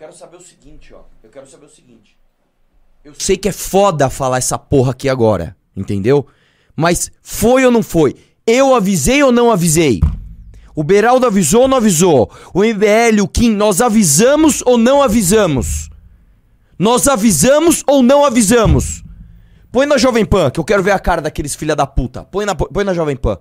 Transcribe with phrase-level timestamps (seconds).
[0.00, 1.02] quero saber o seguinte, ó.
[1.22, 2.16] Eu quero saber o seguinte.
[3.04, 6.26] Eu sei que é foda falar essa porra aqui agora, entendeu?
[6.74, 8.16] Mas foi ou não foi?
[8.46, 10.00] Eu avisei ou não avisei?
[10.74, 12.30] O Beraldo avisou ou não avisou?
[12.54, 15.90] O MBL, o Kim, nós avisamos ou não avisamos?
[16.78, 19.04] Nós avisamos ou não avisamos?
[19.70, 22.24] Põe na Jovem Pan, que eu quero ver a cara daqueles filha da puta.
[22.24, 23.38] Põe na, põe na Jovem Pan.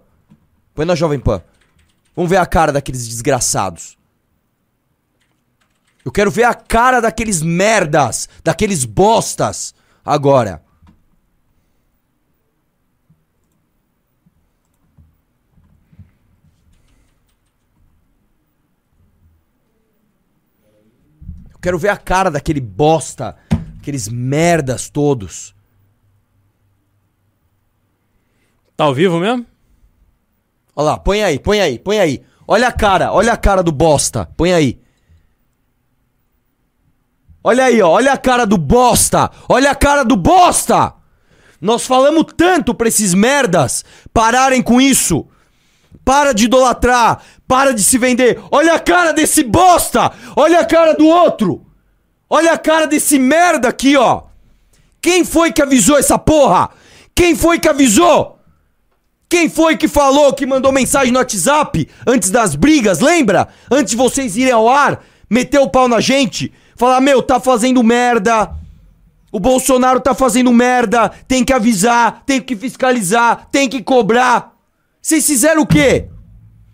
[0.75, 1.41] Põe na Jovem Pan.
[2.13, 3.98] Vamos ver a cara daqueles desgraçados.
[6.09, 10.59] Eu quero ver a cara daqueles merdas, daqueles bostas agora.
[21.51, 23.37] Eu quero ver a cara daquele bosta,
[23.79, 25.53] aqueles merdas todos.
[28.75, 29.45] Tá ao vivo mesmo?
[30.75, 32.23] Olha lá, põe aí, põe aí, põe aí.
[32.47, 34.25] Olha a cara, olha a cara do bosta.
[34.36, 34.89] Põe aí.
[37.44, 39.32] Olha aí, ó, olha a cara do bosta.
[39.48, 40.94] Olha a cara do bosta.
[41.62, 45.26] Nós falamos tanto pra esses merdas pararem com isso.
[46.04, 48.42] Para de idolatrar, para de se vender.
[48.52, 50.12] Olha a cara desse bosta.
[50.36, 51.66] Olha a cara do outro.
[52.30, 54.24] Olha a cara desse merda aqui, ó.
[55.02, 56.70] Quem foi que avisou essa porra?
[57.16, 58.40] Quem foi que avisou?
[59.30, 63.48] Quem foi que falou, que mandou mensagem no WhatsApp antes das brigas, lembra?
[63.70, 67.83] Antes de vocês irem ao ar, meter o pau na gente, falar, meu, tá fazendo
[67.83, 68.55] merda.
[69.31, 74.53] O Bolsonaro tá fazendo merda, tem que avisar, tem que fiscalizar, tem que cobrar.
[75.02, 76.07] Vocês fizeram o quê?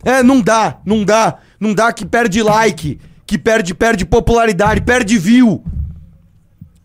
[0.05, 5.17] É, não dá, não dá, não dá que perde like, que perde, perde popularidade, perde
[5.17, 5.63] view.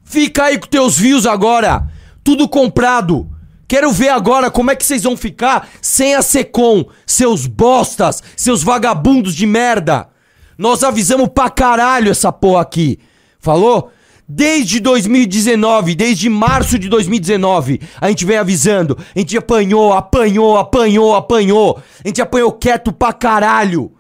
[0.02, 1.86] Fica aí com teus views agora,
[2.24, 3.28] tudo comprado.
[3.68, 8.62] Quero ver agora como é que vocês vão ficar sem a Secom, seus bostas, seus
[8.62, 10.08] vagabundos de merda.
[10.56, 12.98] Nós avisamos pra caralho essa porra aqui.
[13.41, 13.91] Falou?
[14.28, 18.97] Desde 2019, desde março de 2019, a gente vem avisando.
[19.15, 21.82] A gente apanhou, apanhou, apanhou, apanhou.
[22.04, 23.92] A gente apanhou quieto pra caralho.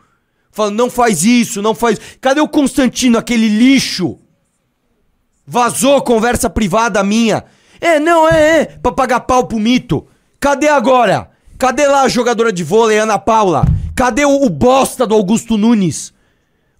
[0.52, 1.98] Falando, não faz isso, não faz.
[2.20, 4.20] Cadê o Constantino, aquele lixo?
[5.44, 7.44] Vazou conversa privada minha.
[7.80, 10.06] É, não, é, é, pra pagar pau pro mito.
[10.38, 11.30] Cadê agora?
[11.58, 13.64] Cadê lá a jogadora de vôlei, Ana Paula?
[13.96, 16.12] Cadê o, o bosta do Augusto Nunes?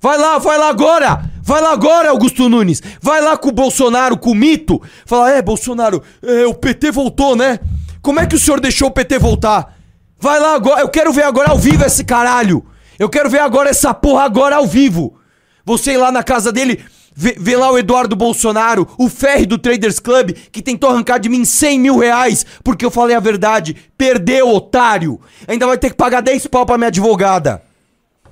[0.00, 1.30] Vai lá, vai lá agora!
[1.42, 2.82] Vai lá agora, Augusto Nunes!
[3.02, 4.80] Vai lá com o Bolsonaro, com o mito!
[5.04, 7.60] Fala, é, Bolsonaro, é, o PT voltou, né?
[8.00, 9.76] Como é que o senhor deixou o PT voltar?
[10.18, 12.64] Vai lá agora, eu quero ver agora ao vivo esse caralho!
[12.98, 15.18] Eu quero ver agora essa porra agora ao vivo!
[15.66, 16.82] Você ir lá na casa dele,
[17.14, 21.44] Vê, lá o Eduardo Bolsonaro, o Ferri do Traders Club, que tentou arrancar de mim
[21.44, 23.76] 100 mil reais porque eu falei a verdade.
[23.98, 25.20] Perdeu, otário.
[25.46, 27.62] Ainda vai ter que pagar 10 pau pra minha advogada.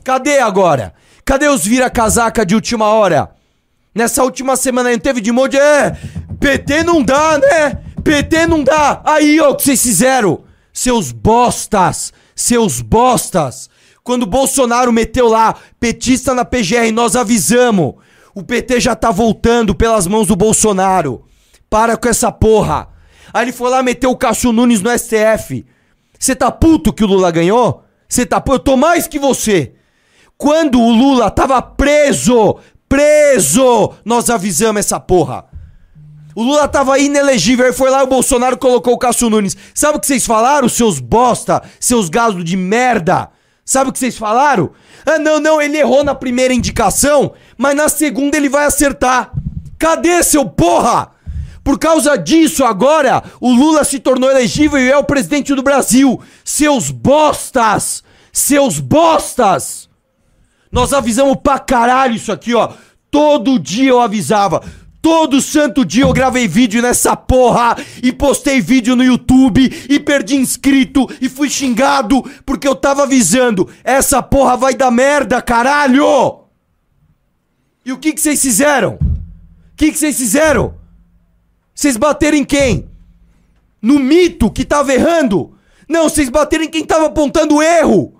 [0.02, 0.94] Cadê agora?
[1.28, 3.30] Cadê os vira-casaca de última hora?
[3.94, 5.58] Nessa última semana não teve de monte.
[5.58, 5.94] É,
[6.40, 7.82] PT não dá, né?
[8.02, 9.02] PT não dá.
[9.04, 10.44] Aí, ó, o que vocês fizeram?
[10.72, 12.14] Seus bostas.
[12.34, 13.68] Seus bostas.
[14.02, 17.96] Quando o Bolsonaro meteu lá, petista na PGR, nós avisamos.
[18.34, 21.26] O PT já tá voltando pelas mãos do Bolsonaro.
[21.68, 22.88] Para com essa porra.
[23.34, 25.66] Aí ele foi lá meter o Cássio Nunes no STF.
[26.18, 27.84] Você tá puto que o Lula ganhou?
[28.08, 28.54] Você tá puto?
[28.56, 29.74] Eu tô mais que você.
[30.38, 35.44] Quando o Lula tava preso, preso, nós avisamos essa porra.
[36.32, 39.56] O Lula tava inelegível, aí foi lá e o Bolsonaro colocou o Cássio Nunes.
[39.74, 43.30] Sabe o que vocês falaram, seus bosta, seus gados de merda?
[43.64, 44.70] Sabe o que vocês falaram?
[45.04, 49.32] Ah, não, não, ele errou na primeira indicação, mas na segunda ele vai acertar.
[49.76, 51.10] Cadê seu porra?
[51.64, 56.22] Por causa disso, agora, o Lula se tornou elegível e é o presidente do Brasil.
[56.44, 58.04] Seus bostas!
[58.32, 59.87] Seus bostas!
[60.70, 62.72] Nós avisamos pra caralho isso aqui, ó.
[63.10, 64.62] Todo dia eu avisava.
[65.00, 70.36] Todo santo dia eu gravei vídeo nessa porra e postei vídeo no YouTube e perdi
[70.36, 73.68] inscrito e fui xingado porque eu tava avisando.
[73.84, 76.40] Essa porra vai dar merda, caralho!
[77.84, 78.94] E o que que vocês fizeram?
[78.94, 80.74] O que que vocês fizeram?
[81.74, 82.90] Vocês bateram em quem?
[83.80, 85.54] No mito que tava errando?
[85.88, 88.17] Não, vocês bateram em quem tava apontando erro!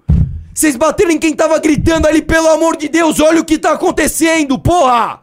[0.58, 3.74] Vocês bateram em quem tava gritando ali, pelo amor de Deus, olha o que tá
[3.74, 5.20] acontecendo, porra!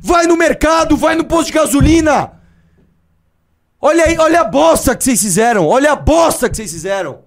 [0.00, 2.30] Vai no mercado, vai no posto de gasolina.
[3.80, 5.66] Olha aí, olha a bosta que vocês fizeram.
[5.66, 7.24] Olha a bosta que vocês fizeram.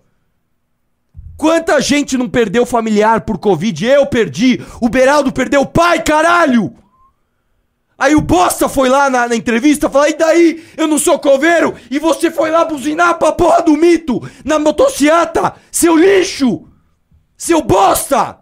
[1.35, 3.85] Quanta gente não perdeu familiar por Covid?
[3.85, 4.65] Eu perdi.
[4.79, 6.73] O Beraldo perdeu o pai, caralho.
[7.99, 10.63] Aí o bosta foi lá na, na entrevista falar: e daí?
[10.77, 11.75] Eu não sou coveiro?
[11.89, 15.53] E você foi lá buzinar pra porra do mito na motociata?
[15.69, 16.70] Seu lixo!
[17.41, 18.37] Seu bosta!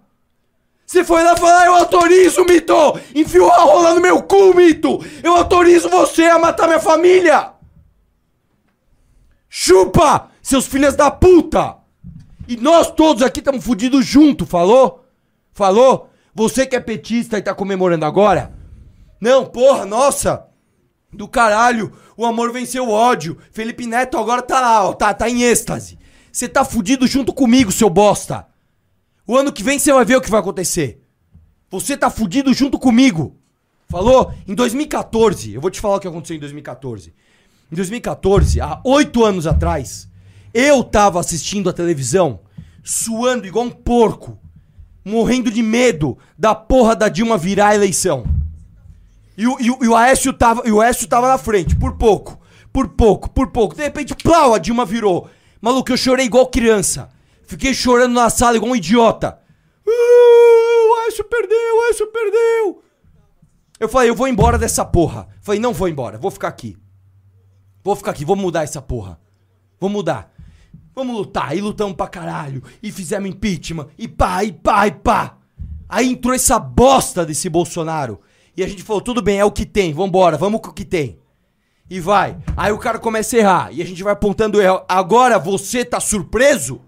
[0.86, 3.00] Você foi lá falar, eu autorizo, Mito!
[3.16, 5.00] Enfiou a rola no meu cu, Mito!
[5.24, 7.54] Eu autorizo você a matar minha família!
[9.48, 11.78] Chupa, seus filhos da puta!
[12.46, 15.06] E nós todos aqui estamos fudidos junto, falou?
[15.54, 16.10] Falou?
[16.36, 18.54] Você que é petista e tá comemorando agora?
[19.22, 20.46] Não, porra, nossa!
[21.14, 23.38] Do caralho, o amor venceu o ódio.
[23.50, 25.98] Felipe Neto agora tá lá, ó, tá, tá em êxtase.
[26.30, 28.49] Você tá fudido junto comigo, seu bosta.
[29.30, 31.04] O ano que vem você vai ver o que vai acontecer.
[31.70, 33.38] Você tá fudido junto comigo.
[33.88, 34.34] Falou?
[34.48, 37.14] Em 2014, eu vou te falar o que aconteceu em 2014.
[37.72, 40.10] Em 2014, há oito anos atrás,
[40.52, 42.40] eu tava assistindo a televisão,
[42.84, 44.36] suando igual um porco,
[45.06, 48.26] morrendo de medo da porra da Dilma virar a eleição.
[49.38, 52.40] E o, e, e o Aécio tava, e o Aécio tava na frente, por pouco,
[52.74, 53.76] por pouco, por pouco.
[53.76, 55.30] De repente, plau, a Dilma virou.
[55.62, 57.12] Maluco, eu chorei igual criança.
[57.50, 59.40] Fiquei chorando na sala igual um idiota.
[59.84, 62.84] Uh, o Aécio perdeu, o Aécio perdeu.
[63.80, 65.28] Eu falei, eu vou embora dessa porra.
[65.42, 66.78] Falei, não vou embora, vou ficar aqui.
[67.84, 69.20] Vou ficar aqui, vou mudar essa porra.
[69.80, 70.32] Vou mudar.
[70.94, 71.58] Vamos lutar.
[71.58, 72.62] E lutamos pra caralho.
[72.84, 73.88] E fizemos impeachment.
[73.98, 75.38] E pá, e pá, e pá.
[75.90, 78.22] Aí entrou essa bosta desse Bolsonaro.
[78.56, 80.86] E a gente falou, tudo bem, é o que tem, vambora, vamos com o que
[80.86, 81.18] tem.
[81.90, 82.38] E vai.
[82.56, 83.74] Aí o cara começa a errar.
[83.74, 84.84] E a gente vai apontando o erro.
[84.88, 86.88] Agora você tá surpreso?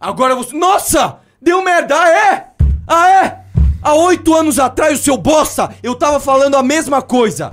[0.00, 0.56] Agora você.
[0.56, 1.20] Nossa!
[1.40, 1.96] Deu merda!
[1.96, 2.52] Ah, é?
[2.86, 3.44] Ah, é?
[3.80, 7.50] Há oito anos atrás, o seu bosta, eu tava falando a mesma coisa.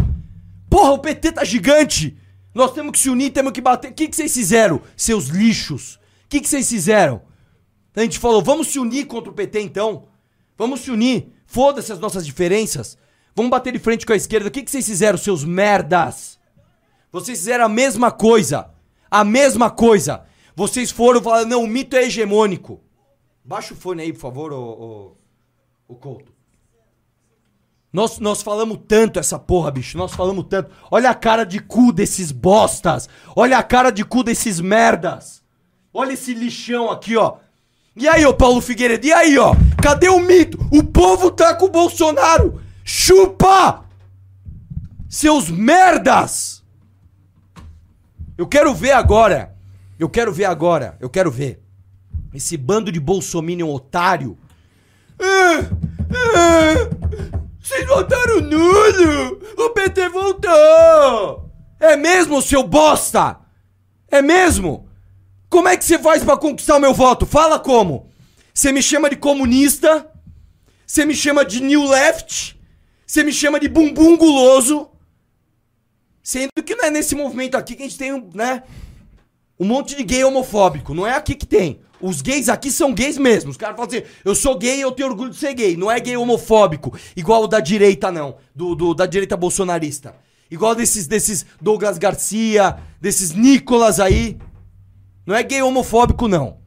[0.70, 2.18] Porra, o PT tá gigante.
[2.54, 3.92] Nós temos que se unir, temos que bater.
[3.92, 5.96] O que, que vocês fizeram, seus lixos?
[5.96, 6.00] O
[6.30, 7.22] que, que vocês fizeram?
[7.96, 10.08] A gente falou, vamos se unir contra o PT então.
[10.58, 11.32] Vamos se unir.
[11.46, 12.98] Foda-se as nossas diferenças.
[13.36, 14.48] Vamos bater de frente com a esquerda.
[14.48, 16.40] O que, que vocês fizeram, seus merdas?
[17.12, 18.70] Vocês fizeram a mesma coisa.
[19.10, 20.24] A mesma coisa.
[20.56, 22.82] Vocês foram falar, não, o mito é hegemônico.
[23.44, 25.18] Baixa o fone aí, por favor, o, o,
[25.90, 26.34] o Couto.
[27.92, 29.98] Nós, nós falamos tanto essa porra, bicho.
[29.98, 30.70] Nós falamos tanto.
[30.92, 33.08] Olha a cara de cu desses bostas.
[33.34, 35.42] Olha a cara de cu desses merdas.
[35.94, 37.38] Olha esse lixão aqui, ó.
[37.96, 39.08] E aí, ô Paulo Figueiredo?
[39.08, 39.56] E aí, ó?
[39.82, 40.60] Cadê o mito?
[40.74, 42.62] O povo tá com o Bolsonaro.
[42.84, 43.86] Chupa!
[45.08, 46.62] Seus merdas!
[48.38, 49.55] Eu quero ver agora.
[49.98, 50.98] Eu quero ver agora.
[51.00, 51.62] Eu quero ver.
[52.34, 54.38] Esse bando de bolsominion otário.
[55.20, 55.70] Ah,
[56.12, 56.90] ah,
[57.60, 59.42] vocês votaram nulo!
[59.58, 61.50] O PT voltou!
[61.80, 63.40] É mesmo, seu bosta?
[64.10, 64.90] É mesmo?
[65.50, 67.26] Como é que você faz para conquistar o meu voto?
[67.26, 68.12] Fala como?
[68.54, 70.12] Você me chama de comunista?
[70.86, 72.60] Você me chama de new left?
[73.06, 74.90] Você me chama de bumbum guloso?
[76.22, 78.64] Sendo que não é nesse movimento aqui que a gente tem, né?
[79.60, 80.94] Um monte de gay homofóbico.
[80.94, 81.80] Não é aqui que tem.
[82.02, 83.52] Os gays aqui são gays mesmo.
[83.52, 85.78] Os caras falam assim: eu sou gay e eu tenho orgulho de ser gay.
[85.78, 88.36] Não é gay homofóbico, igual o da direita, não.
[88.54, 90.16] Do, do, da direita bolsonarista.
[90.52, 94.38] Igual desses, desses Douglas Garcia, desses Nicolas aí.
[95.26, 96.58] Não é gay homofóbico, não.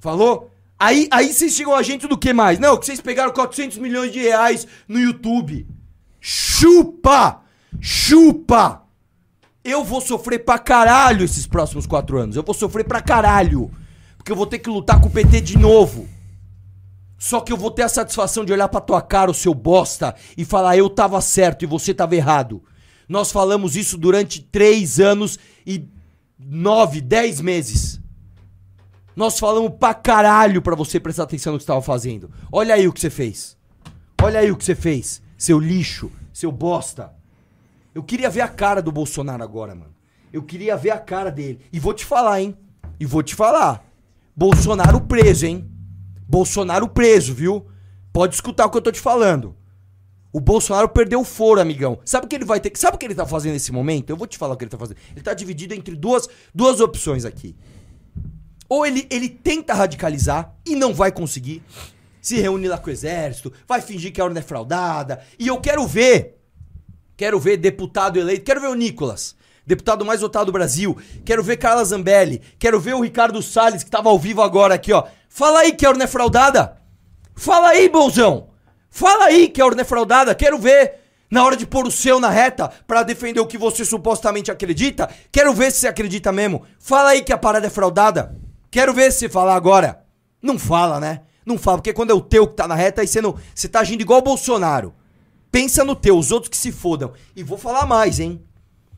[0.00, 0.50] Falou?
[0.78, 2.58] Aí, aí vocês chegam a gente do que mais?
[2.58, 5.66] Não, que vocês pegaram 400 milhões de reais no YouTube.
[6.20, 7.42] Chupa!
[7.80, 8.85] Chupa!
[9.68, 12.36] Eu vou sofrer pra caralho esses próximos quatro anos.
[12.36, 13.68] Eu vou sofrer pra caralho.
[14.16, 16.08] Porque eu vou ter que lutar com o PT de novo.
[17.18, 20.14] Só que eu vou ter a satisfação de olhar pra tua cara, o seu bosta,
[20.36, 22.62] e falar: eu tava certo e você tava errado.
[23.08, 25.88] Nós falamos isso durante três anos e
[26.38, 28.00] nove, dez meses.
[29.16, 32.30] Nós falamos pra caralho pra você prestar atenção no que você tava fazendo.
[32.52, 33.56] Olha aí o que você fez.
[34.22, 35.20] Olha aí o que você fez.
[35.36, 37.15] Seu lixo, seu bosta.
[37.96, 39.94] Eu queria ver a cara do Bolsonaro agora, mano.
[40.30, 41.60] Eu queria ver a cara dele.
[41.72, 42.54] E vou te falar, hein?
[43.00, 43.90] E vou te falar.
[44.36, 45.66] Bolsonaro preso, hein?
[46.28, 47.64] Bolsonaro preso, viu?
[48.12, 49.56] Pode escutar o que eu tô te falando.
[50.30, 51.98] O Bolsonaro perdeu o foro, amigão.
[52.04, 52.70] Sabe o que ele vai ter?
[52.76, 54.10] Sabe o que ele tá fazendo nesse momento?
[54.10, 54.98] Eu vou te falar o que ele tá fazendo.
[55.12, 57.56] Ele tá dividido entre duas, duas opções aqui.
[58.68, 61.62] Ou ele, ele tenta radicalizar e não vai conseguir.
[62.20, 65.22] Se reúne lá com o exército, vai fingir que a urna é fraudada.
[65.38, 66.35] E eu quero ver.
[67.16, 68.44] Quero ver deputado eleito.
[68.44, 70.96] Quero ver o Nicolas deputado mais votado do Brasil.
[71.24, 72.40] Quero ver Carla Zambelli.
[72.58, 75.04] Quero ver o Ricardo Salles, que tava ao vivo agora aqui, ó.
[75.28, 76.76] Fala aí que a urna é fraudada.
[77.34, 78.48] Fala aí, bonzão.
[78.88, 80.34] Fala aí que a urna é fraudada.
[80.34, 81.02] Quero ver.
[81.28, 85.10] Na hora de pôr o seu na reta para defender o que você supostamente acredita,
[85.32, 86.64] quero ver se você acredita mesmo.
[86.78, 88.38] Fala aí que a parada é fraudada.
[88.70, 90.04] Quero ver se falar agora.
[90.40, 91.22] Não fala, né?
[91.44, 93.36] Não fala, porque quando é o teu que tá na reta, aí você não.
[93.52, 94.94] Você tá agindo igual o Bolsonaro.
[95.56, 97.14] Pensa no teu, os outros que se fodam.
[97.34, 98.42] E vou falar mais, hein?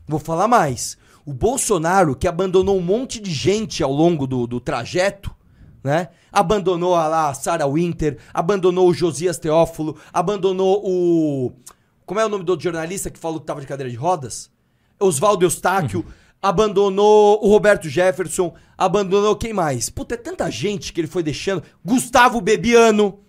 [0.05, 0.97] Vou falar mais.
[1.25, 5.33] O Bolsonaro, que abandonou um monte de gente ao longo do, do trajeto,
[5.81, 6.09] né?
[6.29, 11.53] Abandonou a lá a Sarah Winter, abandonou o Josias Teófilo, abandonou o.
[12.05, 14.51] Como é o nome do jornalista que falou que tava de cadeira de rodas?
[14.99, 16.05] Oswaldo Eustáquio,
[16.41, 19.89] abandonou o Roberto Jefferson, abandonou quem mais?
[19.89, 21.63] Puta, é tanta gente que ele foi deixando.
[21.85, 23.21] Gustavo Bebiano,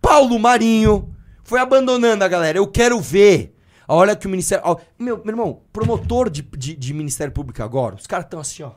[0.00, 1.13] Paulo Marinho,
[1.44, 2.58] foi abandonando a galera.
[2.58, 3.54] Eu quero ver.
[3.86, 4.64] A hora que o Ministério.
[4.66, 8.62] ó, meu, meu irmão, promotor de, de, de Ministério Público agora, os caras estão assim,
[8.62, 8.72] ó.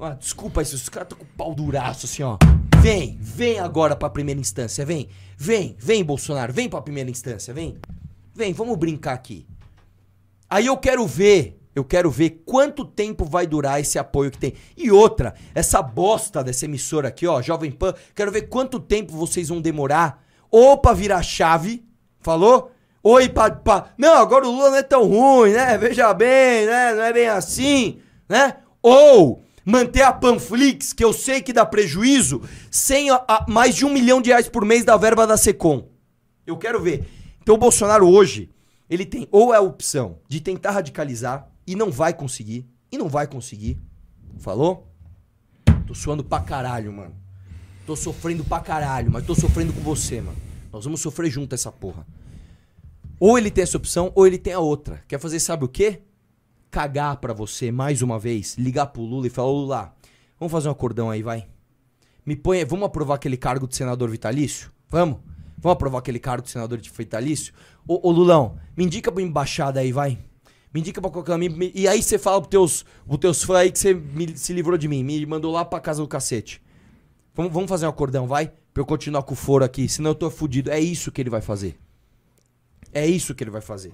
[0.00, 2.36] Ah, desculpa isso, os caras estão com o pau duraço, assim, ó.
[2.82, 5.08] Vem, vem agora pra primeira instância, vem.
[5.38, 7.78] Vem, vem, Bolsonaro, vem pra primeira instância, vem.
[8.34, 9.46] Vem, vamos brincar aqui.
[10.50, 14.54] Aí eu quero ver, eu quero ver quanto tempo vai durar esse apoio que tem.
[14.76, 19.48] E outra, essa bosta dessa emissora aqui, ó, Jovem Pan, quero ver quanto tempo vocês
[19.48, 20.23] vão demorar
[20.56, 21.84] ou pra virar chave,
[22.20, 22.70] falou?
[23.02, 25.76] Ou ir pra, pra- Não, agora o Lula não é tão ruim, né?
[25.76, 26.94] Veja bem, né?
[26.94, 28.56] Não é bem assim, né?
[28.80, 33.84] Ou manter a Panflix, que eu sei que dá prejuízo, sem a- a- mais de
[33.84, 35.88] um milhão de reais por mês da verba da Secom.
[36.46, 37.04] Eu quero ver.
[37.42, 38.50] Então o Bolsonaro hoje,
[38.88, 43.08] ele tem ou é a opção de tentar radicalizar e não vai conseguir, e não
[43.08, 43.78] vai conseguir.
[44.38, 44.88] Falou?
[45.86, 47.14] Tô suando pra caralho, mano.
[47.86, 50.36] Tô sofrendo pra caralho, mas tô sofrendo com você, mano.
[50.74, 52.04] Nós vamos sofrer junto essa porra.
[53.20, 55.04] Ou ele tem essa opção, ou ele tem a outra.
[55.06, 56.00] Quer fazer sabe o quê?
[56.68, 59.94] Cagar pra você mais uma vez, ligar pro Lula e falar, "Ô, Lula,
[60.36, 61.46] vamos fazer um acordão aí, vai.
[62.26, 64.72] Me põe, vamos aprovar aquele cargo de senador vitalício?
[64.88, 65.18] Vamos?
[65.58, 67.54] Vamos aprovar aquele cargo de senador de vitalício?
[67.86, 70.18] Ô, ô Lulão, me indica pra embaixada aí, vai.
[70.72, 73.70] Me indica pra qualquer me- E aí você fala pros teus, pros teus fãs aí
[73.70, 76.60] que você me- se livrou de mim, me mandou lá pra casa do cacete.
[77.32, 78.52] Vamos, vamos fazer um acordão, vai?
[78.74, 80.68] Pra eu continuar com o foro aqui, senão eu tô fudido.
[80.68, 81.78] É isso que ele vai fazer.
[82.92, 83.92] É isso que ele vai fazer.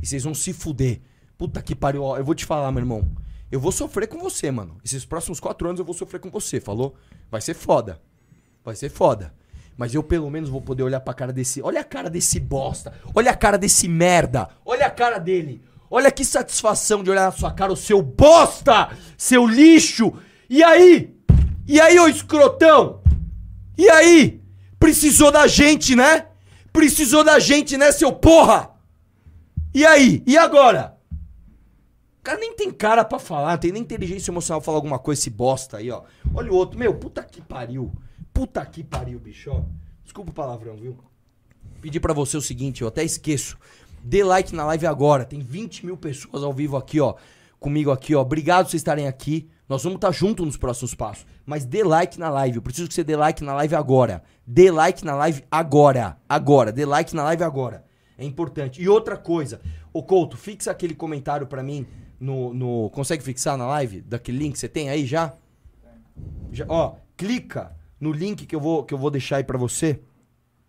[0.00, 1.00] E vocês vão se fuder.
[1.36, 2.04] Puta que pariu.
[2.04, 3.04] Ó, eu vou te falar, meu irmão.
[3.50, 4.76] Eu vou sofrer com você, mano.
[4.84, 6.94] Esses próximos quatro anos eu vou sofrer com você, falou?
[7.28, 8.00] Vai ser foda.
[8.64, 9.34] Vai ser foda.
[9.76, 11.60] Mas eu pelo menos vou poder olhar pra cara desse.
[11.60, 12.94] Olha a cara desse bosta.
[13.12, 14.48] Olha a cara desse merda.
[14.64, 15.60] Olha a cara dele.
[15.90, 18.96] Olha que satisfação de olhar na sua cara, o seu bosta!
[19.18, 20.14] Seu lixo!
[20.48, 21.14] E aí?
[21.66, 23.01] E aí, ô escrotão?
[23.76, 24.42] E aí?
[24.78, 26.26] Precisou da gente, né?
[26.72, 28.70] Precisou da gente, né, seu porra?
[29.74, 30.22] E aí?
[30.26, 30.98] E agora?
[32.18, 35.20] O cara nem tem cara pra falar, tem nem inteligência emocional pra falar alguma coisa,
[35.20, 36.02] esse bosta aí, ó.
[36.34, 37.92] Olha o outro, meu, puta que pariu.
[38.32, 39.62] Puta que pariu, bicho, ó.
[40.04, 40.96] Desculpa o palavrão, viu?
[41.80, 43.58] Pedir pra você o seguinte, eu até esqueço.
[44.02, 45.24] Dê like na live agora.
[45.24, 47.14] Tem 20 mil pessoas ao vivo aqui, ó.
[47.58, 48.20] Comigo aqui, ó.
[48.20, 49.48] Obrigado por vocês estarem aqui.
[49.72, 51.24] Nós vamos estar juntos nos próximos passos.
[51.46, 52.56] Mas dê like na live.
[52.56, 54.22] Eu preciso que você dê like na live agora.
[54.46, 56.18] Dê like na live agora.
[56.28, 56.70] Agora.
[56.70, 57.82] Dê like na live agora.
[58.18, 58.82] É importante.
[58.82, 59.62] E outra coisa.
[59.90, 61.86] Ô Couto, fixa aquele comentário pra mim
[62.20, 62.90] no, no...
[62.90, 64.02] Consegue fixar na live?
[64.02, 65.32] Daquele link que você tem aí já?
[66.50, 70.00] já ó, clica no link que eu vou, que eu vou deixar aí pra você.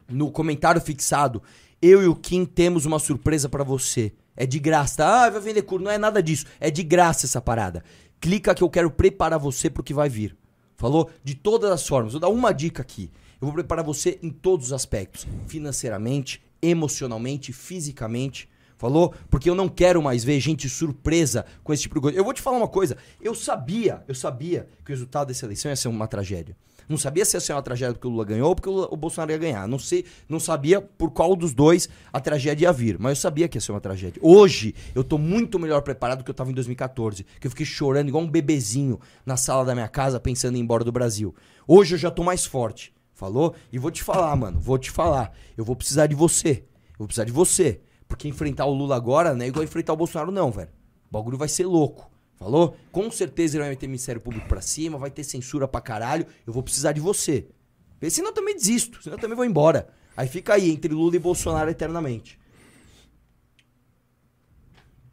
[0.10, 1.44] No comentário fixado.
[1.82, 4.14] Eu e o Kim temos uma surpresa pra você.
[4.34, 5.06] É de graça.
[5.06, 5.84] Ah, vai vender curso.
[5.84, 6.46] Não é nada disso.
[6.58, 7.84] É de graça essa parada.
[8.24, 10.34] Clica que eu quero preparar você pro que vai vir.
[10.78, 11.10] Falou?
[11.22, 12.14] De todas as formas.
[12.14, 13.12] Vou dar uma dica aqui.
[13.34, 18.48] Eu vou preparar você em todos os aspectos: financeiramente, emocionalmente, fisicamente.
[18.78, 19.14] Falou?
[19.30, 22.18] Porque eu não quero mais ver gente surpresa com esse tipo de coisa.
[22.18, 22.96] Eu vou te falar uma coisa.
[23.20, 26.56] Eu sabia, eu sabia que o resultado dessa eleição ia ser uma tragédia.
[26.88, 29.32] Não sabia se ia ser uma tragédia porque o Lula ganhou ou porque o, Bolsonaro
[29.32, 29.68] ia ganhar.
[29.68, 33.48] Não sei, não sabia por qual dos dois a tragédia ia vir, mas eu sabia
[33.48, 34.20] que ia ser uma tragédia.
[34.24, 37.66] Hoje eu tô muito melhor preparado do que eu tava em 2014, que eu fiquei
[37.66, 41.34] chorando igual um bebezinho na sala da minha casa pensando em ir embora do Brasil.
[41.68, 42.94] Hoje eu já tô mais forte.
[43.14, 43.56] Falou?
[43.72, 45.32] E vou te falar, mano, vou te falar.
[45.56, 46.64] Eu vou precisar de você.
[46.94, 47.80] Eu vou precisar de você.
[48.08, 50.70] Porque enfrentar o Lula agora não é igual enfrentar o Bolsonaro, não, velho.
[51.10, 52.12] O bagulho vai ser louco.
[52.38, 52.76] Falou?
[52.92, 56.26] Com certeza ele vai meter Ministério Público pra cima, vai ter censura pra caralho.
[56.46, 57.48] Eu vou precisar de você.
[57.94, 59.88] Porque Senão eu também desisto, senão eu também vou embora.
[60.16, 62.40] Aí fica aí, entre Lula e Bolsonaro eternamente.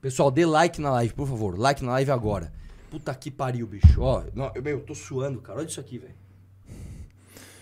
[0.00, 1.58] Pessoal, dê like na live, por favor.
[1.58, 2.52] Like na live agora.
[2.90, 4.00] Puta que pariu, bicho.
[4.00, 5.58] Ó, não, eu, eu tô suando, cara.
[5.58, 6.14] Olha isso aqui, velho.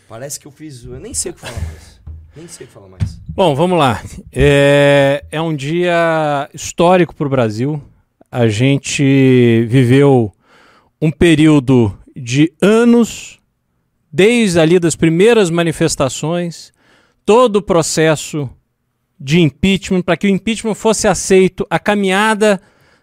[0.08, 0.84] Parece que eu fiz.
[0.84, 2.00] Eu nem sei o que falar mais.
[2.34, 3.20] Nem sei o que falar mais.
[3.28, 4.02] Bom, vamos lá.
[4.32, 7.82] É, é um dia histórico para o Brasil.
[8.30, 10.30] A gente viveu
[11.00, 13.38] um período de anos,
[14.12, 16.70] desde ali das primeiras manifestações,
[17.25, 18.50] todo o processo
[19.18, 22.61] de impeachment, para que o impeachment fosse aceito, a caminhada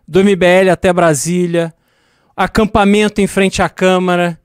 [0.08, 1.74] do MBL até Brasília,
[2.38, 4.40] acampamento em frente à Câmara,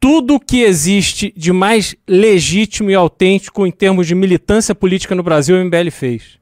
[0.00, 5.56] tudo que existe de mais legítimo e autêntico em termos de militância política no Brasil,
[5.56, 6.38] o MBL fez.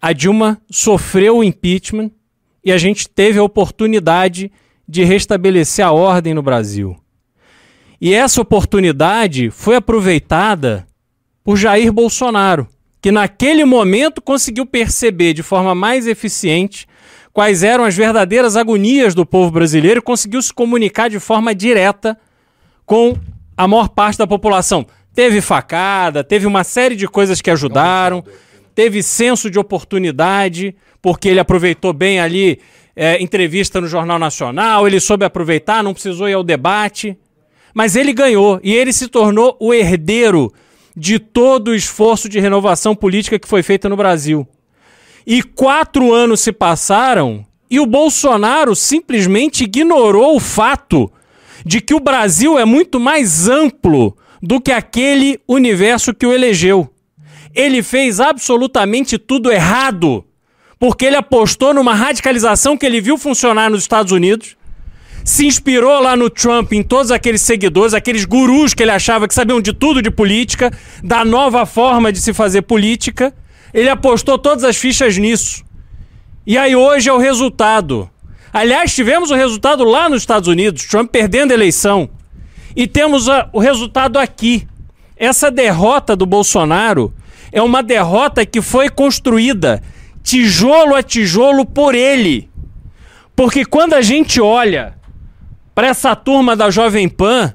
[0.00, 2.10] A Dilma sofreu o impeachment
[2.68, 4.52] e a gente teve a oportunidade
[4.86, 6.94] de restabelecer a ordem no Brasil.
[7.98, 10.86] E essa oportunidade foi aproveitada
[11.42, 12.68] por Jair Bolsonaro,
[13.00, 16.86] que naquele momento conseguiu perceber de forma mais eficiente
[17.32, 22.18] quais eram as verdadeiras agonias do povo brasileiro conseguiu se comunicar de forma direta
[22.84, 23.16] com
[23.56, 24.86] a maior parte da população.
[25.14, 28.22] Teve facada, teve uma série de coisas que ajudaram,
[28.74, 32.60] teve senso de oportunidade, porque ele aproveitou bem ali
[32.94, 37.16] é, entrevista no Jornal Nacional, ele soube aproveitar, não precisou ir ao debate.
[37.72, 40.52] Mas ele ganhou e ele se tornou o herdeiro
[40.96, 44.46] de todo o esforço de renovação política que foi feito no Brasil.
[45.24, 51.12] E quatro anos se passaram e o Bolsonaro simplesmente ignorou o fato
[51.64, 56.90] de que o Brasil é muito mais amplo do que aquele universo que o elegeu.
[57.54, 60.24] Ele fez absolutamente tudo errado,
[60.78, 64.56] porque ele apostou numa radicalização que ele viu funcionar nos Estados Unidos,
[65.24, 69.34] se inspirou lá no Trump, em todos aqueles seguidores, aqueles gurus que ele achava que
[69.34, 73.34] sabiam de tudo de política, da nova forma de se fazer política.
[73.74, 75.62] Ele apostou todas as fichas nisso.
[76.46, 78.08] E aí hoje é o resultado.
[78.50, 82.08] Aliás, tivemos o resultado lá nos Estados Unidos, Trump perdendo a eleição.
[82.74, 84.66] E temos a, o resultado aqui.
[85.14, 87.12] Essa derrota do Bolsonaro
[87.52, 89.82] é uma derrota que foi construída
[90.22, 92.50] tijolo a tijolo por ele.
[93.34, 94.94] Porque quando a gente olha
[95.74, 97.54] para essa turma da Jovem Pan,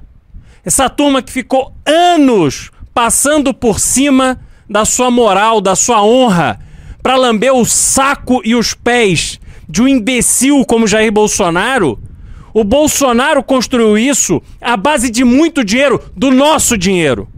[0.64, 6.58] essa turma que ficou anos passando por cima da sua moral, da sua honra,
[7.02, 11.98] para lamber o saco e os pés de um imbecil como Jair Bolsonaro,
[12.54, 17.28] o Bolsonaro construiu isso à base de muito dinheiro, do nosso dinheiro.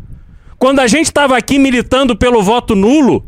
[0.59, 3.27] Quando a gente estava aqui militando pelo voto nulo,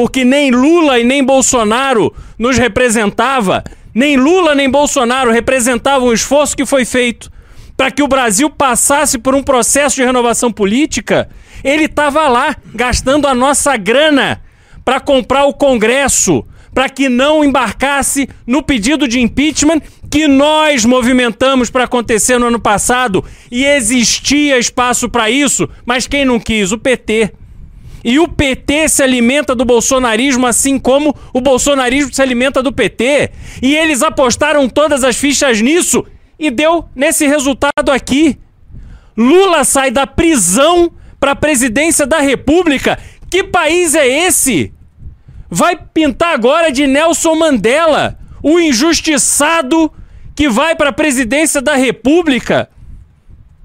[0.00, 3.62] porque nem Lula e nem Bolsonaro nos representava,
[3.94, 7.30] nem Lula nem Bolsonaro representavam o esforço que foi feito
[7.76, 11.28] para que o Brasil passasse por um processo de renovação política.
[11.62, 14.40] Ele estava lá gastando a nossa grana
[14.86, 21.68] para comprar o Congresso, para que não embarcasse no pedido de impeachment que nós movimentamos
[21.68, 26.72] para acontecer no ano passado e existia espaço para isso, mas quem não quis?
[26.72, 27.34] O PT.
[28.04, 33.30] E o PT se alimenta do bolsonarismo, assim como o bolsonarismo se alimenta do PT.
[33.62, 36.04] E eles apostaram todas as fichas nisso
[36.38, 38.38] e deu nesse resultado aqui.
[39.16, 42.98] Lula sai da prisão para a presidência da República.
[43.28, 44.72] Que país é esse?
[45.50, 49.92] Vai pintar agora de Nelson Mandela, o injustiçado
[50.34, 52.70] que vai para a presidência da República.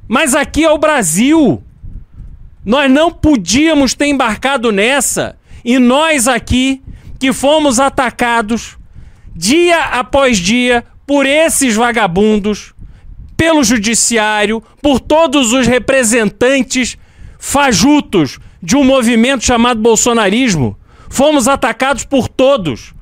[0.08, 1.64] Mas aqui é o Brasil.
[2.66, 5.38] Nós não podíamos ter embarcado nessa.
[5.64, 6.82] E nós aqui,
[7.20, 8.78] que fomos atacados
[9.36, 12.74] dia após dia por esses vagabundos,
[13.38, 16.98] pelo judiciário, por todos os representantes
[17.38, 20.78] fajutos de um movimento chamado bolsonarismo,
[21.10, 22.94] fomos atacados por todos.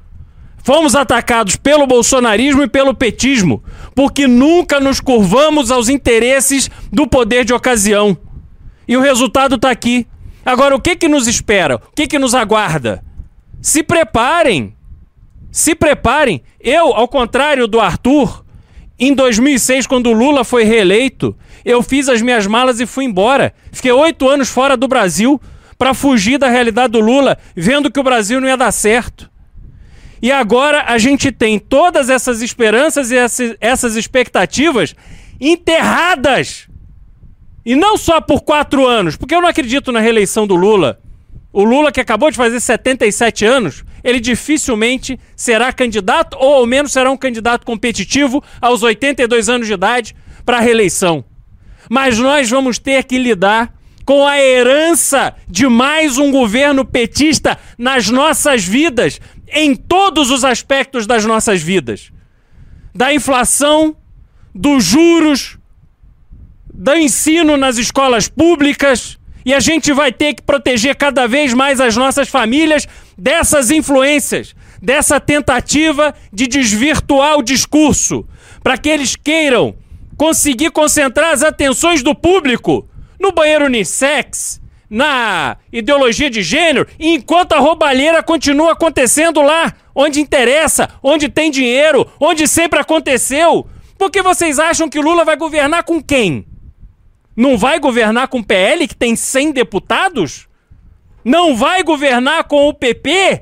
[0.63, 3.61] Fomos atacados pelo bolsonarismo e pelo petismo,
[3.93, 8.17] porque nunca nos curvamos aos interesses do poder de ocasião.
[8.87, 10.07] E o resultado está aqui.
[10.45, 11.75] Agora, o que, que nos espera?
[11.75, 13.03] O que, que nos aguarda?
[13.61, 14.75] Se preparem.
[15.51, 16.41] Se preparem.
[16.59, 18.43] Eu, ao contrário do Arthur,
[18.99, 23.53] em 2006, quando o Lula foi reeleito, eu fiz as minhas malas e fui embora.
[23.71, 25.39] Fiquei oito anos fora do Brasil
[25.77, 29.29] para fugir da realidade do Lula, vendo que o Brasil não ia dar certo.
[30.21, 33.15] E agora a gente tem todas essas esperanças e
[33.59, 34.95] essas expectativas
[35.39, 36.69] enterradas
[37.65, 40.99] e não só por quatro anos, porque eu não acredito na reeleição do Lula.
[41.51, 46.91] O Lula, que acabou de fazer 77 anos, ele dificilmente será candidato, ou ao menos
[46.91, 51.23] será um candidato competitivo aos 82 anos de idade para a reeleição.
[51.89, 53.73] Mas nós vamos ter que lidar
[54.05, 61.05] com a herança de mais um governo petista nas nossas vidas, em todos os aspectos
[61.05, 62.11] das nossas vidas.
[62.93, 63.95] Da inflação,
[64.53, 65.57] dos juros,
[66.83, 71.79] do ensino nas escolas públicas e a gente vai ter que proteger cada vez mais
[71.79, 72.85] as nossas famílias
[73.17, 78.27] dessas influências, dessa tentativa de desvirtuar o discurso,
[78.61, 79.73] para que eles queiram
[80.17, 82.85] conseguir concentrar as atenções do público
[83.17, 90.89] no banheiro unissex, na ideologia de gênero, enquanto a roubalheira continua acontecendo lá, onde interessa,
[91.01, 93.65] onde tem dinheiro, onde sempre aconteceu.
[93.97, 96.45] Porque vocês acham que Lula vai governar com quem?
[97.35, 100.47] Não vai governar com o PL, que tem 100 deputados?
[101.23, 103.41] Não vai governar com o PP?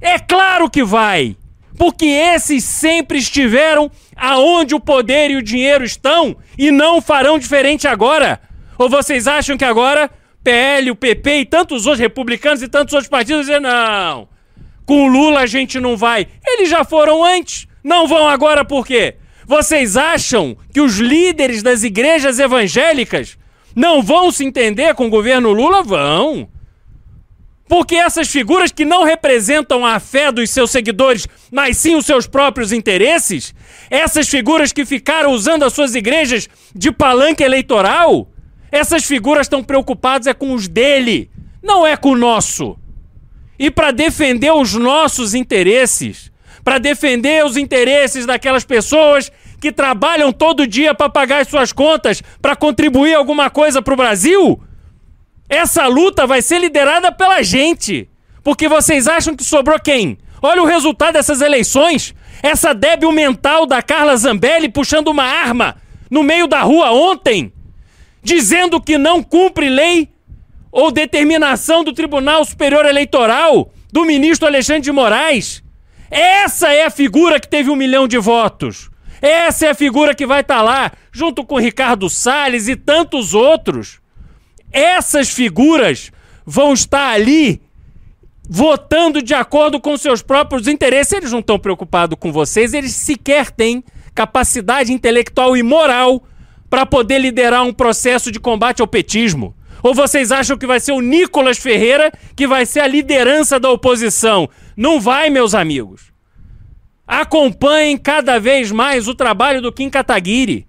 [0.00, 1.36] É claro que vai!
[1.76, 7.88] Porque esses sempre estiveram aonde o poder e o dinheiro estão e não farão diferente
[7.88, 8.40] agora?
[8.78, 10.10] Ou vocês acham que agora
[10.42, 14.28] PL, o PP e tantos outros republicanos e tantos outros partidos dizem não,
[14.84, 16.26] com o Lula a gente não vai.
[16.46, 19.16] Eles já foram antes, não vão agora por quê?
[19.46, 23.36] Vocês acham que os líderes das igrejas evangélicas
[23.74, 25.82] não vão se entender com o governo Lula?
[25.82, 26.48] Vão.
[27.68, 32.26] Porque essas figuras que não representam a fé dos seus seguidores, mas sim os seus
[32.26, 33.54] próprios interesses,
[33.90, 38.28] essas figuras que ficaram usando as suas igrejas de palanque eleitoral,
[38.70, 41.30] essas figuras estão preocupadas é com os dele,
[41.62, 42.76] não é com o nosso.
[43.58, 46.31] E para defender os nossos interesses,
[46.64, 52.22] para defender os interesses daquelas pessoas que trabalham todo dia para pagar as suas contas,
[52.40, 54.60] para contribuir alguma coisa para o Brasil,
[55.48, 58.08] essa luta vai ser liderada pela gente.
[58.42, 60.18] Porque vocês acham que sobrou quem?
[60.40, 62.14] Olha o resultado dessas eleições.
[62.42, 65.76] Essa débil mental da Carla Zambelli puxando uma arma
[66.10, 67.52] no meio da rua ontem,
[68.22, 70.08] dizendo que não cumpre lei
[70.72, 75.62] ou determinação do Tribunal Superior Eleitoral, do ministro Alexandre de Moraes.
[76.12, 78.90] Essa é a figura que teve um milhão de votos.
[79.20, 83.34] Essa é a figura que vai estar tá lá, junto com Ricardo Salles e tantos
[83.34, 84.02] outros
[84.72, 86.10] essas figuras
[86.46, 87.60] vão estar ali
[88.48, 91.12] votando de acordo com seus próprios interesses.
[91.12, 96.24] Eles não estão preocupados com vocês, eles sequer têm capacidade intelectual e moral
[96.68, 99.54] para poder liderar um processo de combate ao petismo.
[99.82, 103.70] Ou vocês acham que vai ser o Nicolas Ferreira que vai ser a liderança da
[103.70, 104.48] oposição?
[104.76, 106.12] Não vai, meus amigos.
[107.06, 110.66] Acompanhem cada vez mais o trabalho do Kim Kataguiri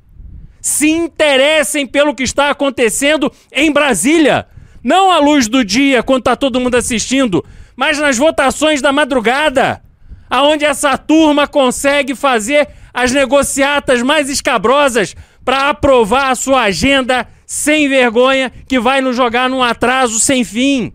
[0.64, 4.48] se interessem pelo que está acontecendo em Brasília.
[4.82, 7.44] Não à luz do dia, quando está todo mundo assistindo,
[7.76, 9.84] mas nas votações da madrugada,
[10.30, 17.88] aonde essa turma consegue fazer as negociatas mais escabrosas para aprovar a sua agenda sem
[17.88, 20.94] vergonha que vai nos jogar num atraso sem fim.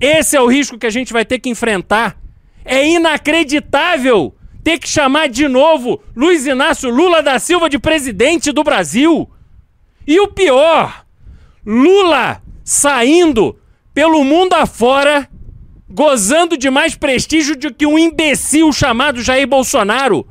[0.00, 2.16] Esse é o risco que a gente vai ter que enfrentar.
[2.64, 8.64] É inacreditável ter que chamar de novo Luiz Inácio Lula da Silva de presidente do
[8.64, 9.30] Brasil.
[10.06, 11.04] E o pior,
[11.64, 13.58] Lula saindo
[13.92, 15.28] pelo mundo afora,
[15.88, 20.26] gozando de mais prestígio do que um imbecil chamado Jair Bolsonaro.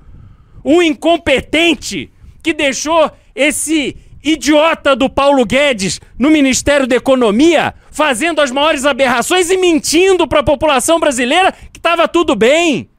[0.65, 8.51] Um incompetente que deixou esse idiota do Paulo Guedes no Ministério da Economia fazendo as
[8.51, 12.89] maiores aberrações e mentindo para a população brasileira que estava tudo bem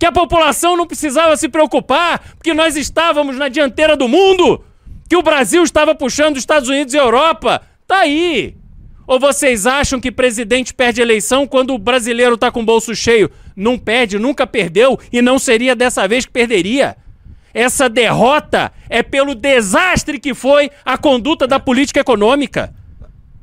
[0.00, 4.64] que a população não precisava se preocupar, porque nós estávamos na dianteira do mundo,
[5.06, 7.60] que o Brasil estava puxando os Estados Unidos e Europa.
[7.86, 8.56] Tá aí.
[9.06, 13.30] Ou vocês acham que presidente perde eleição quando o brasileiro está com o bolso cheio?
[13.54, 16.96] Não perde, nunca perdeu e não seria dessa vez que perderia.
[17.52, 22.74] Essa derrota é pelo desastre que foi a conduta da política econômica.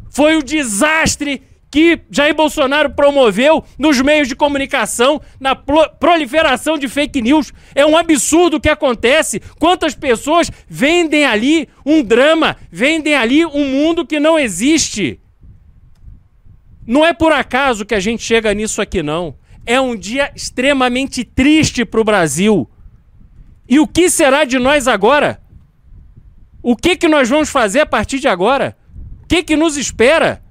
[0.10, 7.22] Foi o desastre que Jair Bolsonaro promoveu nos meios de comunicação, na proliferação de fake
[7.22, 7.54] news.
[7.76, 9.42] É um absurdo o que acontece.
[9.60, 15.20] Quantas pessoas vendem ali um drama, vendem ali um mundo que não existe.
[16.86, 19.36] Não é por acaso que a gente chega nisso aqui, não.
[19.66, 22.70] É um dia extremamente triste para o Brasil.
[23.68, 25.42] E o que será de nós agora?
[26.64, 28.78] O que, que nós vamos fazer a partir de agora?
[29.24, 30.42] O que, que nos espera?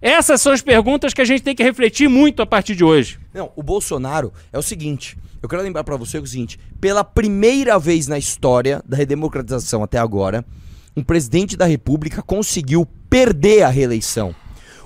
[0.00, 3.18] Essas são as perguntas que a gente tem que refletir muito a partir de hoje.
[3.34, 5.18] Não, o Bolsonaro é o seguinte.
[5.42, 9.98] Eu quero lembrar para você o seguinte: pela primeira vez na história da redemocratização até
[9.98, 10.44] agora,
[10.96, 14.34] um presidente da República conseguiu perder a reeleição.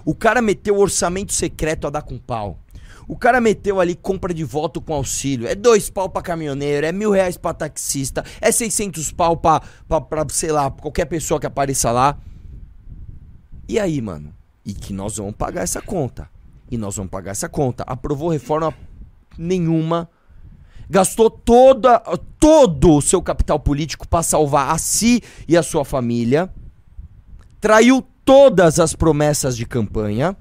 [0.05, 2.59] O cara meteu orçamento secreto a dar com pau.
[3.09, 5.47] O cara meteu ali compra de voto com auxílio.
[5.47, 10.01] É dois pau pra caminhoneiro, é mil reais pra taxista, é 600 pau pra, pra,
[10.01, 12.19] pra sei lá, qualquer pessoa que apareça lá.
[13.69, 14.35] E aí, mano?
[14.65, 16.29] E que nós vamos pagar essa conta.
[16.71, 17.85] E nós vamos pagar essa conta.
[17.85, 18.75] Aprovou reforma
[19.37, 20.09] nenhuma.
[20.89, 21.99] Gastou toda,
[22.39, 26.51] todo o seu capital político para salvar a si e a sua família.
[27.61, 30.37] Traiu todas as promessas de campanha.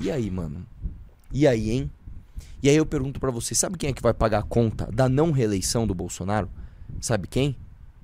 [0.00, 0.66] E aí, mano?
[1.32, 1.90] E aí, hein?
[2.62, 5.08] E aí eu pergunto para você, sabe quem é que vai pagar a conta da
[5.08, 6.50] não reeleição do Bolsonaro?
[7.00, 7.56] Sabe quem?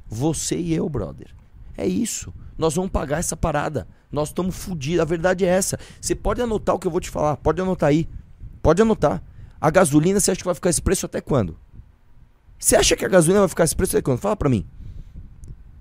[0.09, 1.29] Você e eu, brother.
[1.77, 2.33] É isso.
[2.57, 3.87] Nós vamos pagar essa parada.
[4.11, 5.01] Nós estamos fodidos.
[5.01, 5.79] A verdade é essa.
[6.01, 7.37] Você pode anotar o que eu vou te falar.
[7.37, 8.09] Pode anotar aí.
[8.63, 9.23] Pode anotar.
[9.61, 11.59] A gasolina, você acha que vai ficar esse preço até quando?
[12.59, 14.19] Você acha que a gasolina vai ficar esse preço até quando?
[14.19, 14.67] Fala pra mim.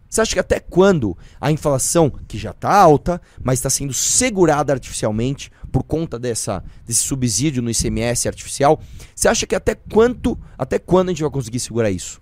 [0.09, 4.71] Você acha que até quando a inflação, que já está alta, mas está sendo segurada
[4.71, 8.79] artificialmente por conta dessa, desse subsídio no ICMS artificial,
[9.13, 12.21] você acha que até quanto, até quando a gente vai conseguir segurar isso?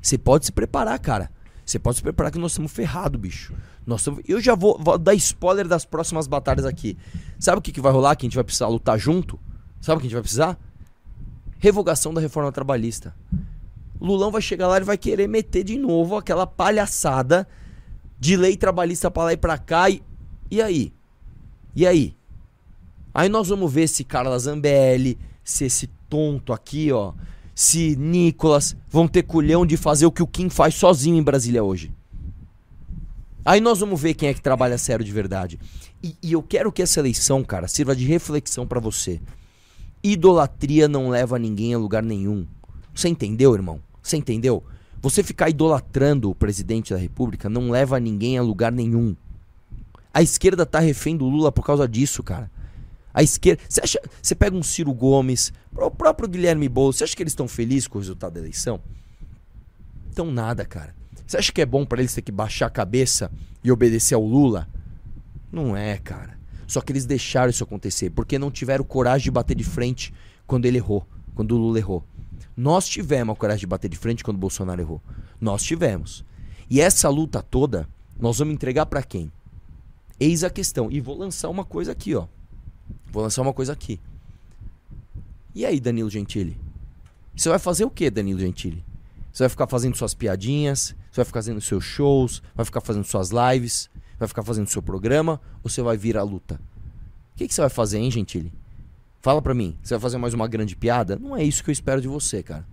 [0.00, 1.28] Você pode se preparar, cara.
[1.66, 3.52] Você pode se preparar que nós estamos ferrados, bicho.
[3.84, 4.22] Nós estamos...
[4.28, 6.96] Eu já vou, vou, dar spoiler das próximas batalhas aqui.
[7.36, 8.14] Sabe o que, que vai rolar?
[8.14, 9.36] Que a gente vai precisar lutar junto?
[9.80, 10.56] Sabe o que a gente vai precisar?
[11.58, 13.12] Revogação da reforma trabalhista.
[14.00, 17.48] Lulão vai chegar lá e vai querer meter de novo aquela palhaçada
[18.20, 19.90] de lei trabalhista pra lá e pra cá.
[19.90, 20.00] E,
[20.48, 20.92] e aí?
[21.74, 22.14] E aí?
[23.12, 27.12] Aí nós vamos ver se Carla Zambelli, se esse tonto aqui, ó,
[27.54, 31.62] se Nicolas vão ter culhão de fazer o que o Kim faz sozinho em Brasília
[31.62, 31.92] hoje.
[33.44, 35.58] Aí nós vamos ver quem é que trabalha sério de verdade.
[36.02, 39.20] E, e eu quero que essa eleição, cara, sirva de reflexão para você.
[40.02, 42.46] Idolatria não leva ninguém a lugar nenhum.
[42.94, 43.80] Você entendeu, irmão?
[44.02, 44.62] Você entendeu?
[45.00, 49.14] Você ficar idolatrando o presidente da república não leva ninguém a lugar nenhum.
[50.14, 52.48] A esquerda tá refém do Lula por causa disso, cara.
[53.12, 53.60] A esquerda.
[53.68, 54.00] Você acha.
[54.22, 57.88] Você pega um Ciro Gomes, o próprio Guilherme Boulos, você acha que eles estão felizes
[57.88, 58.80] com o resultado da eleição?
[60.10, 60.94] Então nada, cara.
[61.26, 63.30] Você acha que é bom para eles ter que baixar a cabeça
[63.62, 64.68] e obedecer ao Lula?
[65.50, 66.38] Não é, cara.
[66.66, 70.14] Só que eles deixaram isso acontecer porque não tiveram coragem de bater de frente
[70.46, 72.04] quando ele errou, quando o Lula errou.
[72.56, 75.02] Nós tivemos a coragem de bater de frente quando o Bolsonaro errou.
[75.40, 76.24] Nós tivemos.
[76.70, 79.30] E essa luta toda, nós vamos entregar para quem?
[80.18, 80.90] Eis a questão.
[80.90, 82.26] E vou lançar uma coisa aqui, ó.
[83.06, 84.00] Vou lançar uma coisa aqui.
[85.54, 86.58] E aí, Danilo Gentili?
[87.36, 88.84] Você vai fazer o que, Danilo Gentili?
[89.32, 93.04] Você vai ficar fazendo suas piadinhas, você vai ficar fazendo seus shows, vai ficar fazendo
[93.04, 96.60] suas lives, vai ficar fazendo seu programa, ou você vai vir à luta?
[97.34, 98.52] O que, que você vai fazer, hein, Gentili?
[99.20, 101.16] Fala pra mim, você vai fazer mais uma grande piada?
[101.16, 102.66] Não é isso que eu espero de você, cara.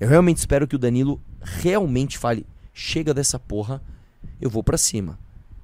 [0.00, 3.82] Eu realmente espero que o Danilo realmente fale: chega dessa porra,
[4.40, 5.18] eu vou para cima.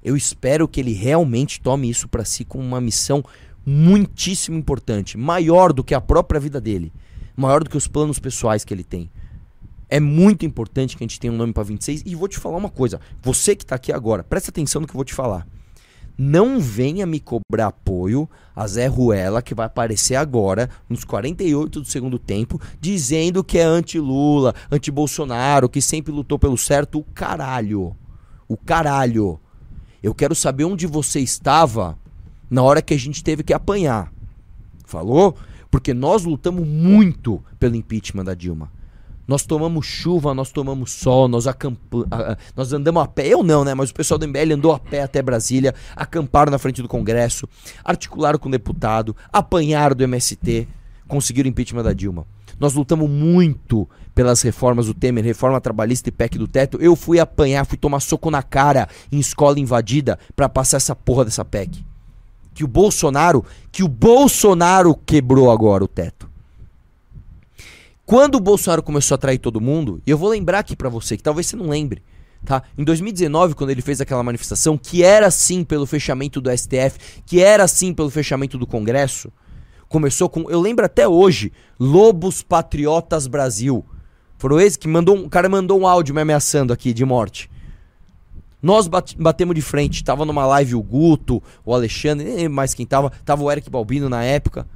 [0.05, 3.25] Eu espero que ele realmente tome isso para si como uma missão
[3.65, 6.93] muitíssimo importante, maior do que a própria vida dele,
[7.35, 9.09] maior do que os planos pessoais que ele tem.
[9.89, 12.57] É muito importante que a gente tenha um nome para 26 e vou te falar
[12.57, 15.47] uma coisa, você que tá aqui agora, presta atenção no que eu vou te falar.
[16.15, 21.87] Não venha me cobrar apoio a Zé Ruela, que vai aparecer agora, nos 48 do
[21.87, 26.99] segundo tempo, dizendo que é anti-Lula, anti-Bolsonaro, que sempre lutou pelo certo.
[26.99, 27.95] O caralho.
[28.47, 29.39] O caralho.
[30.05, 31.97] Eu quero saber onde você estava
[32.47, 34.13] na hora que a gente teve que apanhar.
[34.85, 35.35] Falou?
[35.71, 38.71] Porque nós lutamos muito pelo impeachment da Dilma.
[39.27, 42.07] Nós tomamos chuva, nós tomamos sol, nós acampamos,
[42.55, 43.29] nós andamos a pé.
[43.29, 43.73] Eu não, né?
[43.73, 47.49] Mas o pessoal do MBL andou a pé até Brasília, acamparam na frente do Congresso,
[47.83, 50.67] articularam com o deputado, apanharam do MST,
[51.07, 52.27] conseguiram o impeachment da Dilma.
[52.59, 56.77] Nós lutamos muito pelas reformas do Temer, reforma trabalhista e PEC do teto.
[56.81, 61.25] Eu fui apanhar, fui tomar soco na cara em escola invadida para passar essa porra
[61.25, 61.83] dessa PEC
[62.55, 66.27] que o Bolsonaro, que o Bolsonaro quebrou agora o teto.
[68.05, 71.17] Quando o Bolsonaro começou a trair todo mundo, e eu vou lembrar aqui para você,
[71.17, 72.01] que talvez você não lembre,
[72.45, 72.63] tá?
[72.77, 77.41] Em 2019, quando ele fez aquela manifestação, que era sim pelo fechamento do STF, que
[77.41, 79.29] era sim pelo fechamento do Congresso,
[79.95, 83.85] começou com, eu lembro até hoje, Lobos Patriotas Brasil.
[84.37, 87.49] Foram esse que mandou, um cara mandou um áudio me ameaçando aqui de morte.
[88.61, 90.03] Nós batemos de frente.
[90.03, 93.09] Tava numa live o Guto, o Alexandre, nem mais quem tava.
[93.23, 94.67] Tava o Eric Balbino na época.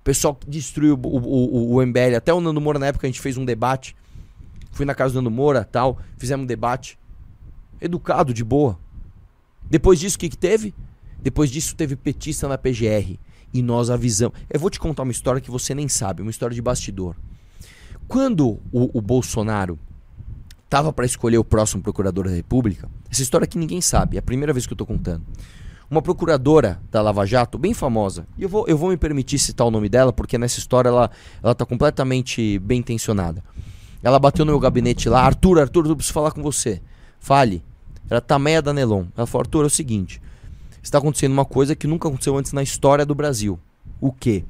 [0.00, 2.14] O pessoal destruiu o, o, o, o MBL.
[2.14, 3.96] Até o Nando Moura na época a gente fez um debate.
[4.72, 5.98] Fui na casa do Nando Moura tal.
[6.18, 6.98] Fizemos um debate.
[7.80, 8.78] Educado, de boa.
[9.70, 10.74] Depois disso, o que, que teve?
[11.22, 13.18] Depois disso, teve petista na PGR.
[13.56, 14.38] E nós avisamos.
[14.50, 17.16] Eu vou te contar uma história que você nem sabe, uma história de bastidor.
[18.06, 19.78] Quando o, o Bolsonaro
[20.68, 22.88] tava para escolher o próximo procurador da República.
[23.10, 25.24] Essa história que ninguém sabe, é a primeira vez que eu tô contando.
[25.88, 29.66] Uma procuradora da Lava Jato, bem famosa, e eu vou, eu vou me permitir citar
[29.66, 31.10] o nome dela, porque nessa história ela,
[31.42, 33.42] ela tá completamente bem intencionada.
[34.02, 36.82] Ela bateu no meu gabinete lá, Arthur, Arthur, eu preciso falar com você.
[37.20, 37.62] Fale.
[38.10, 39.06] Era Tameia da Nelon.
[39.16, 40.20] Ela falou, Arthur, é o seguinte,
[40.86, 43.58] está acontecendo uma coisa que nunca aconteceu antes na história do Brasil.
[44.00, 44.44] O quê?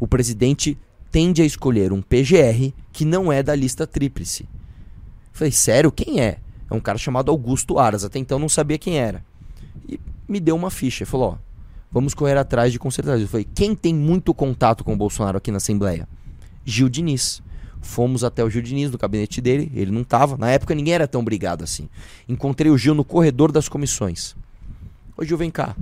[0.00, 0.78] O presidente
[1.10, 4.48] tende a escolher um PGR que não é da lista tríplice.
[5.32, 5.92] Falei, sério?
[5.92, 6.38] Quem é?
[6.70, 8.04] É um cara chamado Augusto Aras.
[8.04, 9.22] Até então não sabia quem era.
[9.86, 11.04] E me deu uma ficha.
[11.04, 11.36] Falou, ó,
[11.90, 15.50] vamos correr atrás de consertar Eu falei, quem tem muito contato com o Bolsonaro aqui
[15.50, 16.08] na Assembleia?
[16.64, 17.42] Gil Diniz.
[17.82, 19.70] Fomos até o Gil Diniz, no gabinete dele.
[19.74, 20.38] Ele não tava.
[20.38, 21.86] Na época ninguém era tão brigado assim.
[22.26, 24.34] Encontrei o Gil no corredor das comissões.
[25.16, 25.76] Ô Gil, vem cá.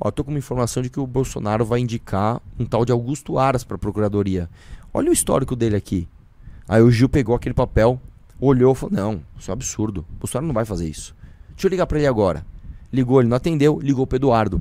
[0.00, 3.38] Ó, tô com uma informação de que o Bolsonaro vai indicar um tal de Augusto
[3.38, 4.48] Aras pra procuradoria.
[4.94, 6.08] Olha o histórico dele aqui.
[6.68, 8.00] Aí o Gil pegou aquele papel,
[8.40, 10.06] olhou e falou: Não, isso é um absurdo.
[10.16, 11.14] O Bolsonaro não vai fazer isso.
[11.50, 12.46] Deixa eu ligar para ele agora.
[12.92, 14.60] Ligou, ele não atendeu, ligou pro Eduardo.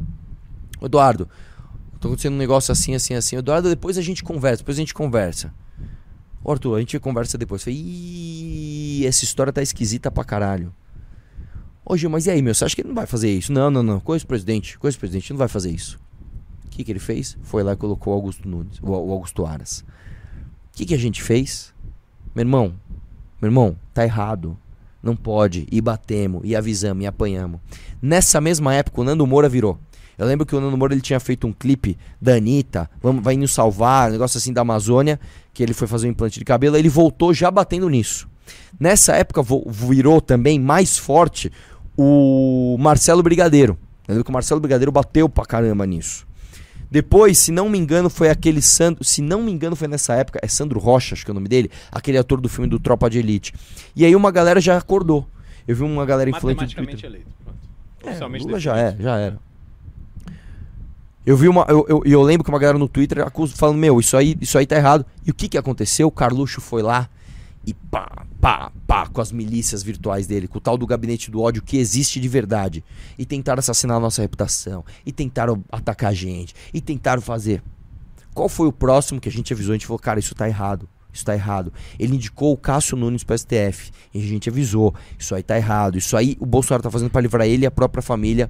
[0.81, 1.29] Eduardo,
[1.99, 3.37] tô acontecendo um negócio assim, assim, assim.
[3.37, 5.53] Eduardo, depois a gente conversa, depois a gente conversa.
[6.43, 7.63] Ô, Arthur, a gente conversa depois.
[7.63, 10.73] Falei, Ih, essa história tá esquisita pra caralho.
[11.85, 12.53] Ô, Gil, mas e aí, meu?
[12.53, 13.51] Você acha que ele não vai fazer isso?
[13.51, 13.99] Não, não, não.
[13.99, 14.77] Coisa presidente.
[14.77, 15.31] Coisa presidente.
[15.31, 15.99] Não vai fazer isso.
[16.65, 17.37] O que, que ele fez?
[17.41, 19.79] Foi lá e colocou o Augusto Nunes, o, o Augusto Aras.
[19.79, 21.73] O que, que a gente fez?
[22.33, 22.73] Meu irmão,
[23.41, 24.57] meu irmão, tá errado.
[25.01, 25.65] Não pode.
[25.71, 27.59] E batemos, e avisamos, e apanhamos.
[28.01, 29.79] Nessa mesma época, o Nando Moura virou.
[30.17, 33.37] Eu lembro que o Nando Moura ele tinha feito um clipe da Anitta, vamos, vai
[33.37, 35.17] nos salvar, um negócio assim da Amazônia,
[35.53, 38.27] que ele foi fazer um implante de cabelo, ele voltou já batendo nisso.
[38.79, 41.51] Nessa época virou também mais forte
[41.97, 43.77] o Marcelo Brigadeiro.
[44.07, 46.27] Eu lembro que o Marcelo Brigadeiro bateu pra caramba nisso.
[46.89, 49.03] Depois, se não me engano, foi aquele Sandro.
[49.03, 50.39] Se não me engano, foi nessa época.
[50.41, 51.69] É Sandro Rocha, acho que é o nome dele.
[51.91, 53.53] Aquele ator do filme do Tropa de Elite.
[53.95, 55.27] E aí uma galera já acordou.
[55.67, 57.05] Eu vi uma galera influente no Twitter.
[57.05, 57.27] Eleito.
[57.43, 58.35] Pronto.
[58.35, 59.37] É, Lula já é, já era.
[61.23, 61.63] Eu vi uma.
[61.69, 64.57] Eu, eu, eu lembro que uma galera no Twitter acusa, falando, meu, isso aí, isso
[64.57, 65.05] aí tá errado.
[65.23, 66.07] E o que que aconteceu?
[66.07, 67.07] O Carluxo foi lá
[67.69, 71.39] e pá, pá, pá, com as milícias virtuais dele, com o tal do gabinete do
[71.39, 72.83] ódio que existe de verdade.
[73.15, 74.83] E tentaram assassinar a nossa reputação.
[75.05, 76.55] E tentaram atacar a gente.
[76.73, 77.61] E tentaram fazer.
[78.33, 79.73] Qual foi o próximo que a gente avisou?
[79.73, 80.89] A gente falou, cara, isso tá errado.
[81.13, 81.71] Isso tá errado.
[81.99, 83.91] Ele indicou o Cássio Nunes pro STF.
[84.11, 84.95] E a gente avisou.
[85.19, 85.95] Isso aí tá errado.
[85.95, 88.49] Isso aí o Bolsonaro tá fazendo pra livrar ele e a própria família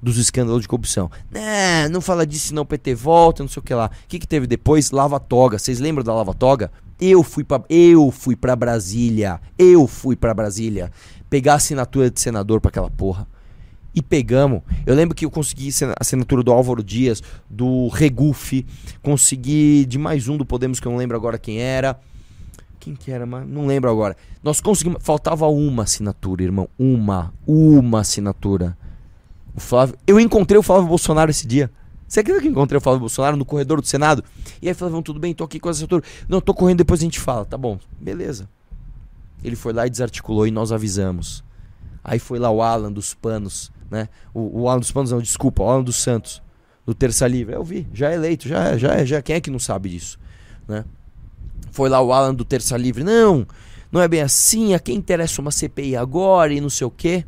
[0.00, 1.10] dos escândalos de corrupção.
[1.30, 3.90] Né, não fala disso não, PT volta, não sei o que lá.
[4.04, 4.90] O que, que teve depois?
[4.90, 5.58] Lava Toga.
[5.58, 6.70] Vocês lembram da Lava Toga?
[7.00, 9.40] Eu fui para eu fui para Brasília.
[9.58, 10.90] Eu fui para Brasília
[11.28, 13.26] pegar a assinatura de senador pra aquela porra.
[13.94, 14.62] E pegamos.
[14.84, 18.66] Eu lembro que eu consegui a assinatura do Álvaro Dias, do Regufe,
[19.02, 21.98] consegui de mais um do Podemos que eu não lembro agora quem era.
[22.78, 24.16] Quem que era, mas não lembro agora.
[24.42, 28.76] Nós conseguimos, faltava uma assinatura, irmão, uma, uma assinatura.
[29.54, 31.70] O Flávio, eu encontrei o Flávio Bolsonaro esse dia.
[32.08, 34.22] Você acredita que encontrei o Flávio Bolsonaro no corredor do Senado?
[34.62, 36.02] E aí Flávio, tudo bem, tô aqui com essa assinatura.
[36.28, 37.44] Não, tô correndo, depois a gente fala.
[37.44, 38.48] Tá bom, beleza.
[39.42, 41.44] Ele foi lá e desarticulou e nós avisamos.
[42.02, 44.08] Aí foi lá o Alan dos Panos, né?
[44.32, 46.40] O, o Alan dos Panos, não, desculpa, o Alan dos Santos,
[46.84, 47.54] do Terça Livre.
[47.54, 49.20] Eu vi, já é eleito, já é, já é, já.
[49.20, 50.18] Quem é que não sabe disso,
[50.68, 50.84] né?
[51.72, 53.02] Foi lá o Alan do Terça Livre.
[53.02, 53.46] Não,
[53.90, 54.74] não é bem assim.
[54.74, 57.24] A quem interessa uma CPI agora e não sei o quê.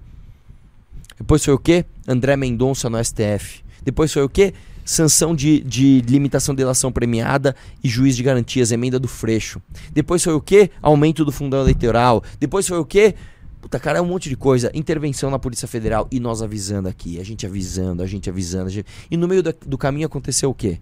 [1.19, 1.85] Depois foi o quê?
[2.07, 3.65] André Mendonça no STF.
[3.85, 4.53] Depois foi o quê?
[4.85, 9.61] Sanção de, de limitação de delação premiada e juiz de garantias, emenda do Freixo.
[9.93, 10.71] Depois foi o quê?
[10.81, 12.23] Aumento do fundão eleitoral.
[12.41, 13.15] Depois foi o quê?
[13.61, 14.71] Puta, cara, é um monte de coisa.
[14.73, 17.21] Intervenção na Polícia Federal e nós avisando aqui.
[17.21, 18.67] A gente avisando, a gente avisando.
[18.67, 20.79] a gente- E no meio da- do caminho aconteceu o quê?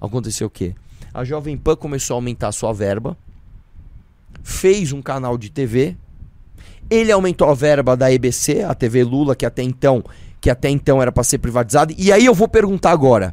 [0.00, 0.74] Aconteceu o quê?
[1.12, 3.18] A Jovem Pan começou a aumentar a sua verba,
[4.42, 5.96] fez um canal de TV,
[6.90, 10.02] ele aumentou a verba da EBC, a TV Lula, que até então,
[10.42, 11.94] que até então era para ser privatizada.
[11.96, 13.32] E aí eu vou perguntar agora.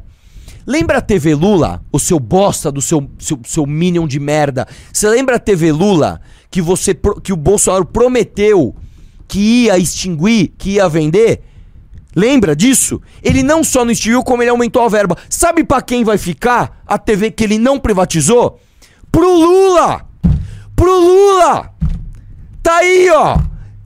[0.64, 4.66] Lembra a TV Lula, o seu bosta do seu, seu, seu minion de merda?
[4.92, 8.76] Você lembra a TV Lula que você que o Bolsonaro prometeu
[9.26, 11.42] que ia extinguir, que ia vender?
[12.14, 13.00] Lembra disso?
[13.22, 15.16] Ele não só não extinguiu, como ele aumentou a verba.
[15.28, 18.60] Sabe pra quem vai ficar a TV que ele não privatizou?
[19.10, 20.06] Pro Lula!
[20.76, 21.72] Pro Lula!
[22.62, 23.38] Tá aí, ó.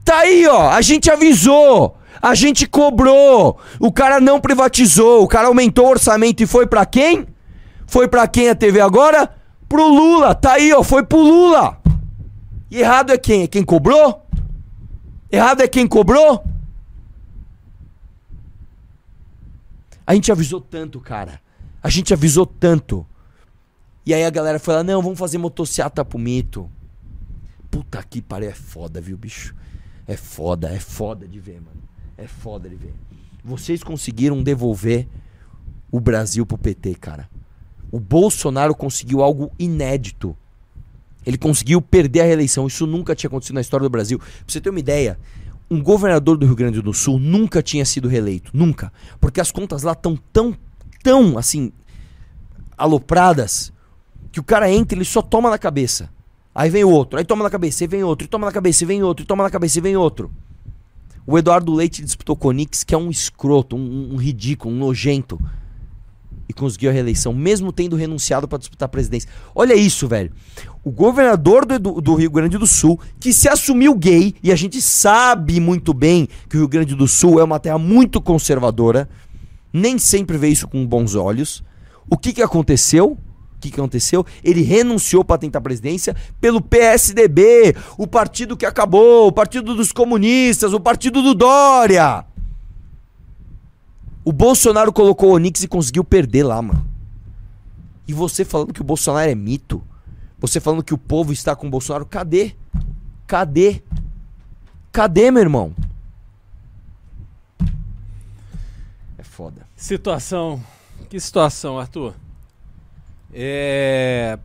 [0.03, 0.69] Tá aí, ó.
[0.69, 1.97] A gente avisou.
[2.21, 3.59] A gente cobrou.
[3.79, 5.23] O cara não privatizou.
[5.23, 7.27] O cara aumentou o orçamento e foi pra quem?
[7.85, 9.33] Foi pra quem a TV agora?
[9.67, 10.33] Pro Lula.
[10.33, 10.83] Tá aí, ó.
[10.83, 11.81] Foi pro Lula.
[12.69, 13.43] E errado é quem?
[13.43, 14.25] É quem cobrou?
[15.31, 16.43] Errado é quem cobrou?
[20.05, 21.41] A gente avisou tanto, cara.
[21.81, 23.05] A gente avisou tanto.
[24.05, 26.69] E aí a galera foi lá, não, vamos fazer motociata pro mito.
[27.71, 29.55] Puta que pariu, é foda, viu, bicho?
[30.07, 31.84] É foda, é foda de ver, mano.
[32.17, 32.93] É foda de ver.
[33.43, 35.07] Vocês conseguiram devolver
[35.91, 37.29] o Brasil pro PT, cara.
[37.91, 40.35] O Bolsonaro conseguiu algo inédito.
[41.25, 42.67] Ele conseguiu perder a reeleição.
[42.67, 44.19] Isso nunca tinha acontecido na história do Brasil.
[44.19, 45.19] Pra você ter uma ideia,
[45.69, 48.51] um governador do Rio Grande do Sul nunca tinha sido reeleito.
[48.53, 48.91] Nunca.
[49.19, 50.55] Porque as contas lá estão tão,
[51.03, 51.71] tão, assim,
[52.77, 53.71] alopradas,
[54.31, 56.09] que o cara entra ele só toma na cabeça.
[56.53, 58.87] Aí vem outro, aí toma na cabeça, e vem outro, e toma na cabeça, e
[58.87, 60.31] vem outro, e toma na cabeça, e vem outro.
[61.27, 64.77] O Eduardo Leite disputou com o Onix, que é um escroto, um, um ridículo, um
[64.77, 65.39] nojento.
[66.47, 69.27] E conseguiu a reeleição, mesmo tendo renunciado para disputar a presidência.
[69.55, 70.31] Olha isso, velho.
[70.83, 74.79] O governador do, do Rio Grande do Sul, que se assumiu gay, e a gente
[74.79, 79.09] sabe muito bem que o Rio Grande do Sul é uma terra muito conservadora,
[79.73, 81.63] nem sempre vê isso com bons olhos.
[82.07, 83.17] O que, que aconteceu?
[83.59, 84.25] Que aconteceu?
[84.43, 89.91] Ele renunciou para tentar a presidência pelo PSDB, o partido que acabou, o partido dos
[89.91, 92.25] comunistas, o partido do Dória.
[94.23, 96.85] O Bolsonaro colocou o Onix e conseguiu perder lá, mano.
[98.07, 99.83] E você falando que o Bolsonaro é mito?
[100.39, 102.55] Você falando que o povo está com o Bolsonaro, cadê?
[103.25, 103.81] Cadê?
[104.91, 105.73] Cadê, meu irmão?
[109.17, 109.67] É foda.
[109.75, 110.63] Situação.
[111.09, 112.13] Que situação, Arthur?
[113.37, 114.39] É...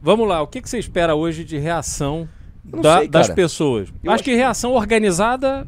[0.00, 2.28] Vamos lá, o que, que você espera hoje de reação
[2.64, 3.88] não da- sei, das pessoas?
[4.02, 5.66] Eu acho acho que reação organizada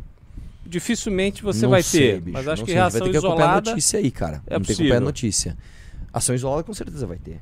[0.64, 2.20] dificilmente você Não vai sei, ter.
[2.20, 3.70] bicho, mas acho não que sei, reação vai ter que isolada.
[3.70, 4.42] notícia aí, cara.
[4.46, 5.00] é Vamos ter que acompanhar a possível.
[5.06, 5.56] notícia.
[6.12, 7.40] Ação isolada com certeza vai ter.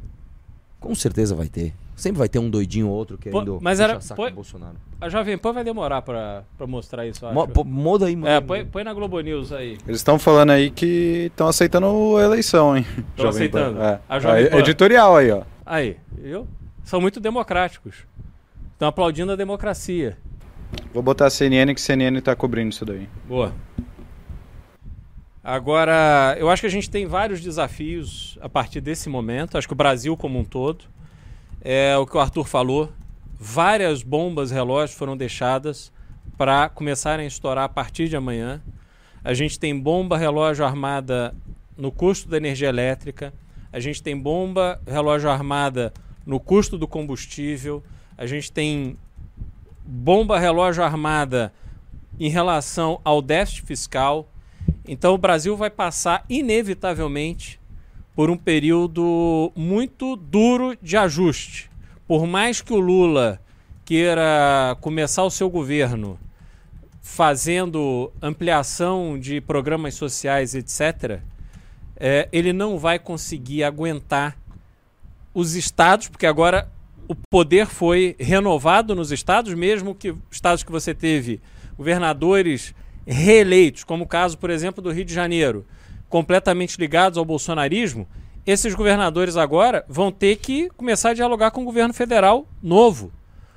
[0.81, 1.75] Com certeza vai ter.
[1.97, 4.75] Sempre vai ter um doidinho ou outro querendo mas era- saco põe- Bolsonaro.
[5.01, 7.35] A Jovem Pan vai demorar pra, pra mostrar isso, acho.
[7.35, 8.29] Mo- pô, Muda aí, mano.
[8.35, 9.79] É, põe, põe na Globo News aí.
[9.87, 12.85] Eles estão falando aí que estão aceitando a eleição, hein?
[13.17, 13.59] Tão Jovem Pan.
[13.61, 13.83] aceitando?
[13.83, 14.01] É.
[14.09, 14.59] A Jovem Pan.
[14.59, 15.43] editorial aí, ó.
[15.65, 16.49] Aí, viu?
[16.83, 17.99] São muito democráticos.
[18.73, 20.19] Estão aplaudindo a democracia.
[20.93, 23.09] Vou botar a CNN que a CNN tá cobrindo isso daí.
[23.29, 23.53] Boa.
[25.43, 29.59] Agora, eu acho que a gente tem vários desafios a partir desse momento.
[29.59, 30.87] Acho que o Brasil como um todo.
[31.67, 32.93] É o que o Arthur falou.
[33.41, 35.91] Várias bombas relógio foram deixadas
[36.37, 38.63] para começarem a estourar a partir de amanhã.
[39.25, 41.35] A gente tem bomba relógio armada
[41.75, 43.33] no custo da energia elétrica.
[43.73, 45.91] A gente tem bomba relógio armada
[46.27, 47.83] no custo do combustível.
[48.19, 48.99] A gente tem
[49.87, 51.51] bomba relógio armada
[52.21, 54.29] em relação ao déficit fiscal.
[54.87, 57.59] Então o Brasil vai passar inevitavelmente
[58.15, 61.71] por um período muito duro de ajuste.
[62.07, 63.41] Por mais que o Lula
[63.85, 66.19] queira começar o seu governo
[67.03, 71.21] fazendo ampliação de programas sociais, etc.,
[71.97, 74.37] é, ele não vai conseguir aguentar
[75.33, 76.69] os estados, porque agora
[77.09, 81.41] o poder foi renovado nos estados, mesmo que estados que você teve
[81.77, 82.75] governadores
[83.07, 85.67] reeleitos, como o caso, por exemplo, do Rio de Janeiro,
[86.15, 88.07] completamente ligados ao bolsonarismo,
[88.47, 93.11] esses governadores agora vão ter que começar a dialogar com o governo federal novo,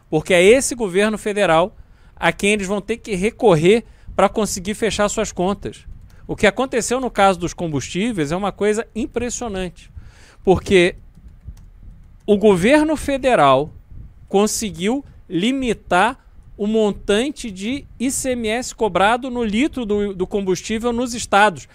[0.10, 1.78] porque é esse governo federal
[2.16, 3.86] a quem eles vão ter que recorrer
[4.16, 5.86] para conseguir fechar suas contas.
[6.28, 9.91] O que aconteceu no caso dos combustíveis é uma coisa impressionante,
[10.43, 10.95] porque
[12.26, 13.72] o governo federal
[14.28, 16.26] conseguiu limitar
[16.58, 21.68] o montante de ICMS cobrado no litro do, do combustível nos estados.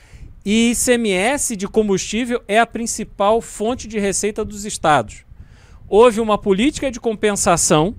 [0.44, 5.24] E ICMS de combustível é a principal fonte de receita dos estados.
[5.88, 7.94] Houve uma política de compensação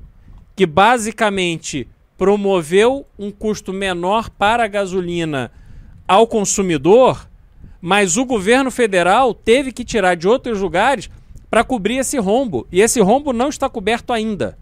[0.56, 1.88] que basicamente
[2.18, 5.52] promoveu um custo menor para a gasolina
[6.08, 7.30] ao consumidor,
[7.82, 11.10] mas o governo federal teve que tirar de outros lugares
[11.50, 12.68] para cobrir esse rombo.
[12.72, 14.58] E esse rombo não está coberto ainda.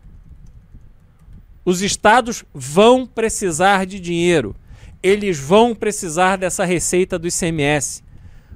[1.63, 4.55] Os estados vão precisar de dinheiro.
[5.03, 8.03] Eles vão precisar dessa receita do ICMS.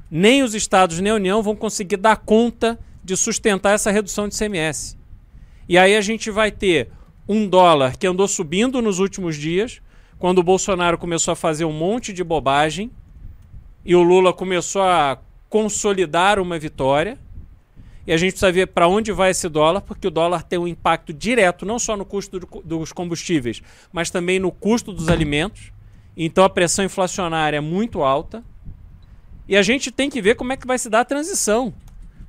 [0.10, 4.36] Nem os estados nem a União vão conseguir dar conta de sustentar essa redução de
[4.36, 4.98] ICMS.
[5.68, 6.90] E aí a gente vai ter
[7.28, 9.82] um dólar que andou subindo nos últimos dias,
[10.20, 12.92] quando o Bolsonaro começou a fazer um monte de bobagem
[13.84, 15.20] e o Lula começou a
[15.50, 17.18] consolidar uma vitória.
[18.08, 20.68] E a gente precisa ver para onde vai esse dólar, porque o dólar tem um
[20.68, 25.72] impacto direto não só no custo do- dos combustíveis, mas também no custo dos alimentos.
[26.16, 28.44] Então a pressão inflacionária é muito alta.
[29.48, 31.74] E a gente tem que ver como é que vai se dar a transição.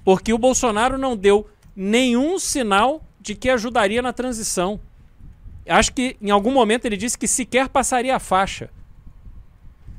[0.04, 4.80] Porque o Bolsonaro não deu nenhum sinal de que ajudaria na transição.
[5.68, 8.70] Acho que em algum momento ele disse que sequer passaria a faixa.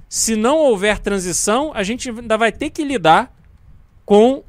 [0.08, 3.36] Se não houver transição, a gente ainda vai ter que lidar
[4.06, 4.44] com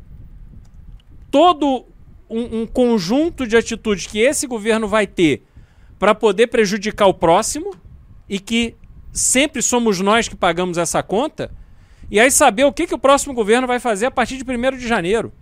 [1.30, 1.86] todo
[2.30, 5.42] um, um conjunto de atitudes que esse governo vai ter
[5.98, 7.74] para poder prejudicar o próximo
[8.28, 8.76] e que
[9.18, 11.50] sempre somos nós que pagamos essa conta.
[12.10, 14.76] E aí saber o que, que o próximo governo vai fazer a partir de 1
[14.76, 15.32] de janeiro.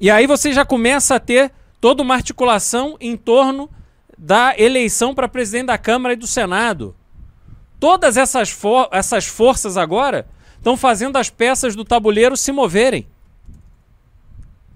[0.00, 3.68] E aí você já começa a ter toda uma articulação em torno
[4.16, 6.96] da eleição para presidente da Câmara e do Senado.
[7.78, 10.26] Todas essas, for essas forças agora
[10.56, 13.06] estão fazendo as peças do tabuleiro se moverem.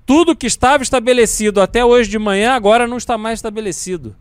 [0.05, 4.17] Tudo que estava estabelecido até hoje de manhã agora não está mais estabelecido.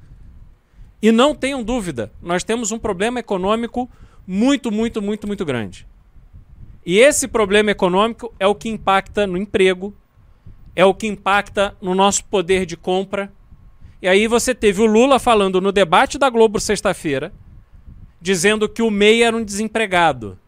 [1.05, 3.87] E não tenham dúvida, nós temos um problema econômico
[4.25, 5.85] muito, muito, muito, muito grande.
[6.83, 9.95] E esse problema econômico é o que impacta no emprego,
[10.75, 13.31] é o que impacta no nosso poder de compra.
[14.01, 17.31] E aí você teve o Lula falando no debate da Globo sexta-feira,
[18.19, 20.39] dizendo que o MEI era um desempregado.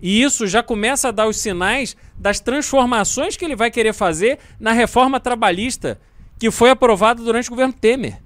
[0.00, 4.38] E isso já começa a dar os sinais das transformações que ele vai querer fazer
[4.58, 6.00] na reforma trabalhista
[6.38, 8.23] que foi aprovada durante o governo Temer.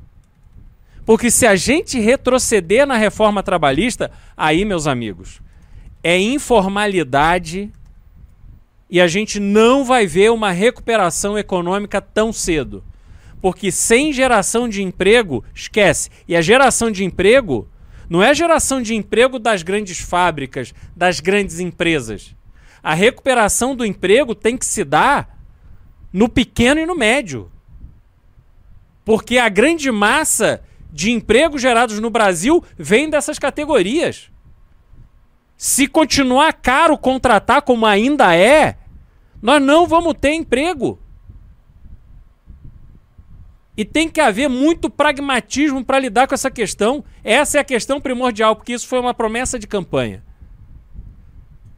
[1.09, 5.40] Porque se a gente retroceder na reforma trabalhista, aí, meus amigos,
[6.02, 7.72] é informalidade
[8.90, 12.84] E a gente não vai ver uma recuperação econômica tão cedo.
[13.40, 16.11] Porque sem geração de emprego, esquece.
[16.28, 17.66] E a geração de emprego
[18.06, 22.36] não é geração de emprego das grandes fábricas, das grandes empresas.
[22.82, 25.38] A recuperação do emprego tem que se dar
[26.12, 27.50] no pequeno e no médio.
[29.06, 34.30] Porque a grande massa de empregos gerados no Brasil vem dessas categorias.
[35.57, 38.78] Se continuar caro contratar como ainda é,
[39.43, 40.99] nós não vamos ter emprego.
[43.76, 47.05] E tem que haver muito pragmatismo para lidar com essa questão.
[47.22, 50.24] Essa é a questão primordial, porque isso foi uma promessa de campanha.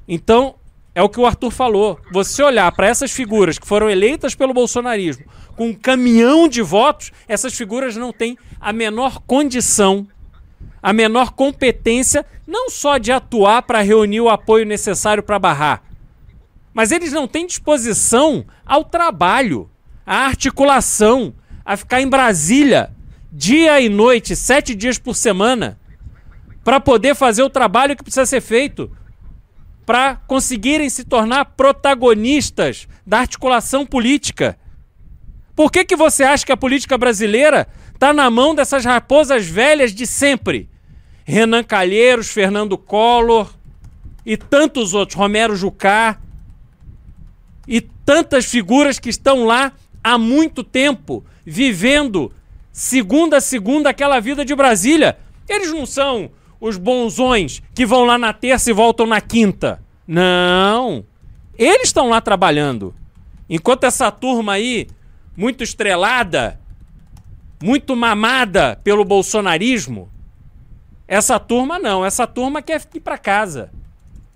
[0.08, 0.54] Então,
[1.00, 1.98] é o que o Arthur falou.
[2.12, 5.24] Você olhar para essas figuras que foram eleitas pelo bolsonarismo
[5.56, 10.06] com um caminhão de votos, essas figuras não têm a menor condição,
[10.82, 15.82] a menor competência, não só de atuar para reunir o apoio necessário para barrar,
[16.72, 19.70] mas eles não têm disposição ao trabalho,
[20.06, 21.34] à articulação,
[21.64, 22.90] a ficar em Brasília
[23.32, 25.78] dia e noite, sete dias por semana,
[26.64, 28.90] para poder fazer o trabalho que precisa ser feito,
[29.90, 34.56] para conseguirem se tornar protagonistas da articulação política.
[35.56, 39.92] Por que, que você acha que a política brasileira está na mão dessas raposas velhas
[39.92, 40.68] de sempre?
[41.24, 43.52] Renan Calheiros, Fernando Collor
[44.24, 46.20] e tantos outros, Romero Jucá
[47.66, 49.72] e tantas figuras que estão lá
[50.04, 52.32] há muito tempo vivendo
[52.70, 55.18] segunda a segunda aquela vida de Brasília.
[55.48, 56.30] Eles não são
[56.60, 59.82] os bonzões que vão lá na terça e voltam na quinta.
[60.06, 61.04] Não.
[61.58, 62.94] Eles estão lá trabalhando.
[63.48, 64.88] Enquanto essa turma aí,
[65.36, 66.60] muito estrelada,
[67.62, 70.08] muito mamada pelo bolsonarismo,
[71.08, 72.04] essa turma não.
[72.04, 73.70] Essa turma quer ir para casa.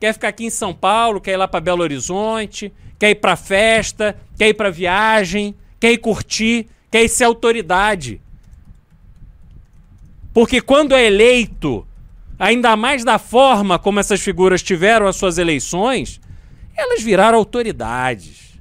[0.01, 3.37] Quer ficar aqui em São Paulo, quer ir lá para Belo Horizonte, quer ir para
[3.37, 8.21] festa, quer ir para viagem, quer ir curtir quer é ser autoridade.
[10.33, 11.85] Porque quando é eleito,
[12.45, 16.21] ainda mais da forma como essas figuras tiveram as suas eleições,
[16.77, 18.53] elas viraram autoridades.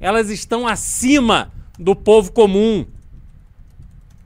[0.00, 2.86] Elas estão acima do povo comum.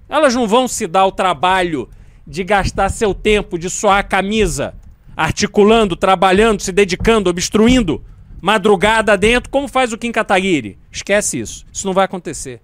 [0.09, 1.89] Elas não vão se dar o trabalho
[2.25, 4.75] de gastar seu tempo, de suar a camisa,
[5.17, 8.05] articulando, trabalhando, se dedicando, obstruindo,
[8.41, 10.79] madrugada dentro, como faz o Kim Kataguiri.
[10.93, 11.67] Esquece isso.
[11.73, 12.61] Isso não vai acontecer.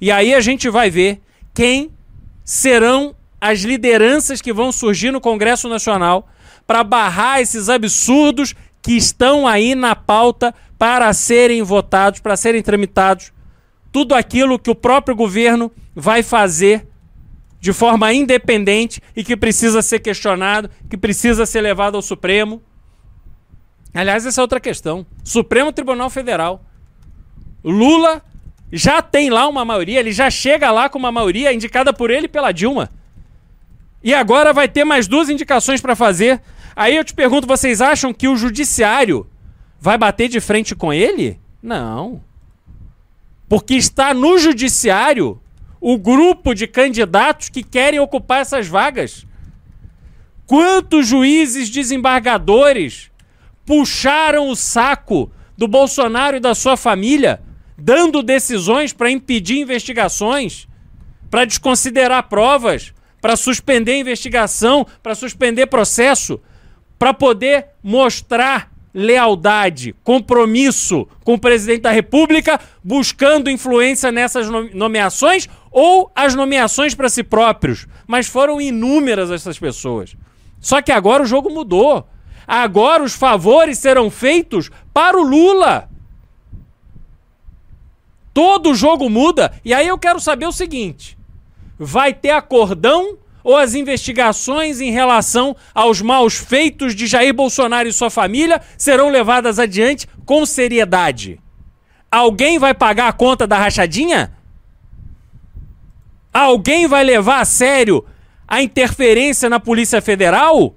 [0.00, 1.20] E aí a gente vai ver
[1.52, 1.90] quem
[2.44, 6.28] serão as lideranças que vão surgir no Congresso Nacional
[6.66, 13.32] para barrar esses absurdos que estão aí na pauta para serem votados, para serem tramitados.
[13.90, 16.86] Tudo aquilo que o próprio governo vai fazer
[17.60, 22.62] de forma independente e que precisa ser questionado, que precisa ser levado ao Supremo.
[23.92, 25.04] Aliás, essa é outra questão.
[25.24, 26.64] Supremo Tribunal Federal.
[27.64, 28.22] Lula
[28.70, 32.26] já tem lá uma maioria, ele já chega lá com uma maioria indicada por ele
[32.26, 32.90] e pela Dilma.
[34.02, 36.40] E agora vai ter mais duas indicações para fazer.
[36.74, 39.26] Aí eu te pergunto, vocês acham que o judiciário
[39.80, 41.38] vai bater de frente com ele?
[41.62, 42.22] Não.
[43.48, 45.40] Porque está no judiciário
[45.80, 49.26] o grupo de candidatos que querem ocupar essas vagas.
[50.46, 53.10] Quantos juízes desembargadores
[53.66, 57.42] puxaram o saco do Bolsonaro e da sua família
[57.76, 60.66] dando decisões para impedir investigações,
[61.30, 66.40] para desconsiderar provas, para suspender investigação, para suspender processo,
[66.98, 76.10] para poder mostrar lealdade, compromisso com o presidente da República, buscando influência nessas nomeações ou
[76.14, 77.86] as nomeações para si próprios.
[78.06, 80.16] Mas foram inúmeras essas pessoas.
[80.60, 82.08] Só que agora o jogo mudou.
[82.46, 85.88] Agora os favores serão feitos para o Lula.
[88.32, 89.52] Todo jogo muda.
[89.64, 91.17] E aí eu quero saber o seguinte:
[91.78, 97.92] vai ter acordão ou as investigações em relação aos maus feitos de Jair Bolsonaro e
[97.92, 101.40] sua família serão levadas adiante com seriedade?
[102.10, 104.32] Alguém vai pagar a conta da rachadinha?
[106.32, 108.04] Alguém vai levar a sério
[108.46, 110.74] a interferência na Polícia Federal?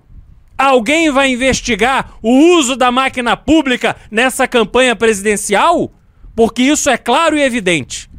[0.57, 5.91] Alguém vai investigar o uso da máquina pública nessa campanha presidencial?
[6.35, 8.09] Porque isso é claro e evidente.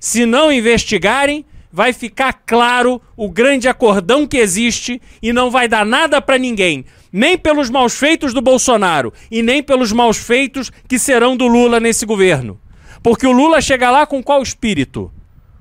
[0.00, 5.86] Se não investigarem, vai ficar claro o grande acordão que existe e não vai dar
[5.86, 10.98] nada para ninguém, nem pelos maus feitos do Bolsonaro e nem pelos maus feitos que
[10.98, 12.60] serão do Lula nesse governo.
[13.02, 15.10] Porque o Lula chega lá com qual espírito?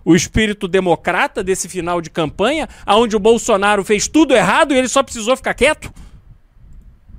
[0.04, 4.90] O espírito democrata desse final de campanha, onde o Bolsonaro fez tudo errado e ele
[4.90, 5.94] só precisou ficar quieto?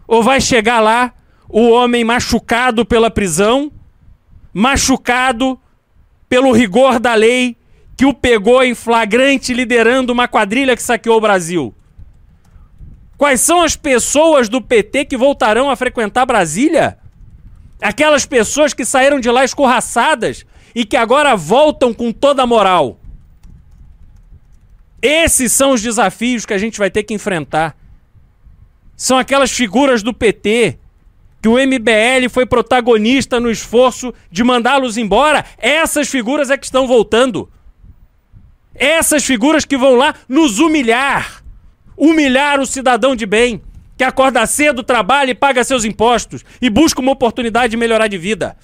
[0.07, 1.13] Ou vai chegar lá
[1.49, 3.71] o homem machucado pela prisão,
[4.53, 5.59] machucado
[6.29, 7.57] pelo rigor da lei
[8.03, 11.73] que o pegou em flagrante liderando uma quadrilha que saqueou o Brasil?
[13.17, 16.99] Quais são as pessoas do PT que voltarão a frequentar Brasília?
[17.81, 20.45] Aquelas pessoas que saíram de lá escorraçadas
[20.75, 22.99] e que agora voltam com toda a moral.
[25.01, 27.77] Esses são os desafios que a gente vai ter que enfrentar.
[28.97, 30.77] São aquelas figuras do PT
[31.41, 35.45] que o MBL foi protagonista no esforço de mandá-los embora.
[35.57, 37.49] Essas figuras é que estão voltando.
[38.75, 41.43] Essas figuras que vão lá nos humilhar.
[41.97, 43.63] Humilhar o cidadão de bem,
[43.97, 48.19] que acorda cedo, trabalha e paga seus impostos e busca uma oportunidade de melhorar de
[48.19, 48.57] vida.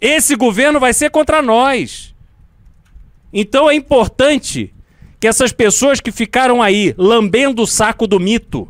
[0.00, 2.14] Esse governo vai ser contra nós.
[3.32, 4.72] Então é importante
[5.20, 8.68] que essas pessoas que ficaram aí lambendo o saco do mito,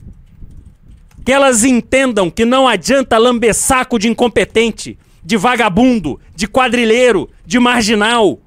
[1.25, 7.59] que elas entendam que não adianta lamber saco de incompetente, de vagabundo, de quadrilheiro, de
[7.59, 8.41] marginal.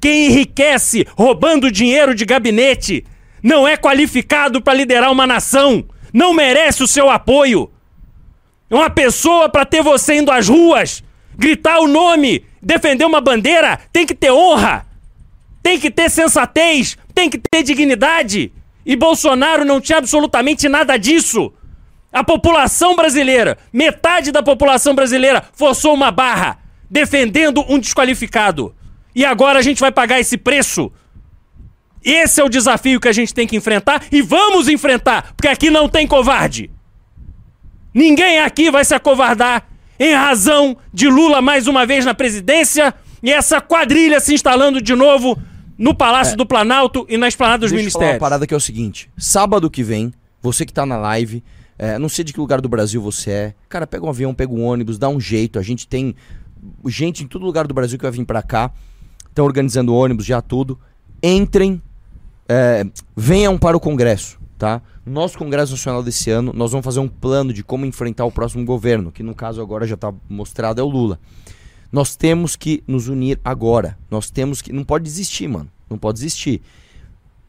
[0.00, 3.04] Quem enriquece roubando dinheiro de gabinete
[3.42, 7.70] não é qualificado para liderar uma nação, não merece o seu apoio.
[8.70, 11.02] É uma pessoa para ter você indo às ruas,
[11.36, 14.86] gritar o nome, defender uma bandeira, tem que ter honra,
[15.62, 18.52] tem que ter sensatez, tem que ter dignidade.
[18.86, 21.52] E Bolsonaro não tinha absolutamente nada disso.
[22.12, 26.58] A população brasileira, metade da população brasileira, forçou uma barra,
[26.90, 28.74] defendendo um desqualificado.
[29.14, 30.90] E agora a gente vai pagar esse preço.
[32.02, 35.70] Esse é o desafio que a gente tem que enfrentar e vamos enfrentar, porque aqui
[35.70, 36.70] não tem covarde.
[37.92, 39.66] Ninguém aqui vai se acovardar
[39.98, 44.94] em razão de Lula mais uma vez na presidência e essa quadrilha se instalando de
[44.94, 45.38] novo
[45.76, 46.36] no Palácio é.
[46.36, 47.94] do Planalto e na esplanada dos Deixa ministérios.
[47.94, 50.96] Eu falar uma parada que é o seguinte: sábado que vem, você que tá na
[50.96, 51.42] live,
[51.78, 54.52] é, não sei de que lugar do Brasil você é, cara, pega um avião, pega
[54.52, 55.58] um ônibus, dá um jeito.
[55.58, 56.14] A gente tem
[56.86, 58.70] gente em todo lugar do Brasil que vai vir para cá,
[59.30, 60.78] estão organizando ônibus, já tudo.
[61.22, 61.80] Entrem,
[62.48, 62.84] é,
[63.16, 64.82] venham para o Congresso, tá?
[65.04, 68.64] Nosso Congresso Nacional desse ano, nós vamos fazer um plano de como enfrentar o próximo
[68.64, 71.18] governo, que no caso agora já está mostrado é o Lula.
[71.90, 73.98] Nós temos que nos unir agora.
[74.10, 74.72] Nós temos que.
[74.72, 75.68] Não pode desistir, mano.
[75.88, 76.62] Não pode desistir.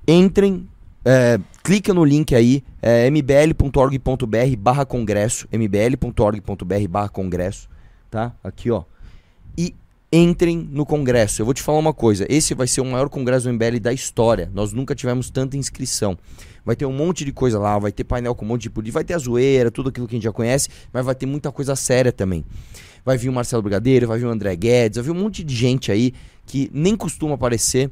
[0.07, 0.67] Entrem,
[1.05, 7.69] é, clica no link aí, é, mbl.org.br barra congresso, mbl.org.br barra congresso,
[8.09, 8.33] tá?
[8.43, 8.83] Aqui, ó.
[10.11, 11.41] Entrem no congresso.
[11.41, 13.93] Eu vou te falar uma coisa, esse vai ser o maior congresso do MBL da
[13.93, 14.51] história.
[14.53, 16.17] Nós nunca tivemos tanta inscrição.
[16.65, 19.03] Vai ter um monte de coisa lá, vai ter painel com um monte de vai
[19.03, 21.75] ter a zoeira, tudo aquilo que a gente já conhece, mas vai ter muita coisa
[21.75, 22.45] séria também
[23.03, 25.55] vai vir o Marcelo Brigadeiro, vai vir o André Guedes, vai vir um monte de
[25.55, 26.13] gente aí
[26.45, 27.89] que nem costuma aparecer,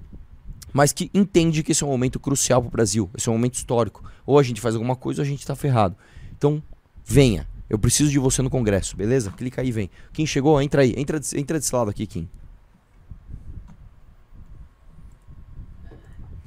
[0.74, 3.36] mas que entende que esse é um momento crucial para o Brasil, esse é um
[3.36, 4.04] momento histórico.
[4.26, 5.96] Ou a gente faz alguma coisa ou a gente está ferrado.
[6.38, 6.62] Então,
[7.04, 7.48] venha.
[7.70, 9.32] Eu preciso de você no Congresso, beleza?
[9.32, 9.90] Clica aí, vem.
[10.12, 10.94] Quem chegou, entra aí.
[10.98, 12.28] Entra, entra desse lado aqui, Kim.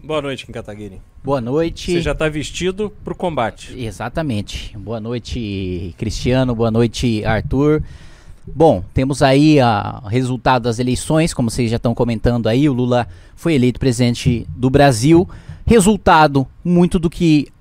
[0.03, 1.01] Boa noite, Kim Kataguiri.
[1.23, 1.93] Boa noite.
[1.93, 3.73] Você já está vestido para o combate.
[3.81, 4.77] Exatamente.
[4.77, 6.57] Boa noite, Cristiano.
[6.57, 7.85] Boa noite, Arthur.
[8.45, 9.59] Bom, temos aí
[10.03, 13.07] o resultado das eleições, como vocês já estão comentando aí, o Lula
[13.37, 15.29] foi eleito presidente do Brasil.
[15.65, 17.53] Resultado muito do que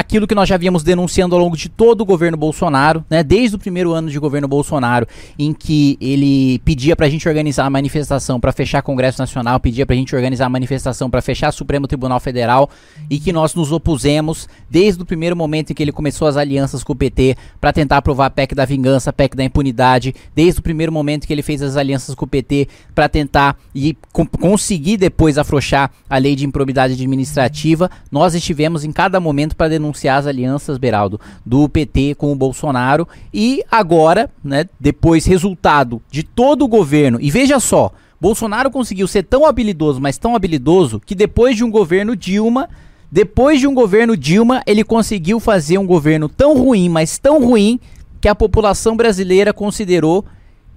[0.00, 3.22] aquilo que nós já víamos denunciando ao longo de todo o governo Bolsonaro, né?
[3.22, 5.06] Desde o primeiro ano de governo Bolsonaro,
[5.38, 9.84] em que ele pedia para a gente organizar a manifestação para fechar Congresso Nacional, pedia
[9.84, 12.70] para a gente organizar a manifestação para fechar Supremo Tribunal Federal
[13.10, 16.82] e que nós nos opusemos desde o primeiro momento em que ele começou as alianças
[16.82, 20.60] com o PT para tentar aprovar a PEC da vingança, a PEC da impunidade, desde
[20.60, 24.96] o primeiro momento que ele fez as alianças com o PT para tentar e conseguir
[24.96, 30.18] depois afrouxar a lei de improbidade administrativa, nós estivemos em cada momento para denunciar anunciar
[30.18, 33.06] as alianças, Beraldo, do PT com o Bolsonaro.
[33.34, 37.18] E agora, né, depois, resultado de todo o governo.
[37.20, 41.70] E veja só, Bolsonaro conseguiu ser tão habilidoso, mas tão habilidoso, que depois de um
[41.70, 42.68] governo Dilma.
[43.12, 47.80] Depois de um governo Dilma, ele conseguiu fazer um governo tão ruim, mas tão ruim,
[48.20, 50.24] que a população brasileira considerou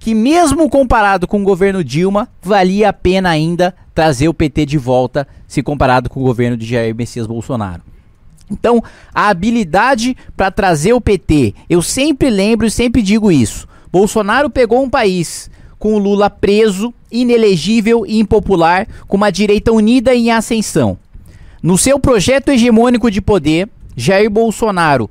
[0.00, 4.78] que, mesmo comparado com o governo Dilma, valia a pena ainda trazer o PT de
[4.78, 7.82] volta, se comparado com o governo de Jair Messias Bolsonaro.
[8.50, 8.82] Então,
[9.14, 13.66] a habilidade para trazer o PT, eu sempre lembro e sempre digo isso.
[13.90, 20.14] Bolsonaro pegou um país com o Lula preso, inelegível e impopular, com uma direita unida
[20.14, 20.98] em ascensão.
[21.62, 25.10] No seu projeto hegemônico de poder, Jair Bolsonaro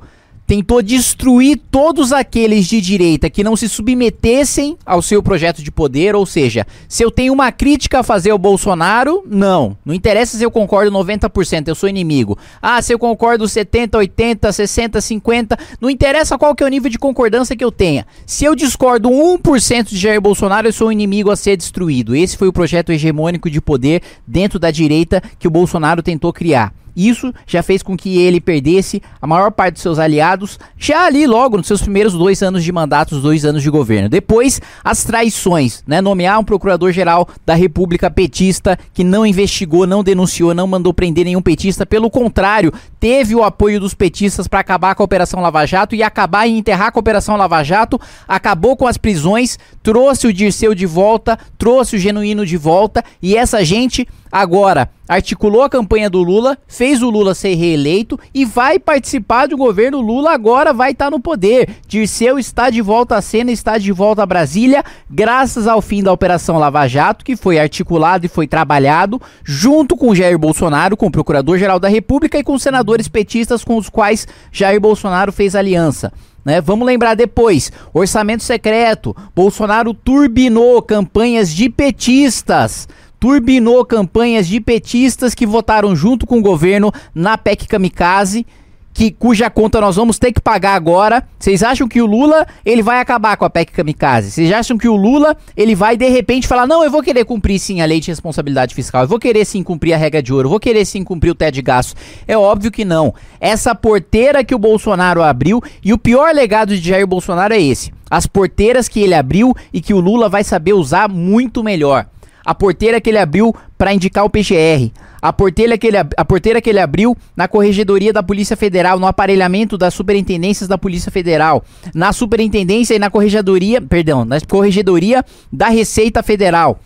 [0.53, 6.15] tentou destruir todos aqueles de direita que não se submetessem ao seu projeto de poder,
[6.15, 9.75] ou seja, se eu tenho uma crítica a fazer ao Bolsonaro, não.
[9.83, 12.37] Não interessa se eu concordo 90%, eu sou inimigo.
[12.61, 16.91] Ah, se eu concordo 70, 80, 60, 50, não interessa qual que é o nível
[16.91, 18.05] de concordância que eu tenha.
[18.23, 22.15] Se eu discordo 1% de Jair Bolsonaro, eu sou um inimigo a ser destruído.
[22.15, 26.71] Esse foi o projeto hegemônico de poder dentro da direita que o Bolsonaro tentou criar.
[26.95, 31.25] Isso já fez com que ele perdesse a maior parte dos seus aliados já ali
[31.25, 34.09] logo nos seus primeiros dois anos de mandato, os dois anos de governo.
[34.09, 36.01] Depois, as traições, né?
[36.01, 41.41] Nomear um procurador-geral da República petista que não investigou, não denunciou, não mandou prender nenhum
[41.41, 41.85] petista.
[41.85, 42.73] Pelo contrário,
[43.03, 46.57] teve o apoio dos petistas para acabar com a Operação Lava Jato e acabar e
[46.57, 47.99] enterrar com a Operação Lava Jato.
[48.25, 53.35] Acabou com as prisões, trouxe o Dirceu de volta, trouxe o Genuíno de volta e
[53.35, 58.79] essa gente agora articulou a campanha do Lula, fez o Lula ser reeleito e vai
[58.79, 61.69] participar do governo Lula agora vai estar tá no poder.
[61.87, 66.11] Dirceu está de volta à cena, está de volta a Brasília, graças ao fim da
[66.11, 71.11] Operação Lava Jato, que foi articulado e foi trabalhado junto com Jair Bolsonaro, com o
[71.11, 72.57] Procurador-Geral da República e com
[72.93, 76.13] senadores petistas com os quais Jair Bolsonaro fez aliança.
[76.45, 76.61] Né?
[76.61, 79.15] Vamos lembrar depois: orçamento secreto.
[79.35, 82.87] Bolsonaro turbinou campanhas de petistas
[83.19, 88.45] turbinou campanhas de petistas que votaram junto com o governo na PEC Kamikaze,
[88.93, 91.23] que, cuja conta nós vamos ter que pagar agora.
[91.39, 94.31] Vocês acham que o Lula ele vai acabar com a PEC Kamikaze?
[94.31, 97.59] Vocês acham que o Lula ele vai de repente falar: não, eu vou querer cumprir
[97.59, 100.45] sim a lei de responsabilidade fiscal, eu vou querer sim cumprir a regra de ouro,
[100.45, 101.95] eu vou querer sim cumprir o teto de gastos?
[102.27, 103.13] É óbvio que não.
[103.39, 107.91] Essa porteira que o Bolsonaro abriu, e o pior legado de Jair Bolsonaro é esse:
[108.09, 112.05] as porteiras que ele abriu e que o Lula vai saber usar muito melhor
[112.45, 114.91] a porteira que ele abriu para indicar o PGR,
[115.23, 119.07] a porteira, que ele, a porteira que ele abriu na corregedoria da Polícia Federal, no
[119.07, 121.63] aparelhamento das superintendências da Polícia Federal,
[121.95, 126.77] na superintendência e na corregedoria, perdão, na corregedoria da Receita Federal.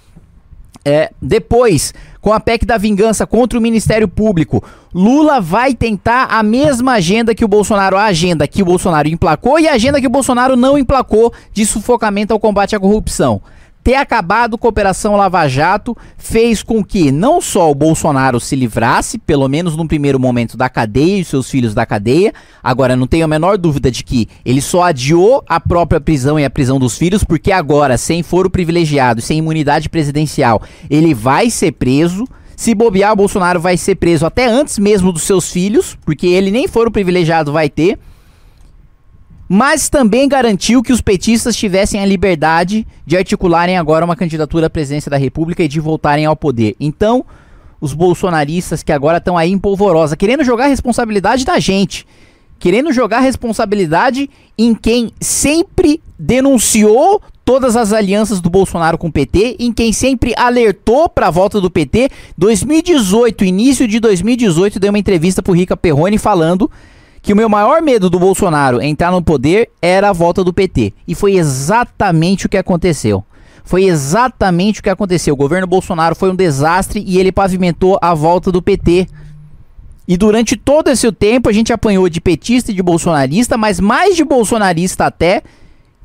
[0.85, 4.63] É, depois, com a PEC da vingança contra o Ministério Público,
[4.93, 9.59] Lula vai tentar a mesma agenda que o Bolsonaro, a agenda que o Bolsonaro emplacou
[9.59, 13.41] e a agenda que o Bolsonaro não emplacou de sufocamento ao combate à corrupção
[13.88, 18.53] ter acabado com a Operação Lava Jato fez com que não só o Bolsonaro se
[18.53, 22.33] livrasse, pelo menos no primeiro momento, da cadeia e seus filhos da cadeia.
[22.61, 26.43] Agora, não tenho a menor dúvida de que ele só adiou a própria prisão e
[26.43, 31.71] a prisão dos filhos, porque agora, sem foro privilegiado, sem imunidade presidencial, ele vai ser
[31.71, 32.27] preso.
[32.57, 36.51] Se bobear, o Bolsonaro vai ser preso até antes mesmo dos seus filhos, porque ele
[36.51, 37.97] nem foro privilegiado vai ter
[39.48, 44.70] mas também garantiu que os petistas tivessem a liberdade de articularem agora uma candidatura à
[44.70, 46.76] presidência da República e de voltarem ao poder.
[46.80, 47.26] Então,
[47.80, 52.06] os bolsonaristas que agora estão aí em polvorosa, querendo jogar a responsabilidade da gente,
[52.60, 59.12] querendo jogar a responsabilidade em quem sempre denunciou todas as alianças do Bolsonaro com o
[59.12, 62.10] PT, em quem sempre alertou para a volta do PT.
[62.38, 66.70] 2018, início de 2018, deu uma entrevista pro Rica Perrone falando
[67.28, 70.93] que o meu maior medo do Bolsonaro entrar no poder era a volta do PT.
[71.05, 73.21] E foi exatamente o que aconteceu.
[73.65, 75.34] Foi exatamente o que aconteceu.
[75.34, 79.07] O governo Bolsonaro foi um desastre e ele pavimentou a volta do PT.
[80.07, 84.15] E durante todo esse tempo a gente apanhou de petista e de bolsonarista, mas mais
[84.15, 85.43] de bolsonarista até,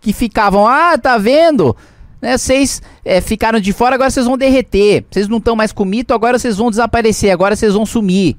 [0.00, 1.76] que ficavam, ah, tá vendo?
[2.20, 5.04] Né, vocês é, ficaram de fora, agora vocês vão derreter.
[5.08, 8.36] Vocês não estão mais com mito, agora vocês vão desaparecer, agora vocês vão sumir.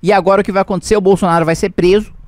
[0.00, 0.96] E agora o que vai acontecer?
[0.96, 2.19] O Bolsonaro vai ser preso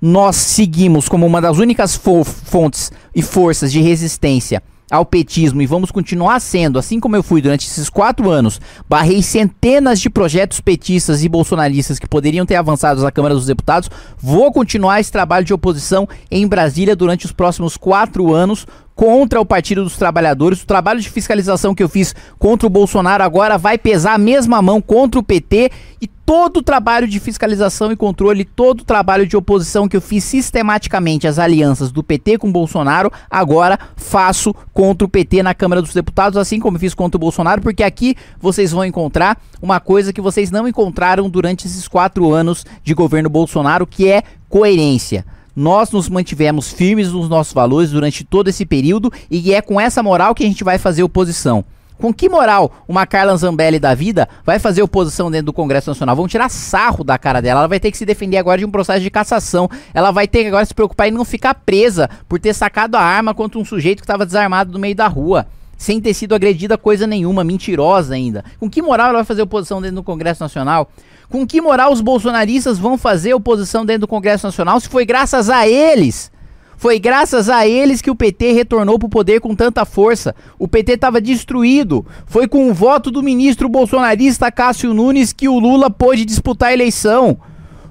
[0.00, 5.90] nós seguimos como uma das únicas fontes e forças de resistência ao petismo e vamos
[5.90, 11.22] continuar sendo, assim como eu fui durante esses quatro anos, barrei centenas de projetos petistas
[11.22, 15.52] e bolsonaristas que poderiam ter avançado na Câmara dos Deputados, vou continuar esse trabalho de
[15.52, 18.66] oposição em Brasília durante os próximos quatro anos
[18.98, 20.60] contra o Partido dos Trabalhadores.
[20.60, 24.60] O trabalho de fiscalização que eu fiz contra o Bolsonaro agora vai pesar a mesma
[24.60, 25.70] mão contra o PT
[26.02, 30.00] e todo o trabalho de fiscalização e controle, todo o trabalho de oposição que eu
[30.00, 35.80] fiz sistematicamente às alianças do PT com Bolsonaro, agora faço contra o PT na Câmara
[35.80, 40.12] dos Deputados, assim como fiz contra o Bolsonaro, porque aqui vocês vão encontrar uma coisa
[40.12, 45.24] que vocês não encontraram durante esses quatro anos de governo Bolsonaro, que é coerência.
[45.58, 50.00] Nós nos mantivemos firmes nos nossos valores durante todo esse período e é com essa
[50.04, 51.64] moral que a gente vai fazer oposição.
[51.98, 56.14] Com que moral uma Carla Zambelli da vida vai fazer oposição dentro do Congresso Nacional?
[56.14, 57.62] Vão tirar sarro da cara dela.
[57.62, 59.68] Ela vai ter que se defender agora de um processo de cassação.
[59.92, 63.00] Ela vai ter que agora se preocupar em não ficar presa por ter sacado a
[63.00, 65.44] arma contra um sujeito que estava desarmado no meio da rua.
[65.76, 68.44] Sem ter sido agredida coisa nenhuma, mentirosa ainda.
[68.60, 70.88] Com que moral ela vai fazer oposição dentro do Congresso Nacional?
[71.28, 75.50] Com que moral os bolsonaristas vão fazer oposição dentro do Congresso Nacional se foi graças
[75.50, 76.30] a eles?
[76.78, 80.34] Foi graças a eles que o PT retornou para o poder com tanta força.
[80.58, 82.06] O PT estava destruído.
[82.24, 86.72] Foi com o voto do ministro bolsonarista Cássio Nunes que o Lula pôde disputar a
[86.72, 87.36] eleição.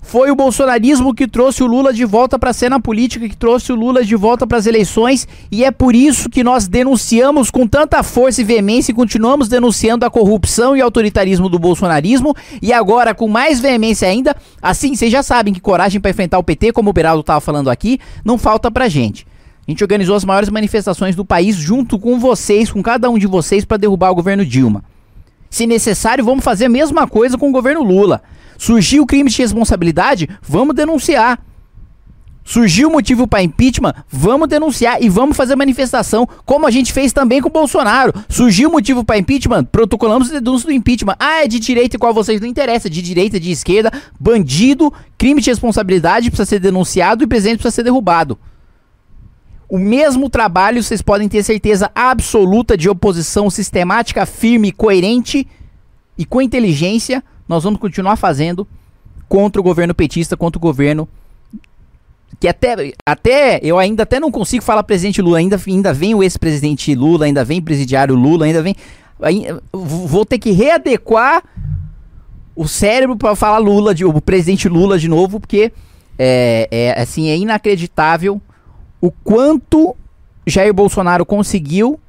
[0.07, 3.73] Foi o bolsonarismo que trouxe o Lula de volta para a cena política, que trouxe
[3.73, 7.67] o Lula de volta para as eleições, e é por isso que nós denunciamos com
[7.67, 13.13] tanta força e veemência e continuamos denunciando a corrupção e autoritarismo do bolsonarismo, e agora
[13.13, 16.89] com mais veemência ainda, assim, vocês já sabem que coragem para enfrentar o PT, como
[16.89, 19.27] o Beraldo estava falando aqui, não falta pra gente.
[19.67, 23.27] A gente organizou as maiores manifestações do país junto com vocês, com cada um de
[23.27, 24.85] vocês, para derrubar o governo Dilma.
[25.49, 28.21] Se necessário, vamos fazer a mesma coisa com o governo Lula.
[28.57, 30.29] Surgiu crime de responsabilidade?
[30.41, 31.39] Vamos denunciar.
[32.47, 33.93] Surgiu motivo para impeachment?
[34.09, 38.13] Vamos denunciar e vamos fazer manifestação, como a gente fez também com o Bolsonaro.
[38.29, 39.65] Surgiu motivo para impeachment?
[39.65, 41.17] Protocolamos denúncia do impeachment.
[41.19, 45.49] Ah, é de direita igual vocês não interessa, de direita, de esquerda, bandido, crime de
[45.49, 48.39] responsabilidade precisa ser denunciado e presidente precisa ser derrubado.
[49.69, 55.47] O mesmo trabalho, vocês podem ter certeza absoluta de oposição sistemática, firme, coerente
[56.17, 58.67] e com inteligência nós vamos continuar fazendo
[59.27, 61.07] contra o governo petista, contra o governo
[62.39, 66.21] que até, até eu ainda até não consigo falar presidente Lula, ainda, ainda vem o
[66.21, 68.75] ex-presidente Lula, ainda vem presidiário Lula, ainda vem.
[69.71, 71.43] vou ter que readequar
[72.55, 75.71] o cérebro para falar Lula, de, o presidente Lula de novo, porque
[76.17, 78.41] é, é, assim, é inacreditável
[79.01, 79.95] o quanto
[80.45, 81.99] Jair Bolsonaro conseguiu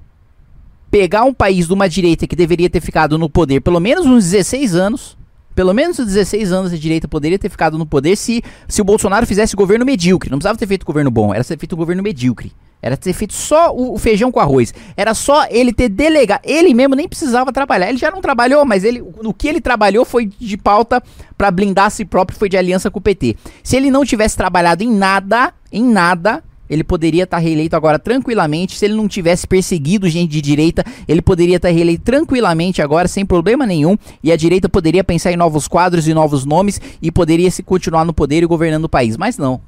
[0.90, 4.24] pegar um país de uma direita que deveria ter ficado no poder pelo menos uns
[4.24, 5.18] 16 anos
[5.58, 9.26] pelo menos 16 anos de direita poderia ter ficado no poder se, se o Bolsonaro
[9.26, 10.30] fizesse governo medíocre.
[10.30, 12.52] Não precisava ter feito governo bom, era ter feito governo medíocre.
[12.80, 14.72] Era ter feito só o, feijão com arroz.
[14.96, 16.42] Era só ele ter delegado.
[16.44, 17.88] Ele mesmo nem precisava trabalhar.
[17.88, 21.02] Ele já não trabalhou, mas ele, o que ele trabalhou foi de pauta
[21.36, 23.36] para blindar a si próprio, foi de aliança com o PT.
[23.64, 27.98] Se ele não tivesse trabalhado em nada, em nada, ele poderia estar tá reeleito agora
[27.98, 28.76] tranquilamente.
[28.76, 33.08] Se ele não tivesse perseguido gente de direita, ele poderia estar tá reeleito tranquilamente agora,
[33.08, 33.96] sem problema nenhum.
[34.22, 38.04] E a direita poderia pensar em novos quadros e novos nomes e poderia se continuar
[38.04, 39.16] no poder e governando o país.
[39.16, 39.60] Mas não.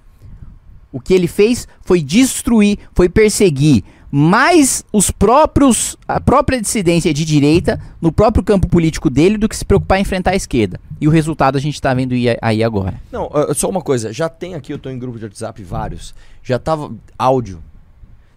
[0.92, 7.24] O que ele fez foi destruir, foi perseguir mais os próprios a própria dissidência de
[7.24, 10.80] direita no próprio campo político dele do que se preocupar em enfrentar a esquerda.
[11.00, 13.00] E o resultado a gente está vendo aí agora.
[13.12, 16.14] Não, uh, só uma coisa, já tem aqui, eu estou em grupo de WhatsApp vários,
[16.42, 17.62] já tava áudio.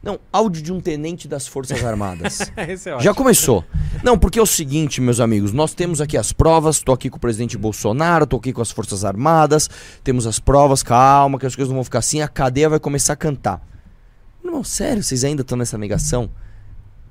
[0.02, 2.52] Não, áudio de um tenente das Forças Armadas.
[2.58, 3.64] é já começou.
[4.04, 7.16] Não, porque é o seguinte, meus amigos, nós temos aqui as provas, tô aqui com
[7.16, 9.70] o presidente Bolsonaro, tô aqui com as Forças Armadas,
[10.04, 13.14] temos as provas, calma, que as coisas não vão ficar assim, a cadeia vai começar
[13.14, 13.62] a cantar.
[14.44, 16.30] Não, sério, vocês ainda estão nessa negação?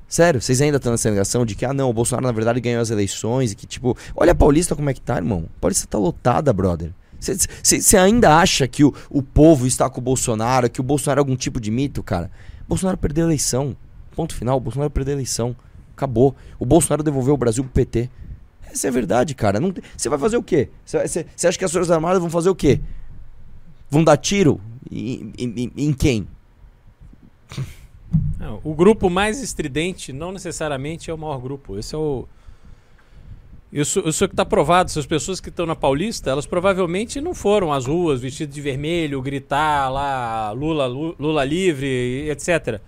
[0.07, 2.83] Sério, vocês ainda estão nessa negação de que, ah, não, o Bolsonaro na verdade ganhou
[2.83, 5.47] as eleições e que, tipo, olha a Paulista como é que tá, irmão.
[5.57, 6.93] A Paulista tá lotada, brother.
[7.19, 11.23] Você ainda acha que o, o povo está com o Bolsonaro, que o Bolsonaro é
[11.23, 12.31] algum tipo de mito, cara?
[12.69, 13.77] Bolsonaro perdeu a eleição.
[14.15, 15.57] Ponto final, o Bolsonaro perdeu a eleição.
[15.97, 16.35] Acabou.
[16.59, 18.11] O Bolsonaro devolveu o Brasil pro PT.
[18.71, 19.61] Essa é a verdade, cara.
[19.97, 20.69] Você vai fazer o quê?
[20.85, 22.81] Você acha que as Forças Armadas vão fazer o quê?
[23.89, 24.61] Vão dar tiro?
[24.91, 26.27] Em quem?
[28.39, 31.79] Não, o grupo mais estridente não necessariamente é o maior grupo.
[31.79, 32.27] Esse é o.
[33.73, 34.91] Isso, isso que está provado.
[34.91, 39.23] Essas pessoas que estão na Paulista, elas provavelmente não foram às ruas vestidas de vermelho,
[39.23, 42.81] gritar lá Lula, Lula, livre, etc.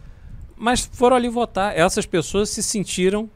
[0.56, 1.76] Mas foram ali votar.
[1.78, 3.30] Essas pessoas se sentiram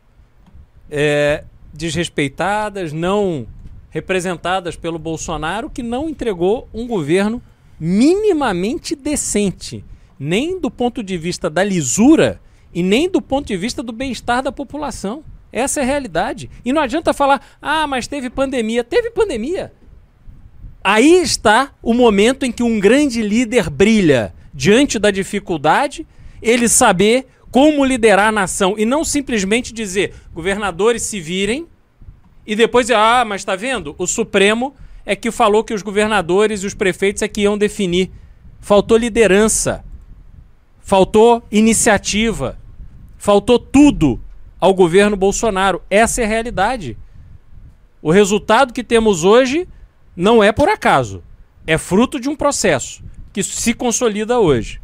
[0.91, 3.47] é, desrespeitadas, não
[3.91, 7.43] representadas pelo Bolsonaro, que não entregou um governo
[7.81, 9.85] minimamente decente
[10.19, 12.41] nem do ponto de vista da lisura
[12.73, 15.23] e nem do ponto de vista do bem-estar da população.
[15.53, 16.51] Essa é a realidade.
[16.65, 18.85] E não adianta falar, ah, mas teve pandemia.
[18.85, 19.73] Teve pandemia.
[20.83, 26.07] Aí está o momento em que um grande líder brilha diante da dificuldade,
[26.43, 31.67] ele saber como liderar a nação e não simplesmente dizer governadores se virem
[32.47, 33.95] e depois, ah, mas está vendo?
[33.99, 38.11] O Supremo é que falou que os governadores e os prefeitos é que iam definir.
[38.61, 39.85] Faltou liderança.
[40.89, 42.59] Faltou iniciativa.
[43.19, 44.19] Faltou tudo
[44.59, 45.83] ao governo Bolsonaro.
[45.91, 46.97] Essa é a realidade.
[48.01, 49.69] O resultado que temos hoje
[50.17, 51.23] não é por acaso.
[51.67, 54.81] É fruto de um processo que se consolida hoje.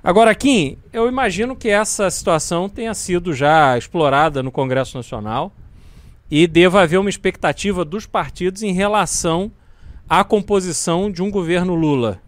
[0.00, 5.52] Agora, Kim, eu imagino que essa situação tenha sido já explorada no Congresso Nacional
[6.30, 9.50] e deva haver uma expectativa dos partidos em relação
[10.08, 12.21] à composição de um governo Lula.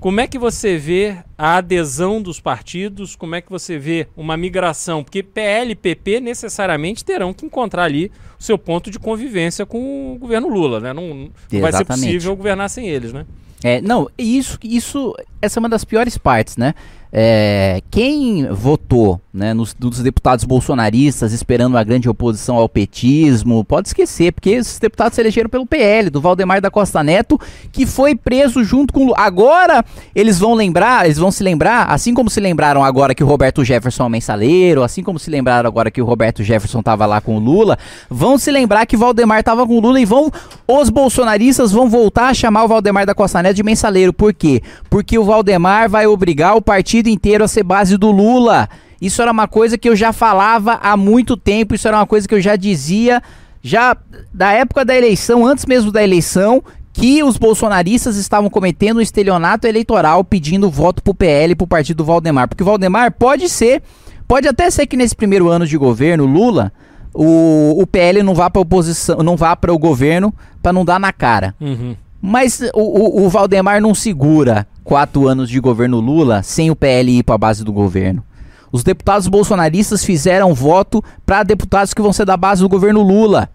[0.00, 3.16] Como é que você vê a adesão dos partidos?
[3.16, 5.02] Como é que você vê uma migração?
[5.02, 10.12] Porque PL e PP necessariamente terão que encontrar ali o seu ponto de convivência com
[10.12, 10.92] o governo Lula, né?
[10.92, 13.24] Não, não vai ser possível governar sem eles, né?
[13.62, 15.14] É, não, isso, isso,
[15.44, 16.74] essa é uma das piores partes, né?
[17.16, 23.86] É, quem votou né, nos, dos deputados bolsonaristas esperando uma grande oposição ao petismo, pode
[23.86, 27.40] esquecer, porque esses deputados se elegeram pelo PL, do Valdemar da Costa Neto,
[27.72, 29.12] que foi preso junto com.
[29.16, 33.26] Agora eles vão lembrar, eles vão se lembrar, assim como se lembraram agora que o
[33.26, 37.06] Roberto Jefferson é um mensaleiro, assim como se lembraram agora que o Roberto Jefferson tava
[37.06, 37.78] lá com o Lula,
[38.10, 40.32] vão se lembrar que Valdemar tava com o Lula e vão.
[40.66, 44.12] Os bolsonaristas vão voltar a chamar o Valdemar da Costa Neto de mensaleiro.
[44.12, 44.62] Por quê?
[44.90, 48.68] Porque o Valdemar vai obrigar o partido inteiro a ser base do Lula.
[49.00, 52.28] Isso era uma coisa que eu já falava há muito tempo, isso era uma coisa
[52.28, 53.20] que eu já dizia
[53.60, 53.96] já
[54.32, 56.62] da época da eleição, antes mesmo da eleição,
[56.92, 62.04] que os bolsonaristas estavam cometendo um estelionato eleitoral pedindo voto pro PL, pro partido do
[62.04, 62.46] Valdemar.
[62.46, 63.82] Porque o Valdemar pode ser,
[64.28, 66.72] pode até ser que nesse primeiro ano de governo, Lula,
[67.12, 70.32] o, o PL não vá pra oposição, não vá para o governo
[70.62, 71.54] para não dar na cara.
[71.60, 71.96] Uhum.
[72.26, 77.18] Mas o, o, o Valdemar não segura quatro anos de governo Lula sem o PL
[77.18, 78.24] ir para a base do governo.
[78.72, 83.50] Os deputados bolsonaristas fizeram voto para deputados que vão ser da base do governo Lula.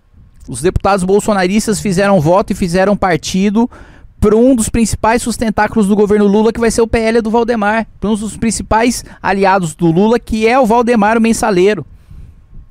[0.47, 3.67] Os deputados bolsonaristas fizeram voto e fizeram partido
[4.19, 7.87] para um dos principais sustentáculos do governo Lula, que vai ser o PL do Valdemar.
[7.99, 11.83] Para um dos principais aliados do Lula, que é o Valdemar, o mensaleiro.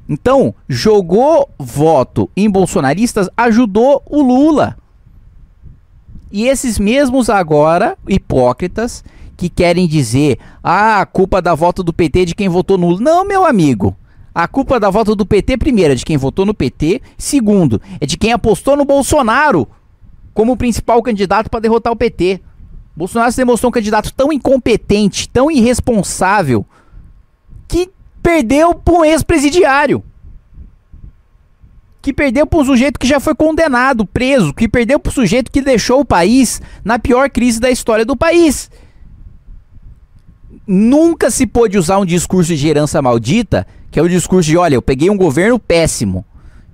[0.09, 4.77] Então, jogou voto em bolsonaristas, ajudou o Lula.
[6.31, 9.03] E esses mesmos agora, hipócritas,
[9.37, 13.01] que querem dizer: ah, a culpa da volta do PT de quem votou no Lula.
[13.01, 13.97] Não, meu amigo.
[14.35, 17.01] A culpa da volta do PT, primeiro, é de quem votou no PT.
[17.17, 19.67] Segundo, é de quem apostou no Bolsonaro
[20.33, 22.41] como principal candidato para derrotar o PT.
[22.95, 26.65] Bolsonaro se demonstrou um candidato tão incompetente, tão irresponsável,
[27.67, 27.91] que
[28.23, 30.03] perdeu para um ex-presidiário
[32.09, 35.53] que perdeu para um sujeito que já foi condenado, preso, que perdeu para o sujeito
[35.53, 38.71] que deixou o país na pior crise da história do país.
[40.67, 44.75] Nunca se pôde usar um discurso de herança maldita, que é o discurso de, olha,
[44.75, 46.25] eu peguei um governo péssimo,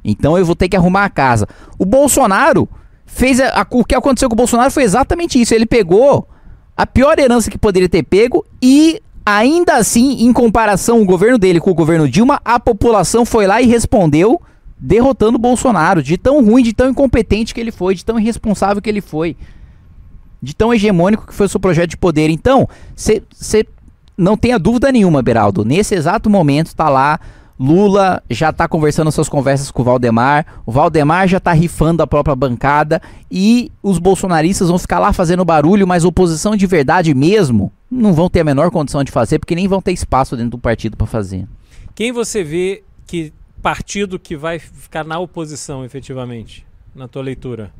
[0.05, 1.49] então eu vou ter que arrumar a casa.
[1.77, 2.69] O Bolsonaro
[3.05, 5.53] fez a- a- o que aconteceu com o Bolsonaro foi exatamente isso.
[5.53, 6.29] Ele pegou
[6.77, 11.59] a pior herança que poderia ter pego e ainda assim, em comparação o governo dele
[11.59, 14.41] com o governo Dilma, a população foi lá e respondeu
[14.79, 18.83] derrotando o Bolsonaro, de tão ruim, de tão incompetente que ele foi, de tão irresponsável
[18.83, 19.37] que ele foi,
[20.43, 22.29] de tão hegemônico que foi o seu projeto de poder.
[22.31, 23.67] Então, você
[24.17, 27.19] não tenha dúvida nenhuma, Beraldo, nesse exato momento tá lá
[27.59, 32.07] Lula já tá conversando suas conversas com o Valdemar, o Valdemar já tá rifando a
[32.07, 33.01] própria bancada
[33.31, 38.29] e os bolsonaristas vão ficar lá fazendo barulho, mas oposição de verdade mesmo não vão
[38.29, 41.07] ter a menor condição de fazer, porque nem vão ter espaço dentro do partido para
[41.07, 41.47] fazer.
[41.95, 43.33] Quem você vê que
[43.65, 47.73] partido que vai ficar na oposição, efetivamente, na tua leitura?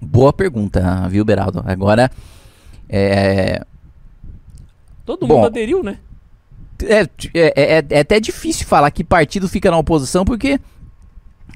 [0.00, 1.62] Boa pergunta, viu, Beraldo?
[1.66, 2.10] Agora,
[2.88, 3.62] é,
[5.04, 5.34] Todo Bom.
[5.36, 5.98] mundo aderiu, né?
[6.82, 7.02] é,
[7.34, 10.58] é, é- é até difícil falar que partido fica na oposição, porque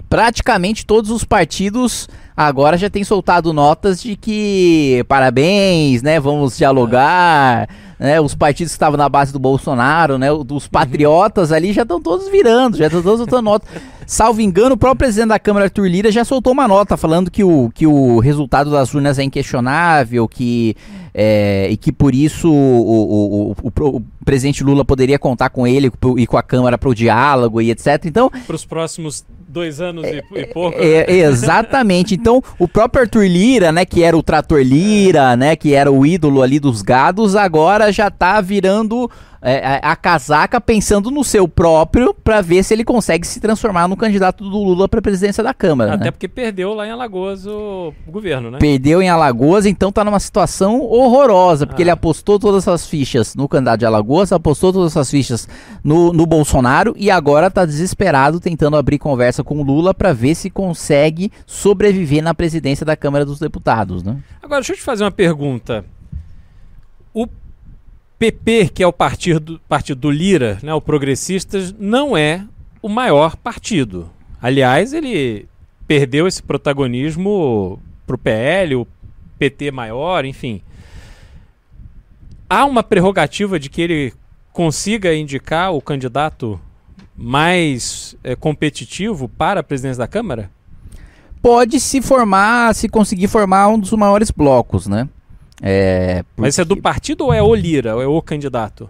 [0.09, 6.21] praticamente todos os partidos agora já têm soltado notas de que parabéns, né?
[6.21, 7.67] Vamos dialogar.
[8.01, 12.01] Né, os partidos que estavam na base do Bolsonaro, né, os patriotas ali já estão
[12.01, 13.67] todos virando, já estão todos soltando nota.
[14.07, 17.45] Salvo engano, o próprio presidente da Câmara, Arthur Lira, já soltou uma nota falando que
[17.45, 20.75] o, que o resultado das urnas é inquestionável, que,
[21.13, 25.93] é, e que por isso o, o, o, o presidente Lula poderia contar com ele
[26.17, 28.05] e com a Câmara para o diálogo e etc.
[28.07, 30.77] Então, Para os próximos dois anos e, e pouco.
[30.79, 32.15] é, exatamente.
[32.15, 36.07] Então, o próprio Arthur Lira, né, que era o trator Lira, né, que era o
[36.07, 39.11] ídolo ali dos gados, agora já tá virando
[39.43, 43.89] é, a, a casaca pensando no seu próprio pra ver se ele consegue se transformar
[43.89, 45.95] no candidato do Lula pra presidência da Câmara.
[45.95, 46.11] Até né?
[46.11, 48.59] porque perdeu lá em Alagoas o governo, né?
[48.59, 51.85] Perdeu em Alagoas, então tá numa situação horrorosa, porque Ah.
[51.85, 55.49] ele apostou todas as fichas no candidato de Alagoas, apostou todas as fichas
[55.83, 60.35] no, no Bolsonaro e agora tá desesperado tentando abrir conversa com o Lula pra ver
[60.35, 64.19] se consegue sobreviver na presidência da Câmara dos Deputados, né?
[64.43, 65.83] Agora, deixa eu te fazer uma pergunta.
[67.15, 67.27] O
[68.21, 72.47] PP, que é o partido, partido do Lira, né, o Progressistas, não é
[72.83, 74.11] o maior partido.
[74.43, 75.49] Aliás, ele
[75.89, 78.87] perdeu esse protagonismo para o PL, o
[79.39, 80.61] PT maior, enfim.
[82.47, 84.13] Há uma prerrogativa de que ele
[84.53, 86.61] consiga indicar o candidato
[87.17, 90.51] mais eh, competitivo para a presidência da Câmara?
[91.41, 95.09] Pode se formar, se conseguir formar um dos maiores blocos, né?
[95.63, 98.89] É, Mas isso é do porque- partido ou é o Lira, ou é o candidato?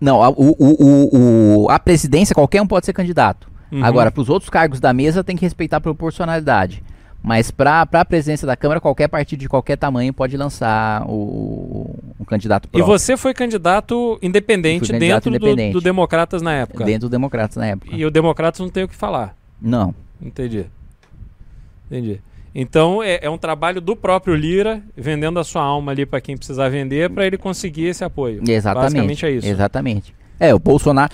[0.00, 3.48] Não, a, o, o, o, o- a presidência, qualquer um pode ser candidato.
[3.70, 3.84] Uhum.
[3.84, 6.82] Agora, para os outros cargos da mesa, tem que respeitar a proporcionalidade.
[7.22, 12.24] Mas para a presidência da Câmara, qualquer partido de qualquer tamanho pode lançar o, um
[12.24, 12.86] candidato E próprio.
[12.98, 15.72] você foi candidato independente candidato dentro do- independente.
[15.74, 16.82] Do, Democratas na época.
[16.82, 17.94] Dentro do Democratas na época.
[17.94, 19.36] E o Democratas não tem o que falar.
[19.60, 19.94] Não.
[20.20, 20.64] Entendi.
[21.90, 22.20] Entendi.
[22.54, 26.36] Então é, é um trabalho do próprio Lira vendendo a sua alma ali para quem
[26.36, 28.42] precisar vender para ele conseguir esse apoio.
[28.46, 28.84] Exatamente.
[28.92, 29.46] Basicamente é isso.
[29.46, 30.14] Exatamente.
[30.38, 31.12] É, o Bolsonaro.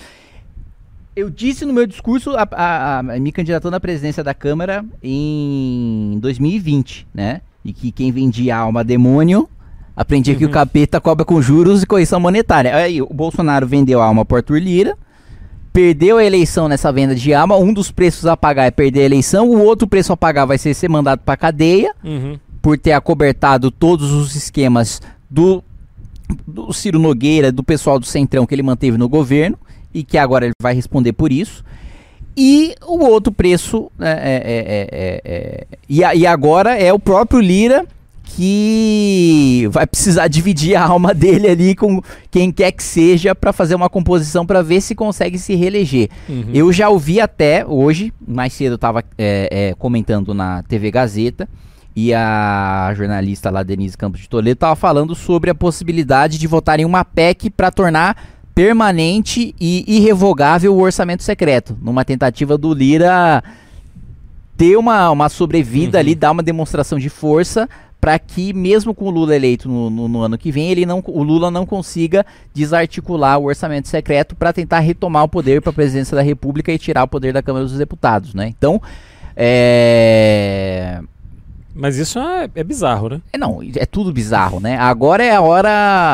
[1.15, 6.17] Eu disse no meu discurso a, a, a me candidatou na presidência da Câmara em
[6.21, 7.41] 2020, né?
[7.65, 9.49] E que quem vendia alma demônio
[9.95, 10.53] aprendia que o Uhum.
[10.53, 12.75] capeta cobra com juros e correção monetária.
[12.75, 14.95] Aí o Bolsonaro vendeu a alma para Arthur Lira,
[15.77, 17.55] perdeu a eleição nessa venda de alma.
[17.55, 20.57] Um dos preços a pagar é perder a eleição, o outro preço a pagar vai
[20.57, 22.39] ser ser mandado para cadeia Uhum.
[22.63, 24.99] por ter acobertado todos os esquemas
[25.29, 25.63] do,
[26.47, 29.55] do Ciro Nogueira, do pessoal do Centrão que ele manteve no governo
[29.93, 31.63] e que agora ele vai responder por isso.
[32.35, 36.97] E o outro preço, é, é, é, é, é, e, a- e agora é o
[36.97, 37.85] próprio Lira
[38.35, 43.75] que vai precisar dividir a alma dele ali com quem quer que seja para fazer
[43.75, 46.09] uma composição para ver se consegue se reeleger.
[46.29, 46.51] Uhum.
[46.53, 49.03] Eu já ouvi até hoje, mais cedo eu estava
[49.79, 51.47] comentando na TV Gazeta,
[51.95, 56.79] e a jornalista lá, Denise Campos de Toledo, estava falando sobre a possibilidade de votar
[56.79, 58.15] em uma PEC para tornar
[58.53, 63.43] permanente e irrevogável o orçamento secreto, numa tentativa do Lira
[64.55, 65.99] ter uma, uma sobrevida Uhum.
[65.99, 67.69] ali, dar uma demonstração de força
[67.99, 71.03] para que mesmo com o Lula eleito no, no- no ano que vem, ele não,
[71.05, 75.73] o Lula não consiga desarticular o orçamento secreto para tentar retomar o poder para a
[75.73, 78.47] presidência da República e tirar o poder da Câmara dos Deputados, né?
[78.55, 78.81] Então,
[79.35, 80.99] é...
[81.79, 83.21] Mas isso é, é bizarro, né?
[83.31, 84.77] É, não, é tudo bizarro, né?
[84.77, 85.69] Agora é a hora,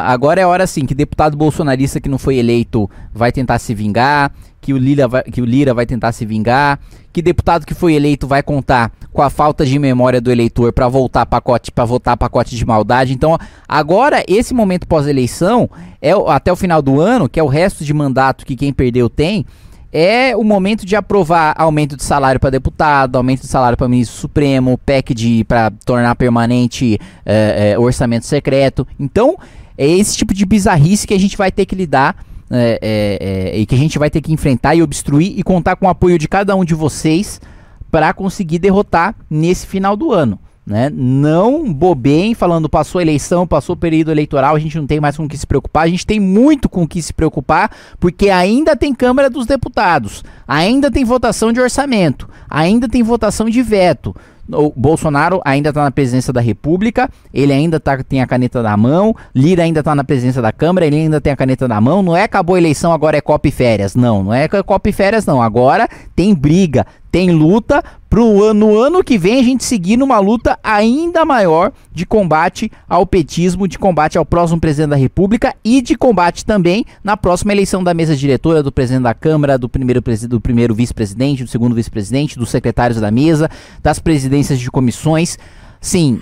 [0.06, 3.74] agora é a hora assim que deputado bolsonarista que não foi eleito vai tentar se
[3.74, 4.34] vingar,
[4.64, 6.80] que o Lira vai, que o Lira vai tentar se vingar,
[7.12, 10.88] que deputado que foi eleito vai contar com a falta de memória do eleitor para
[10.88, 13.14] voltar pacote para votar pacote de maldade.
[13.14, 13.38] Então,
[13.68, 15.70] agora esse momento pós-eleição
[16.02, 19.10] é até o final do ano, que é o resto de mandato que quem perdeu
[19.10, 19.46] tem,
[19.92, 24.18] é o momento de aprovar aumento de salário para deputado, aumento de salário para ministro
[24.18, 28.88] supremo, PEC de para tornar permanente é, é, orçamento secreto.
[28.98, 29.38] Então,
[29.78, 32.16] é esse tipo de bizarrice que a gente vai ter que lidar
[32.56, 35.76] é, é, é, e que a gente vai ter que enfrentar e obstruir e contar
[35.76, 37.42] com o apoio de cada um de vocês
[37.90, 40.40] para conseguir derrotar nesse final do ano.
[40.66, 40.90] Né?
[40.90, 45.18] Não bobeiem falando passou a eleição, passou o período eleitoral, a gente não tem mais
[45.18, 48.30] com o que se preocupar, a gente tem muito com o que se preocupar, porque
[48.30, 54.16] ainda tem Câmara dos Deputados, ainda tem votação de orçamento, ainda tem votação de veto.
[54.52, 58.76] O Bolsonaro ainda está na presidência da República, ele ainda tá, tem a caneta na
[58.76, 62.04] mão, Lira ainda está na presidência da Câmara, ele ainda tem a caneta na mão.
[62.04, 63.96] Não é acabou a eleição, agora é Copa e Férias.
[63.96, 65.42] Não, não é Copa e Férias, não.
[65.42, 67.84] Agora tem briga, tem luta
[68.14, 72.72] pro ano, no ano que vem a gente seguir numa luta ainda maior de combate
[72.88, 77.54] ao petismo, de combate ao próximo presidente da República e de combate também na próxima
[77.54, 80.00] eleição da mesa diretora, do presidente da Câmara, do primeiro,
[80.30, 83.50] do primeiro vice-presidente, do segundo vice-presidente, dos secretários da mesa,
[83.82, 85.40] das presidências de comissões.
[85.82, 86.22] Sim,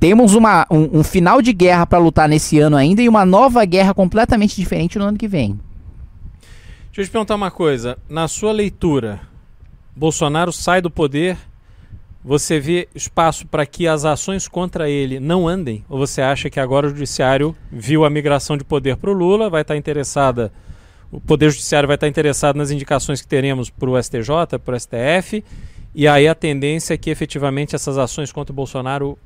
[0.00, 3.64] temos uma, um, um final de guerra para lutar nesse ano ainda e uma nova
[3.64, 5.56] guerra completamente diferente no ano que vem.
[6.86, 7.96] Deixa eu te perguntar uma coisa.
[8.08, 9.20] Na sua leitura,
[9.94, 11.36] Bolsonaro sai do poder,
[12.24, 15.84] você vê espaço para que as ações contra ele não andem?
[15.88, 19.50] Ou você acha que agora o judiciário viu a migração de poder para o Lula,
[19.50, 20.52] vai estar interessada,
[21.10, 24.80] o poder judiciário vai estar interessado nas indicações que teremos para o STJ, para o
[24.80, 25.44] STF,
[25.94, 29.18] e aí a tendência é que efetivamente essas ações contra o Bolsonaro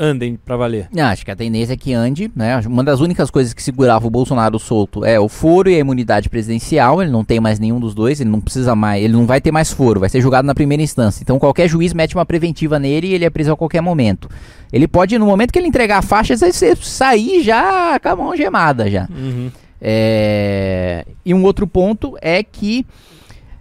[0.00, 0.88] andem para valer?
[0.90, 2.58] Não, acho que a tendência é que ande, né?
[2.66, 6.30] Uma das únicas coisas que segurava o Bolsonaro solto é o foro e a imunidade
[6.30, 7.02] presidencial.
[7.02, 9.52] Ele não tem mais nenhum dos dois, ele não precisa mais, ele não vai ter
[9.52, 11.22] mais foro, vai ser julgado na primeira instância.
[11.22, 14.28] Então qualquer juiz mete uma preventiva nele e ele é preso a qualquer momento.
[14.72, 18.36] Ele pode, no momento que ele entregar a faixa, você sair já com a mão
[18.36, 19.06] gemada já.
[19.10, 19.50] Uhum.
[19.82, 22.86] É, E um outro ponto é que.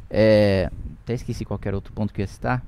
[0.10, 0.70] é,
[1.03, 2.64] Até esqueci qual que era outro ponto que eu ia citar.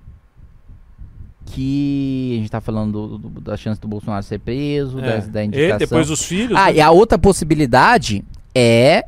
[1.46, 5.20] Que a gente tá falando do- do- da chance do Bolsonaro ser preso, É.
[5.22, 5.78] da Ele, indicação.
[5.80, 6.58] depois os filhos.
[6.58, 6.76] Ah, né?
[6.76, 8.24] e a outra possibilidade
[8.56, 9.04] é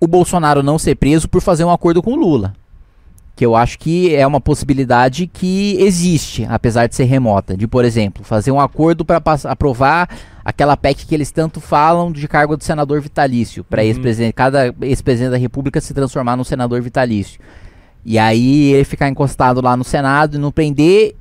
[0.00, 2.52] o Bolsonaro não ser preso por fazer um acordo com o Lula.
[3.36, 7.54] Que eu acho que é uma possibilidade que existe, apesar de ser remota.
[7.56, 10.08] De, por exemplo, fazer um acordo para aprovar
[10.42, 13.62] aquela PEC que eles tanto falam de cargo de senador vitalício.
[13.62, 13.88] Para Uhum.
[13.88, 17.38] ex-presidente, cada ex-presidente da República se transformar num senador vitalício.
[18.04, 21.14] E aí ele ficar encostado lá no Senado e não prender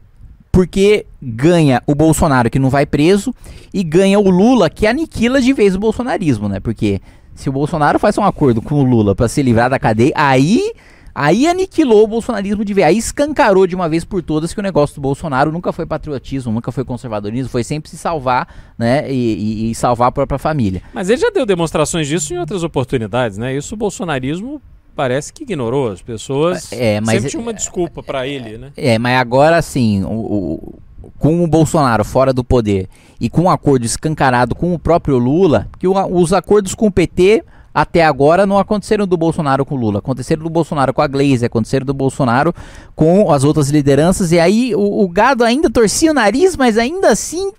[0.56, 3.36] porque ganha o Bolsonaro que não vai preso
[3.74, 6.62] e ganha o Lula que aniquila de vez o bolsonarismo, né?
[6.62, 7.02] Porque
[7.34, 10.72] se o Bolsonaro faz um acordo com o Lula para se livrar da cadeia, aí
[11.18, 12.88] Aí aniquilou o bolsonarismo de vez.
[12.88, 16.52] Aí escancarou de uma vez por todas que o negócio do Bolsonaro nunca foi patriotismo,
[16.52, 19.10] nunca foi conservadorismo, foi sempre se salvar, né?
[19.10, 20.82] E, e, e salvar a própria família.
[20.94, 23.56] Mas ele já deu demonstrações disso em outras oportunidades, né?
[23.56, 24.62] Isso o bolsonarismo
[24.96, 25.92] parece que ignorou.
[25.92, 28.72] As pessoas É, mas- sempre tinham uma desculpa pra ele, né?
[28.78, 30.80] É, mas agora sim, o, o-
[31.20, 32.88] com o Bolsonaro fora do poder
[33.20, 37.44] e com um acordo escancarado com o próprio Lula, que os acordos com o PT
[37.74, 41.46] até agora não aconteceram do Bolsonaro com o Lula, aconteceram do Bolsonaro com a Glaze,
[41.46, 42.54] aconteceram do Bolsonaro
[42.96, 47.10] com as outras lideranças, e aí o, o gado ainda torcia o nariz, mas ainda
[47.10, 47.52] assim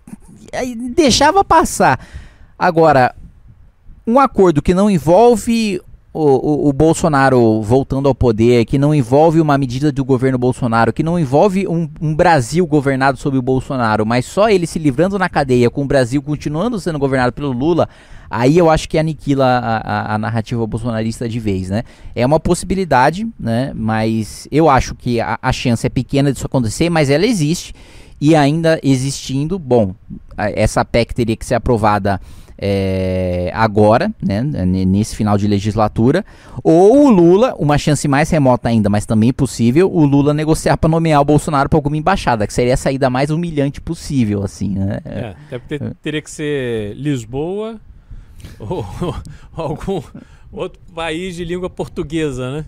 [0.95, 2.01] deixava passar.
[2.59, 3.15] Agora,
[4.07, 5.81] um acordo que não envolve
[6.17, 10.93] o, o- o Bolsonaro voltando ao poder, que não envolve uma medida do governo Bolsonaro,
[10.93, 15.19] que não envolve um, um Brasil governado sob o Bolsonaro, mas só ele se livrando
[15.19, 17.89] na cadeia, com o Brasil continuando sendo governado pelo Lula,
[18.31, 21.83] aí eu acho que aniquila a, a- a narrativa bolsonarista de vez, né?
[22.15, 23.73] É uma possibilidade, né?
[23.75, 27.75] Mas eu acho que a, a chance é pequena disso acontecer, mas ela existe.
[28.19, 29.95] E ainda existindo, bom,
[30.39, 32.19] essa PEC teria que ser aprovada
[32.59, 36.25] é, agora, né, nesse final de legislatura,
[36.63, 40.89] ou o Lula, uma chance mais remota ainda, mas também possível, o Lula negociar para
[40.89, 45.01] nomear o Bolsonaro para alguma embaixada, que seria a saída mais humilhante possível, assim, né?
[45.05, 47.79] É, porque teria que ser Lisboa
[48.59, 48.85] ou
[49.55, 50.03] algum
[50.51, 52.65] outro país de língua portuguesa, né?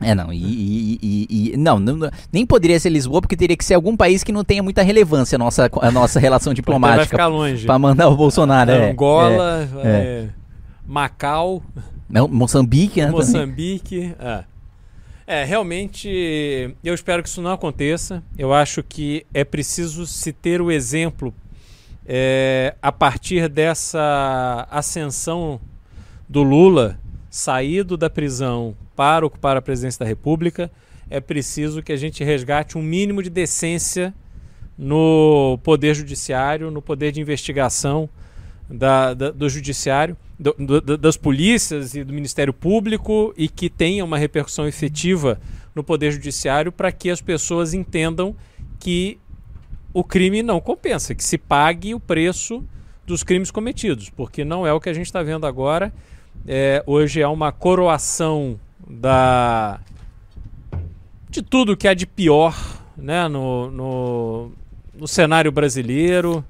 [0.00, 3.64] É, não, e, e- e- e- não, não- nem poderia ser Lisboa, porque teria que
[3.64, 7.06] ser algum país que não tenha muita relevância a nossa, a nossa relação vai diplomática
[7.06, 7.64] ficar longe.
[7.66, 8.70] para mandar o Bolsonaro.
[8.70, 9.88] é, Angola, é.
[9.88, 10.28] é,
[10.86, 11.62] Macau,
[12.12, 12.20] é.
[12.20, 13.10] Mo- Moçambique, né?
[13.10, 14.14] Moçambique.
[14.20, 14.44] É.
[15.26, 16.08] É, realmente,
[16.84, 18.22] eu espero que isso não aconteça.
[18.38, 21.34] Eu acho que é preciso se ter o exemplo
[22.06, 25.60] é, a partir dessa ascensão
[26.28, 26.98] do Lula
[27.28, 30.70] saído da prisão para ocupar a presidência da República.
[31.08, 34.12] É preciso que a gente resgate um mínimo de decência
[34.76, 38.08] no poder judiciário, no poder de investigação
[38.68, 44.04] da- da- do judiciário, do- do- das polícias e do Ministério Público e que tenha
[44.04, 45.40] uma repercussão efetiva
[45.74, 48.34] no poder judiciário para que as pessoas entendam
[48.80, 49.18] que
[49.94, 52.64] o crime não compensa, que se pague o preço
[53.06, 55.92] dos crimes cometidos, porque não é o que a gente está vendo agora.
[56.46, 59.80] É, hoje é uma coroação da
[61.28, 62.54] de tudo que há de pior
[62.96, 64.52] né, no, no,
[64.94, 66.44] no cenário brasileiro.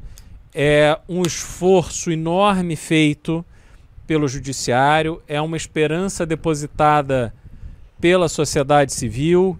[0.55, 3.45] É um esforço enorme feito
[4.07, 7.35] pelo judiciário, é uma esperança depositada
[8.01, 9.59] pela sociedade civil.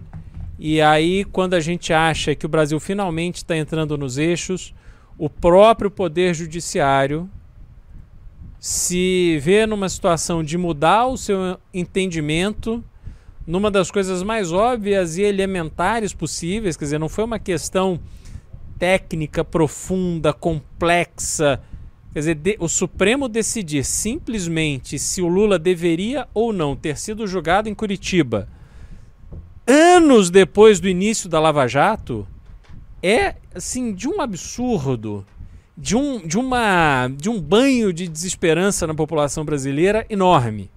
[0.57, 4.73] E aí, quando a gente acha que o Brasil finalmente está entrando nos eixos,
[5.17, 7.29] o próprio poder judiciário
[8.59, 12.83] se vê numa situação de mudar o seu entendimento
[13.45, 17.99] numa das coisas mais óbvias e elementares possíveis, quer dizer, não foi uma questão
[18.77, 21.61] técnica, profunda, complexa.
[22.13, 27.25] Quer dizer, de- o Supremo decidir simplesmente se o Lula deveria ou não ter sido
[27.25, 28.49] julgado em Curitiba
[29.65, 32.25] anos depois do início da Lava Jato
[33.03, 35.25] é assim de um absurdo,
[35.77, 40.71] de um, de uma de um banho de desesperança na população brasileira enorme.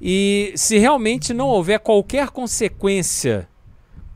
[0.00, 3.48] E se realmente não houver qualquer consequência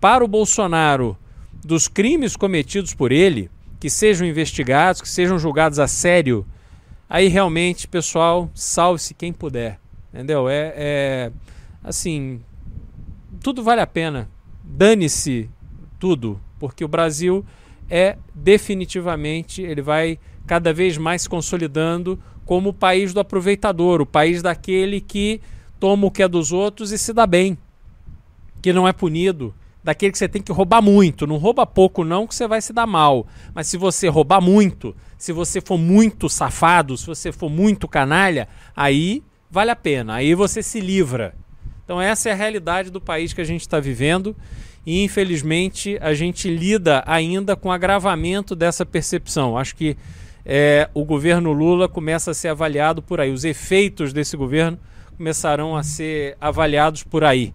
[0.00, 1.16] para o Bolsonaro
[1.64, 6.46] dos crimes cometidos por ele, que sejam investigados, que sejam julgados a sério,
[7.08, 9.78] aí realmente, pessoal, salve-se quem puder.
[10.12, 10.48] Entendeu?
[10.48, 11.32] É, é
[11.82, 12.40] assim,
[13.42, 14.28] tudo vale a pena.
[14.62, 15.50] Dane-se
[15.98, 17.44] tudo, porque o Brasil
[17.90, 24.06] é definitivamente, ele vai cada vez mais se consolidando como o país do aproveitador, o
[24.06, 25.40] país daquele que
[25.80, 27.56] toma o que é dos outros e se dá bem,
[28.60, 32.26] que não é punido, daquele que você tem que roubar muito, não rouba pouco não
[32.26, 36.28] que você vai se dar mal, mas se você roubar muito, se você for muito
[36.28, 41.34] safado, se você for muito canalha, aí vale a pena, aí você se livra.
[41.84, 44.34] Então essa é a realidade do país que a gente está vivendo
[44.86, 49.56] e infelizmente a gente lida ainda com o agravamento dessa percepção.
[49.56, 49.96] Acho que
[50.44, 53.32] é, o governo Lula começa a ser avaliado por aí.
[53.32, 54.78] Os efeitos desse governo
[55.16, 57.54] começarão a ser avaliados por aí.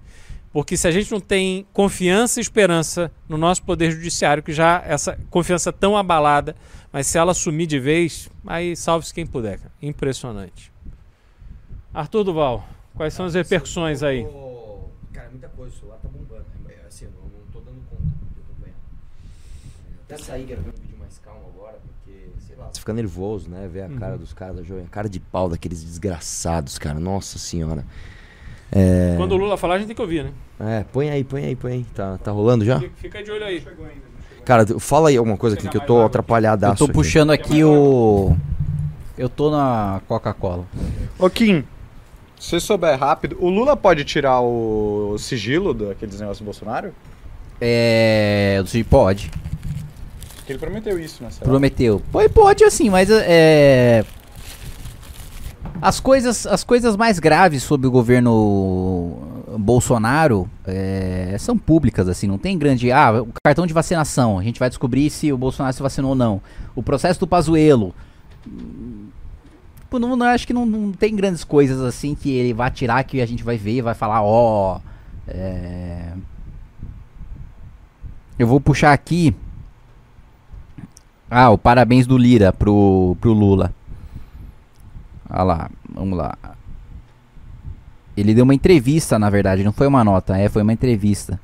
[0.52, 4.84] Porque se a gente não tem confiança e esperança no nosso poder judiciário, que já
[4.86, 6.56] essa confiança tão abalada,
[6.92, 9.60] mas se ela sumir de vez, aí salve-se quem puder.
[9.60, 9.72] Cara.
[9.80, 10.72] Impressionante.
[11.94, 14.26] Arthur Duval, quais são as repercussões aí?
[15.14, 16.46] Cara, muita coisa, o celular tá bombando.
[16.88, 18.76] Assim, eu não, não tô dando conta de acompanhar.
[20.32, 22.68] Aí, quero ver um vídeo mais calmo agora, porque, sei lá.
[22.72, 23.70] Você fica nervoso, né?
[23.72, 24.86] Ver a cara dos caras da Jovem.
[24.86, 27.00] A cara de pau daqueles desgraçados, cara.
[27.00, 27.86] Nossa senhora.
[28.72, 29.14] É.
[29.18, 30.32] Quando o Lula falar, a gente tem que ouvir, né?
[30.60, 31.86] É, põe aí, põe aí, põe aí.
[31.94, 32.80] Tá, tá rolando já?
[32.96, 33.64] Fica- de olho aí.
[34.46, 36.84] Cara, fala aí alguma coisa aqui que eu tô atrapalhadaço.
[36.84, 38.36] Eu tô puxando aqui o.
[39.18, 40.66] Eu tô na Coca-Cola.
[41.20, 41.64] Ô Kim,
[42.40, 46.94] se você souber rápido, o Lula pode tirar o sigilo daqueles negócios do Bolsonaro?
[47.62, 48.64] É.
[48.90, 49.30] Pode.
[50.50, 51.30] Ele prometeu isso, né?
[51.40, 52.02] Prometeu.
[52.12, 54.04] Pode, pode assim, mas é.
[55.82, 59.18] As coisas, as coisas mais graves sobre o governo
[59.58, 62.92] Bolsonaro é, são públicas, assim, não tem grande.
[62.92, 66.16] Ah, o cartão de vacinação, a gente vai descobrir se o Bolsonaro se vacinou ou
[66.16, 66.42] não.
[66.76, 67.94] O processo do Pazuelo.
[69.90, 73.04] Pô, não, não, acho que não, não tem grandes coisas assim que ele vai tirar
[73.04, 74.80] que a gente vai ver e vai falar, ó.
[75.28, 76.12] é,
[78.38, 79.34] Eu vou puxar aqui.
[81.30, 83.74] Ah, o parabéns do Lira pro, pro Lula.
[85.30, 86.36] Olha lá, vamos lá.
[88.18, 91.40] Ele deu uma entrevista, na verdade, não foi uma nota, é, foi uma entrevista.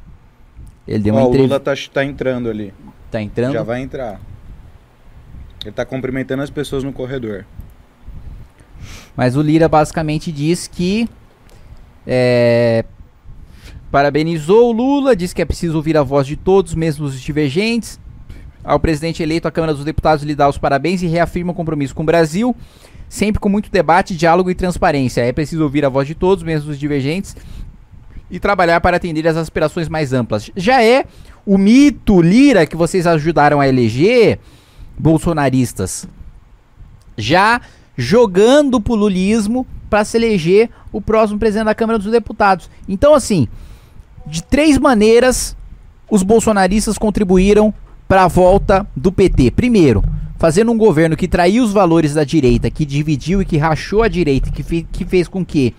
[0.87, 1.55] Ele deu uma Ó, o entrevista.
[1.55, 2.73] Lula tá, tá entrando ali.
[3.11, 3.53] Tá entrando?
[3.53, 4.19] Já vai entrar.
[5.63, 7.45] Ele tá cumprimentando as pessoas no corredor.
[9.15, 11.07] Mas o Lira basicamente diz que
[12.05, 12.85] é,
[13.89, 17.99] parabenizou o Lula, diz que é preciso ouvir a voz de todos, mesmo os divergentes.
[18.65, 21.93] Ao presidente eleito, a Câmara dos Deputados lhe dá os parabéns e reafirma o compromisso
[21.93, 22.55] com o Brasil,
[23.07, 25.21] sempre com muito debate, diálogo e transparência.
[25.21, 27.35] É preciso ouvir a voz de todos, mesmo os divergentes,
[28.29, 30.49] e trabalhar para atender as aspirações mais amplas.
[30.55, 31.05] Já é
[31.45, 34.39] o mito Lira que vocês ajudaram a eleger,
[34.97, 36.07] bolsonaristas,
[37.15, 37.61] já
[37.95, 42.67] jogando pro lulismo para se eleger o próximo presidente da Câmara dos Deputados.
[42.89, 43.47] Então, assim,
[44.25, 45.55] de três maneiras
[46.09, 47.73] os bolsonaristas contribuíram
[48.07, 49.51] para a volta do PT.
[49.51, 50.03] Primeiro,
[50.37, 54.07] fazendo um governo que traiu os valores da direita, que dividiu e que rachou a
[54.07, 55.73] direita, que, fe que fez com que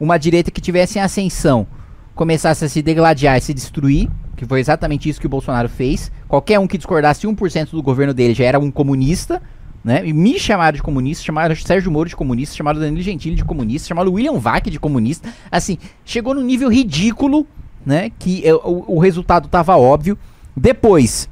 [0.00, 1.66] uma direita que tivesse em ascensão
[2.14, 6.10] começasse a se degladiar e se destruir, que foi exatamente isso que o Bolsonaro fez.
[6.28, 9.40] Qualquer um que discordasse 1% do governo dele já era um comunista,
[9.84, 10.06] né?
[10.06, 13.88] E me chamaram de comunista, chamaram Sérgio Moro de comunista, chamaram Danilo Gentili de comunista,
[13.88, 15.28] chamaram William Vac de comunista.
[15.50, 17.46] Assim, chegou num nível ridículo,
[17.84, 18.10] né?
[18.18, 20.16] Que o, o resultado estava óbvio.
[20.56, 21.28] Depois,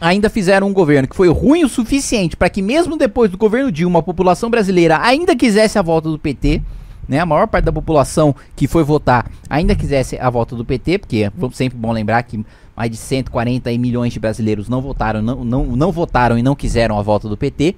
[0.00, 3.72] ainda fizeram um governo que foi ruim o suficiente para que mesmo depois do governo
[3.72, 6.62] Dilma, a população brasileira ainda quisesse a volta do PT,
[7.08, 7.20] né?
[7.20, 11.24] A maior parte da população que foi votar ainda quisesse a volta do PT, porque
[11.24, 12.44] é sempre bom lembrar que
[12.76, 16.98] mais de 140 milhões de brasileiros não votaram, não, não, não votaram e não quiseram
[16.98, 17.74] a volta do PT.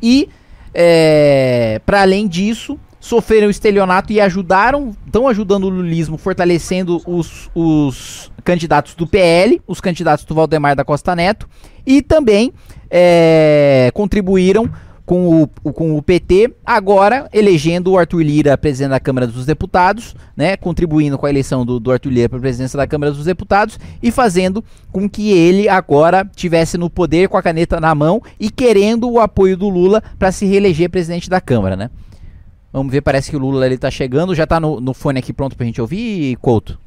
[0.00, 0.28] E
[0.72, 8.30] é, para além disso, sofreram estelionato e ajudaram, estão ajudando o lulismo, fortalecendo os, os
[8.44, 11.48] candidatos do PL, os candidatos do Valdemar da Costa Neto,
[11.86, 12.52] e também
[12.90, 14.70] é, contribuíram
[15.10, 20.14] com o, com o PT, agora elegendo o Arthur Lira presidente da Câmara dos Deputados,
[20.36, 23.24] né, contribuindo com a eleição do, do Arthur Lira para a presidência da Câmara dos
[23.24, 28.22] Deputados e fazendo com que ele agora tivesse no poder com a caneta na mão
[28.38, 31.90] e querendo o apoio do Lula para se reeleger presidente da Câmara, né?
[32.72, 35.32] Vamos ver, parece que o Lula ele tá chegando, já tá no, no fone aqui
[35.32, 36.78] pronto pra gente ouvir, Couto?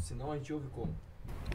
[0.00, 0.94] Senão a gente ouve como?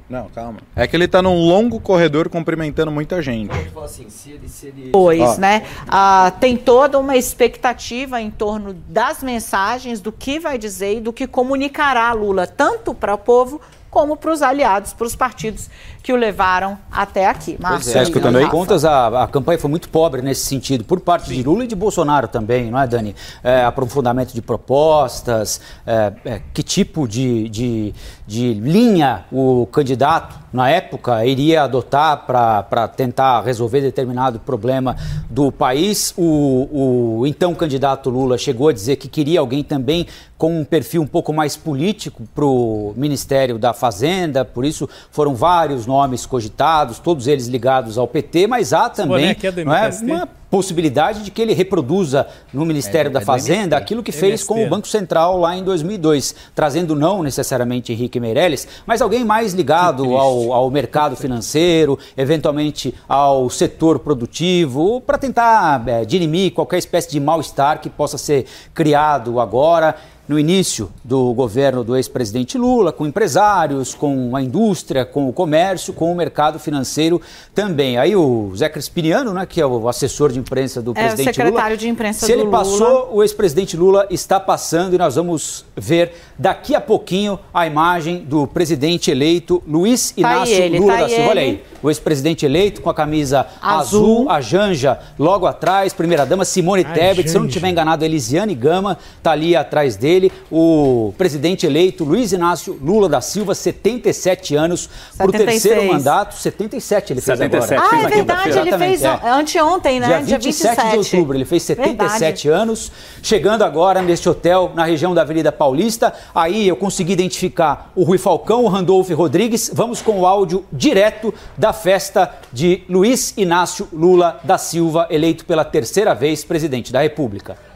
[0.09, 0.59] Não, calma.
[0.75, 3.53] É que ele tá num longo corredor cumprimentando muita gente.
[3.69, 4.89] Fala assim, se ele, se ele...
[4.91, 5.65] Pois, né?
[5.87, 11.13] Ah, tem toda uma expectativa em torno das mensagens, do que vai dizer e do
[11.13, 15.69] que comunicará Lula, tanto para o povo como para os aliados, para os partidos
[16.01, 17.57] que o levaram até aqui.
[17.59, 18.43] Márcio, Tá escutando aí?
[18.43, 18.55] Rafa.
[18.55, 21.75] contas, a, a campanha foi muito pobre nesse sentido, por parte de Lula e de
[21.75, 23.15] Bolsonaro também, não é, Dani?
[23.43, 27.93] É, aprofundamento de propostas, é, é, que tipo de, de,
[28.25, 34.95] de linha o candidato, na época, iria adotar para tentar resolver determinado problema
[35.29, 36.13] do país.
[36.17, 40.07] O, o então candidato Lula chegou a dizer que queria alguém também
[40.39, 45.35] com um perfil um pouco mais político para o Ministério da Fazenda, por isso foram
[45.35, 50.29] vários nomes cogitados, todos eles ligados ao PT, mas há também é não é, uma
[50.51, 53.83] possibilidade de que ele reproduza no Ministério É, da é Fazenda MST.
[53.83, 54.67] aquilo que fez com MST.
[54.67, 60.15] o Banco Central lá em 2002, trazendo não necessariamente Henrique Meirelles, mas alguém mais ligado
[60.15, 67.19] ao, ao mercado financeiro, eventualmente ao setor produtivo, para tentar é, dirimir qualquer espécie de
[67.19, 68.45] mal-estar que possa ser
[68.75, 69.95] criado agora.
[70.29, 75.91] No início do governo do ex-presidente Lula, com empresários, com a indústria, com o comércio,
[75.91, 77.19] com o mercado financeiro
[77.55, 77.97] também.
[77.97, 81.35] Aí o Zé Crispiniano, né, que é o assessor de imprensa do É, o presidente
[81.35, 82.59] secretário Lula, de imprensa se do ele Lula.
[82.59, 88.19] passou, o ex-presidente Lula está passando e nós vamos ver daqui a pouquinho a imagem
[88.19, 91.29] do presidente eleito Luiz Tá Inácio ele, Lula tá da Silva.
[91.29, 91.49] Olha ele.
[91.49, 94.27] aí, o ex-presidente eleito com a camisa Azul.
[94.27, 98.97] azul, a Janja logo atrás, primeira-dama Simone Tebet, se eu não estiver enganado, Elisiane Gama
[99.17, 100.18] está ali atrás dele,
[100.51, 105.63] o presidente eleito Luiz Inácio Lula da Silva, 77 anos, para o 76.
[105.63, 107.73] terceiro mandato, 77 ele fez 77.
[107.73, 107.95] agora.
[107.95, 109.19] Ah, é verdade, ele fez é.
[109.23, 110.21] anteontem, né?
[110.23, 112.49] Dia 27, de outubro, ele fez 77 Verdade.
[112.49, 112.91] anos,
[113.21, 116.13] chegando agora neste hotel na região da Avenida Paulista.
[116.33, 119.71] Aí eu consegui identificar o Rui Falcão, o Randolfo Rodrigues.
[119.73, 125.63] Vamos com o áudio direto da festa de Luiz Inácio Lula da Silva, eleito pela
[125.63, 127.68] terceira vez presidente da República.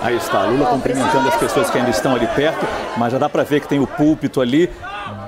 [0.00, 2.66] Aí está, Lula cumprimentando as pessoas que ainda estão ali perto,
[2.96, 4.68] mas já dá para ver que tem o púlpito ali,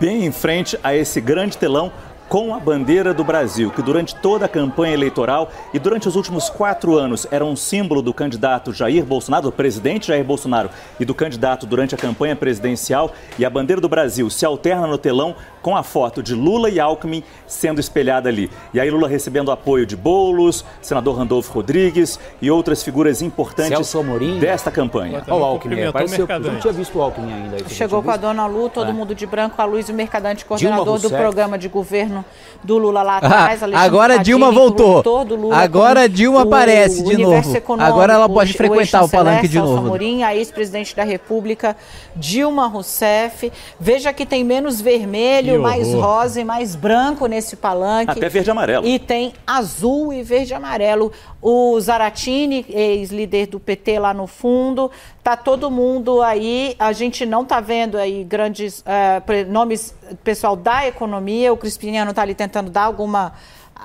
[0.00, 1.92] bem em frente a esse grande telão
[2.28, 6.48] com a bandeira do Brasil, que durante toda a campanha eleitoral e durante os últimos
[6.48, 11.14] quatro anos era um símbolo do candidato Jair Bolsonaro, do presidente Jair Bolsonaro e do
[11.14, 13.12] candidato durante a campanha presidencial.
[13.38, 16.80] E a bandeira do Brasil se alterna no telão com a foto de Lula e
[16.80, 18.50] Alckmin sendo espelhada ali.
[18.72, 23.94] E aí Lula recebendo apoio de Boulos, senador Randolfo Rodrigues e outras figuras importantes
[24.40, 25.22] desta campanha.
[25.28, 27.68] Olha o Alckmin, que eu não tinha visto o Alckmin ainda.
[27.68, 28.92] Chegou com a dona Lu, todo É.
[28.92, 32.13] mundo de branco, a Luiz, o mercadante, coordenador do programa de governo
[32.62, 33.62] do Lula lá Ah, atrás.
[33.62, 35.24] Alexandre agora Padilha, Dilma voltou.
[35.24, 37.52] Lula Agora Dilma aparece de novo.
[37.78, 39.78] Agora ela pode o frequentar o palanque de novo.
[39.86, 41.76] Amorim, a ex-presidente da República,
[42.16, 43.52] Dilma Rousseff.
[43.78, 48.12] Veja que tem menos vermelho, mais rosa e mais branco nesse palanque.
[48.12, 48.86] Até verde e amarelo.
[48.86, 51.12] E tem azul e verde e amarelo.
[51.42, 54.90] O Zaratini, ex-líder do PT lá no fundo,
[55.22, 56.74] tá todo mundo aí.
[56.78, 58.82] A gente não tá vendo aí grandes
[59.26, 61.52] pre- nomes pessoal da economia.
[61.52, 63.32] O Crispiniano tá ali tentando dar alguma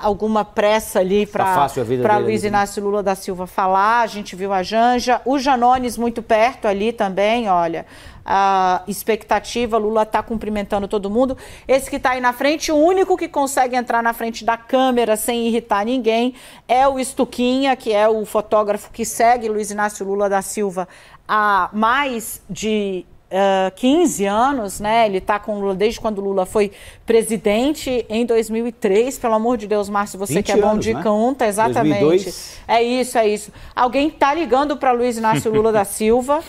[0.02, 1.68] alguma pressa ali Tá
[2.02, 2.44] para Luiz?
[2.44, 4.02] Inácio Lula da Silva falar.
[4.02, 7.86] A gente viu a Janja, o Janones muito perto ali também, olha.
[8.26, 11.36] A expectativa, Lula está cumprimentando todo mundo.
[11.68, 15.16] Esse que está aí na frente, o único que consegue entrar na frente da câmera
[15.16, 16.36] sem irritar ninguém
[16.68, 20.88] é o Estuquinha, que é o fotógrafo que segue Luiz Inácio Lula da Silva
[21.28, 25.06] há mais de ah, 15 anos, né?
[25.06, 26.72] Ele está com o Lula desde quando o Lula foi
[27.06, 29.20] presidente em 2003.
[29.20, 31.04] Pelo amor de Deus, Márcio, você 20 que é bom anos, de né?
[31.04, 32.00] conta, exatamente.
[32.00, 32.60] 2002.
[32.68, 33.52] É isso, é isso.
[33.76, 36.42] Alguém tá ligando para Luiz Inácio Lula da Silva.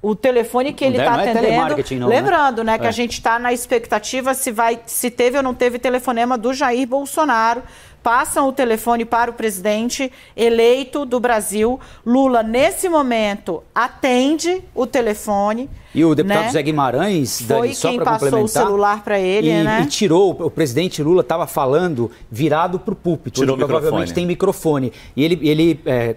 [0.00, 2.00] O telefone que ele está é atendendo.
[2.00, 2.16] não, né?
[2.16, 2.88] lembrando, né, que É.
[2.88, 6.88] a gente está na expectativa se vai, se teve ou não teve telefonema do Jair
[6.88, 7.62] Bolsonaro.
[8.02, 11.78] Passam o telefone para o presidente eleito do Brasil.
[12.04, 15.70] Lula, nesse momento, atende o telefone.
[15.94, 16.50] E o deputado né?
[16.50, 19.82] Zé Guimarães, Foi Dani, só quem para passou o complementar, celular para ele, e, né?
[19.82, 24.08] e tirou, o presidente Lula estava falando virado para o púlpito, Tirou onde o provavelmente
[24.08, 24.14] microfone.
[24.14, 24.92] tem microfone.
[25.14, 26.16] E ele, ele é,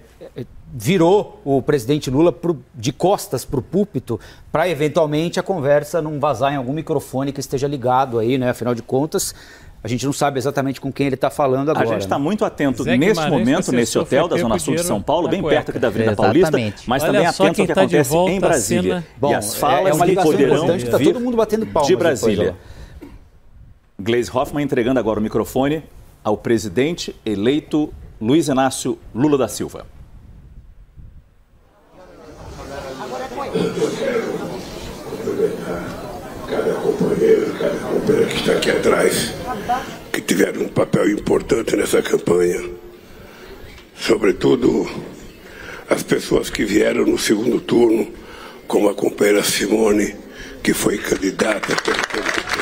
[0.74, 4.20] virou o presidente Lula pro- de costas para o púlpito
[4.52, 8.49] para eventualmente a conversa não vazar em algum microfone que esteja ligado aí, né?
[8.49, 9.36] Afinal de contas,
[9.86, 11.88] a gente não sabe exatamente com quem ele está falando agora.
[11.88, 12.24] A gente está né?
[12.24, 15.41] muito atento Zé nesse Guimarães, momento, nesse hotel da Zona Sul de São Paulo, bem
[15.44, 15.57] cueca.
[15.57, 16.52] perto aqui da Avenida Exatamente.
[16.52, 19.07] Paulista, mas Olha também atento ao que tá acontece em Brasília.
[19.16, 21.38] Bom, e as é- falas é uma que ligação poderão importante, tá vir todo mundo
[21.38, 22.56] batendo palmas de Brasília.
[22.60, 23.06] ó.
[24.02, 25.84] Gleisi Hoffmann entregando agora o microfone
[26.24, 29.86] ao presidente eleito Luiz Inácio Lula da Silva.
[36.49, 39.34] cada companheiro, cada companheira que está aqui atrás,
[40.15, 42.63] que tiveram um papel importante nessa campanha.
[43.99, 44.89] Sobretudo
[45.89, 48.07] as pessoas que vieram no segundo turno,
[48.65, 50.15] como a companheira Simone,
[50.63, 52.55] que foi candidata pelo PMDB.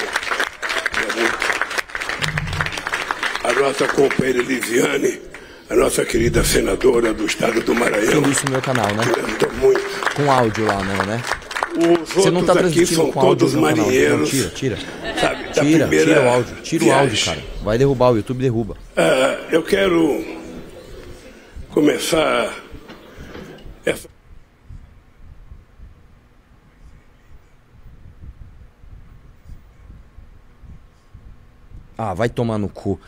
[3.43, 5.21] A nossa companheira Elisiane,
[5.69, 9.03] a nossa querida senadora do estado do Maranhão, Tem isso no meu canal, né?
[9.37, 10.15] que muito.
[10.15, 11.21] Com áudio lá, não, né?
[11.75, 13.49] Os Você não tá transmitindo com áudio.
[13.49, 14.29] Não, marinheiros.
[14.29, 14.77] tira, tira.
[15.19, 16.55] sabe, Tira, primeira tira o áudio.
[16.61, 17.43] Tira o áudio, cara.
[17.63, 18.77] Vai derrubar, o YouTube derruba.
[18.95, 20.23] Ah, eu quero
[21.71, 22.53] começar
[23.85, 24.07] essa.
[31.97, 32.99] Ah, vai tomar no cu.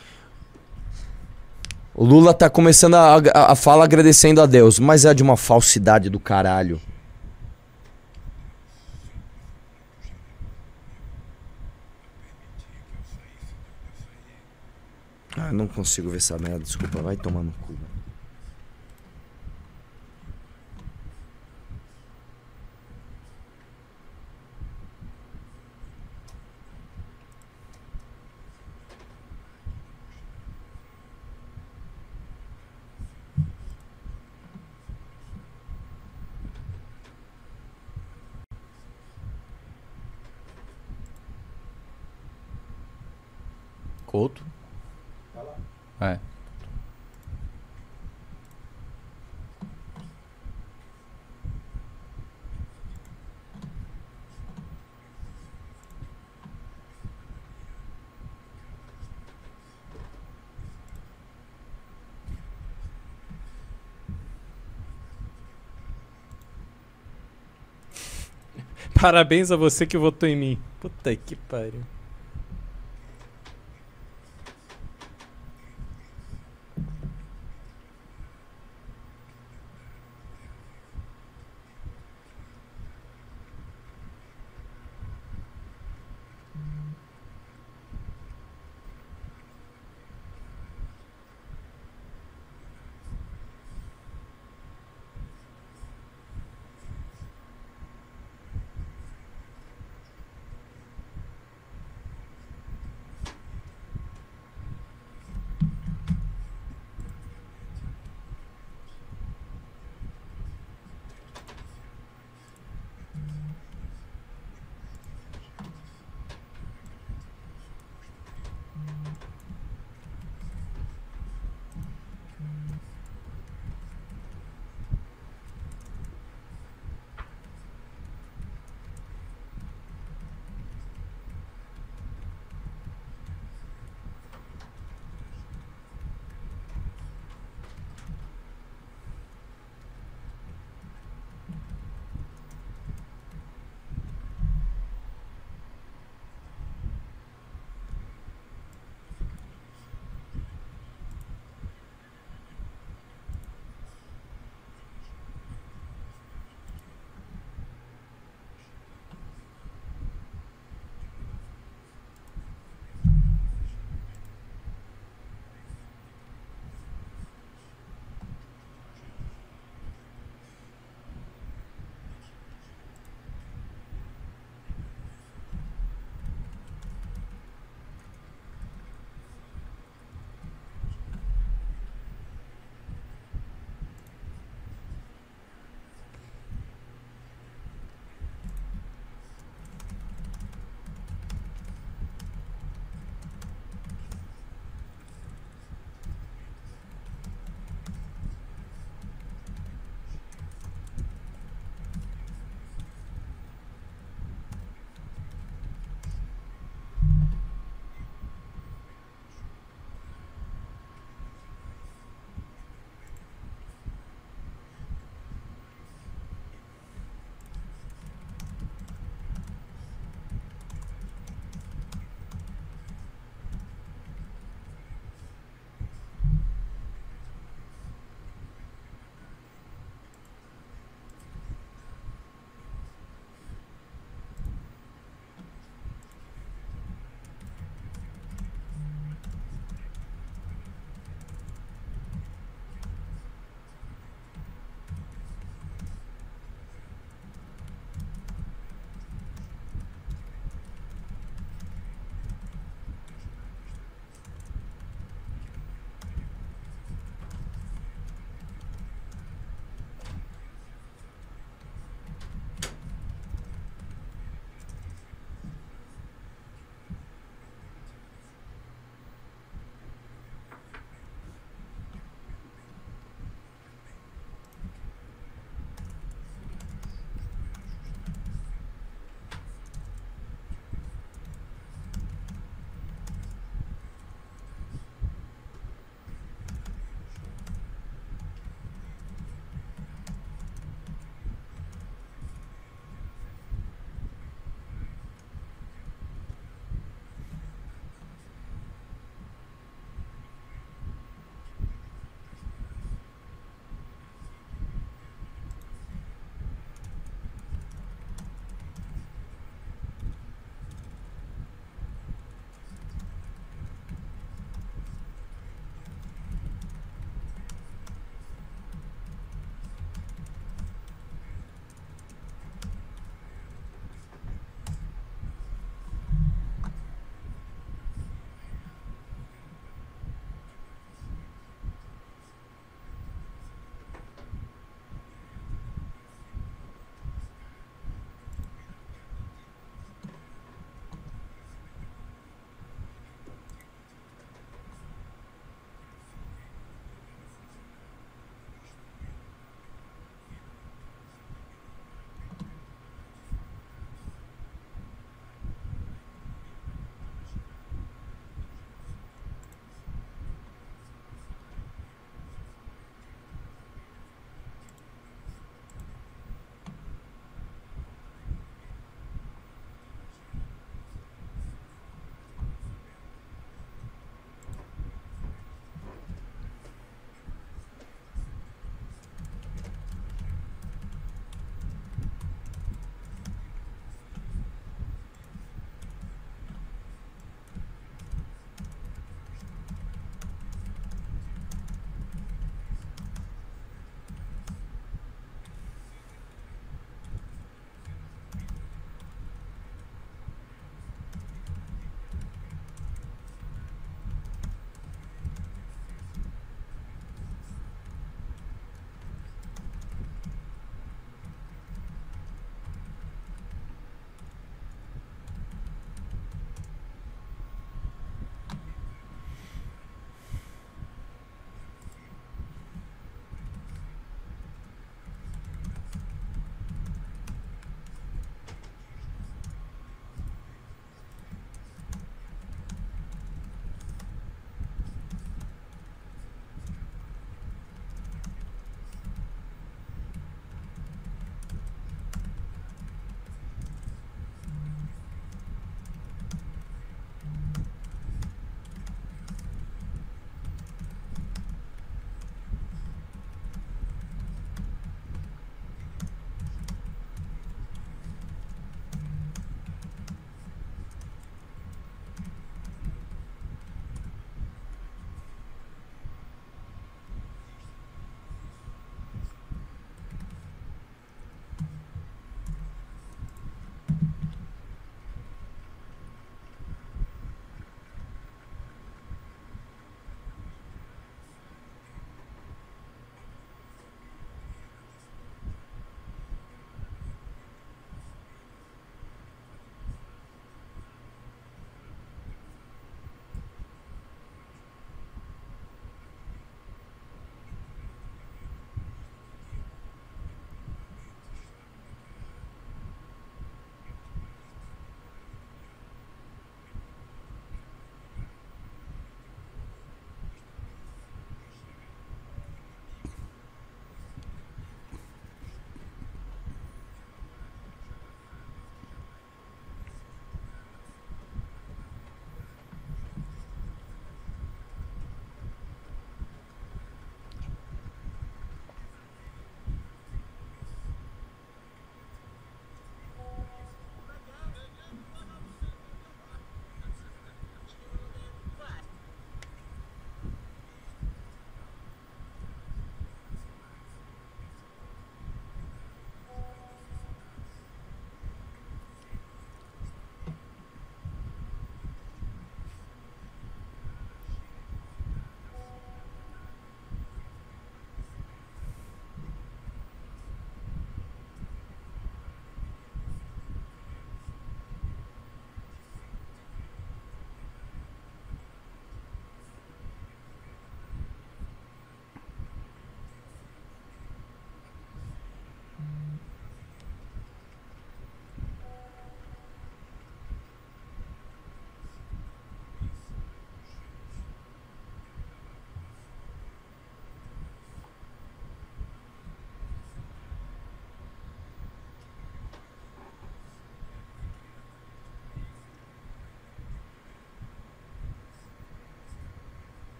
[1.94, 5.36] O Lula tá começando a, a, a fala agradecendo a Deus, mas é de uma
[5.36, 6.80] falsidade do caralho.
[15.38, 17.74] Ah, não consigo ver essa merda, desculpa, vai tomar no cu.
[44.06, 44.42] Couto.
[46.00, 46.18] É.
[69.00, 70.58] Parabéns a você que votou em mim.
[70.80, 71.95] Puta que pariu.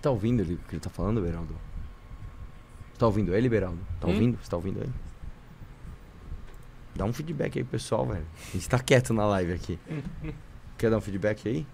[0.00, 1.54] Você tá ouvindo ele, o que ele tá falando, Beraldo?
[2.94, 3.78] Você tá ouvindo ele, Beraldo?
[4.00, 4.12] Tá Hum?
[4.12, 4.38] ouvindo?
[4.42, 4.92] Você tá ouvindo ele?
[6.96, 8.24] Dá um feedback aí, pessoal, velho.
[8.48, 9.78] A gente tá quieto na live aqui.
[10.78, 11.66] Quer dar um feedback aí?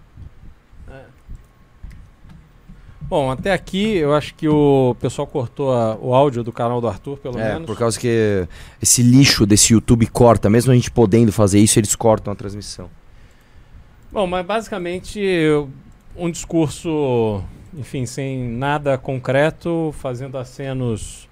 [3.01, 6.87] Bom, até aqui eu acho que o pessoal cortou a- o áudio do canal do
[6.89, 7.65] Arthur, pelo é, menos.
[7.65, 8.45] por causa que
[8.81, 10.49] esse lixo desse YouTube corta.
[10.49, 12.89] Mesmo a gente podendo fazer isso, eles cortam a transmissão.
[14.11, 15.21] Bom, mas basicamente
[16.17, 17.41] um discurso,
[17.77, 21.29] enfim, sem nada concreto, fazendo acenos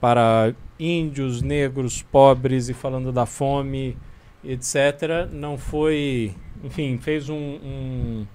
[0.00, 3.96] para índios, negros, pobres e falando da fome,
[4.44, 5.28] etc.
[5.32, 8.26] Não foi, enfim, fez um- um-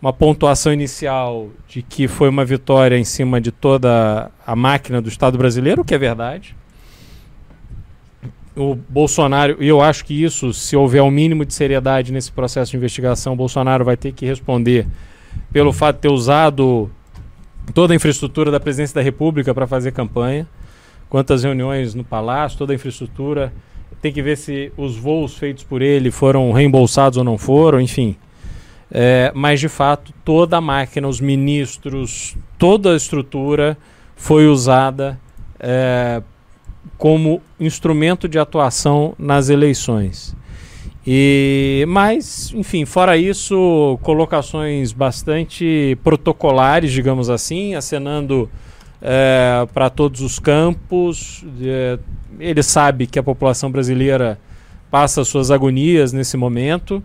[0.00, 5.08] uma pontuação inicial de que foi uma vitória em cima de toda a máquina do
[5.08, 6.54] Estado brasileiro, o que é verdade.
[8.54, 12.70] O Bolsonaro, e eu acho que isso, se houver o mínimo de seriedade nesse processo
[12.70, 14.86] de investigação, o Bolsonaro vai ter que responder
[15.52, 16.90] pelo fato de ter usado
[17.72, 20.46] toda a infraestrutura da presidência da República para fazer campanha.
[21.08, 23.52] Quantas reuniões no palácio, toda a infraestrutura.
[24.02, 28.16] Tem que ver se os voos feitos por ele foram reembolsados ou não foram, enfim.
[28.90, 33.76] É, mas de fato, toda a máquina, os ministros, toda a estrutura
[34.14, 35.18] foi usada
[35.58, 36.22] é,
[36.96, 40.36] como instrumento de atuação nas eleições.
[41.06, 48.50] E, mas, enfim, fora isso, colocações bastante protocolares, digamos assim, acenando
[49.72, 51.44] para todos os campos.
[51.62, 51.98] É,
[52.40, 54.38] ele sabe que a população brasileira
[54.90, 57.02] passa suas agonias nesse momento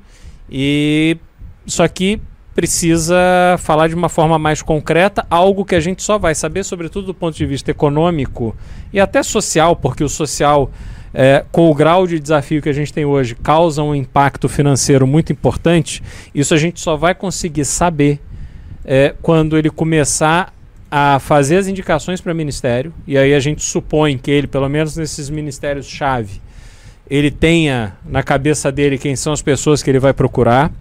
[0.49, 1.17] e
[1.65, 2.19] só que
[2.53, 3.15] precisa
[3.59, 7.13] falar de uma forma mais concreta, algo que a gente só vai saber, sobretudo do
[7.13, 8.55] ponto de vista econômico
[8.91, 10.69] e até social, porque o social,
[11.13, 15.05] é, com o grau de desafio que a gente tem hoje, causa um impacto financeiro
[15.05, 16.01] muito importante.
[16.33, 18.19] Isso a gente só vai conseguir saber
[18.85, 20.53] é, quando ele começar
[20.89, 24.97] a fazer as indicações para ministério, e aí a gente supõe que ele, pelo menos
[24.97, 26.41] nesses ministérios-chave,
[27.09, 30.71] ele tenha na cabeça dele quem são as pessoas que ele vai procurar.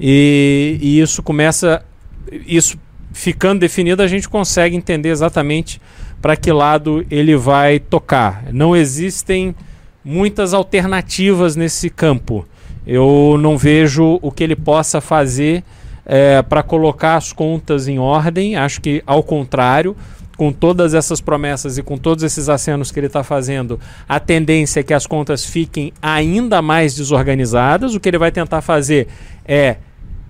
[0.00, 1.82] E, e isso começa.
[2.46, 2.78] Isso
[3.12, 5.80] ficando definido, a gente consegue entender exatamente
[6.20, 8.44] para que lado ele vai tocar.
[8.52, 9.54] Não existem
[10.06, 12.46] muitas alternativas nesse campo.
[12.86, 15.64] Eu não vejo o que ele possa fazer
[16.04, 18.54] é, para colocar as contas em ordem.
[18.54, 19.96] Acho que, ao contrário,
[20.36, 24.78] com todas essas promessas e com todos esses acenos que ele está fazendo, a tendência
[24.78, 27.92] é que as contas fiquem ainda mais desorganizadas.
[27.92, 29.08] O que ele vai tentar fazer
[29.44, 29.78] é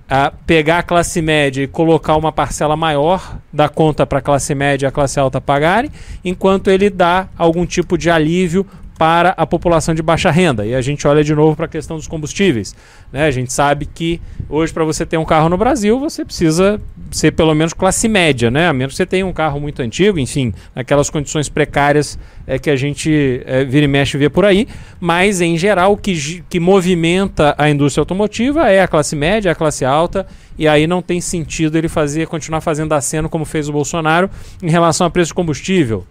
[0.08, 4.54] a pegar a classe média e colocar uma parcela maior da conta para a classe
[4.54, 5.90] média e a classe alta pagarem,
[6.24, 8.64] enquanto ele dá algum tipo de alívio
[8.98, 10.64] para a população de baixa renda.
[10.64, 12.74] E a gente olha de novo para a questão dos combustíveis.
[13.12, 13.26] Né?
[13.26, 17.32] A gente sabe que hoje, para você ter um carro no Brasil, você precisa ser
[17.32, 18.68] pelo menos classe média, né?
[18.68, 22.70] a menos que você tenha um carro muito antigo, enfim, aquelas condições precárias é, que
[22.70, 24.66] a gente é, vira e mexe vê por aí.
[24.98, 29.54] Mas, em geral, o que, que movimenta a indústria automotiva é a classe média, a
[29.54, 30.26] classe alta,
[30.58, 34.30] e aí não tem sentido ele fazer, continuar fazendo aceno como fez o Bolsonaro
[34.62, 36.06] em relação a preço de combustível.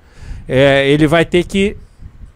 [0.47, 1.75] É, ele vai ter que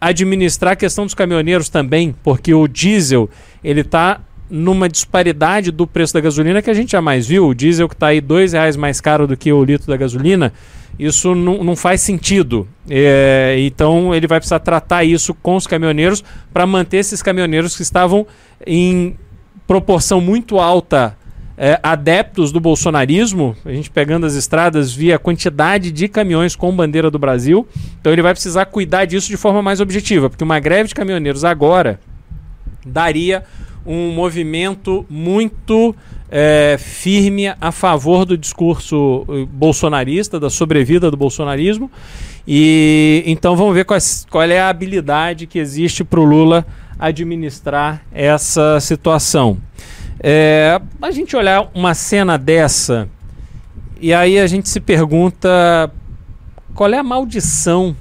[0.00, 3.28] administrar a questão dos caminhoneiros também, porque o diesel
[3.62, 7.46] ele está numa disparidade do preço da gasolina que a gente jamais viu.
[7.46, 10.52] O diesel que está aí dois reais mais caro do que o litro da gasolina,
[10.98, 12.66] isso não, não faz sentido.
[12.88, 17.82] É, então ele vai precisar tratar isso com os caminhoneiros para manter esses caminhoneiros que
[17.82, 18.26] estavam
[18.66, 19.16] em
[19.66, 21.16] proporção muito alta
[21.62, 27.10] é, adeptos do bolsonarismo, a gente pegando as estradas via quantidade de caminhões com bandeira
[27.10, 27.68] do Brasil.
[28.00, 31.44] Então ele vai precisar cuidar disso de forma mais objetiva, porque uma greve de caminhoneiros
[31.44, 32.00] agora
[32.86, 33.44] daria
[33.84, 35.94] um movimento muito
[36.30, 41.90] é, firme a favor do discurso eh, bolsonarista, da sobrevida do bolsonarismo.
[42.48, 46.64] E então vamos ver quais, qual é a habilidade que existe para o Lula
[46.98, 49.58] administrar essa situação.
[50.22, 53.08] É, a gente olhar uma cena dessa
[53.98, 55.90] e aí a gente se pergunta
[56.74, 57.96] qual é a maldição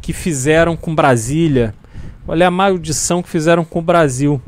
[0.00, 1.74] que fizeram com Brasília,
[2.24, 4.40] qual é a maldição que fizeram com o Brasil.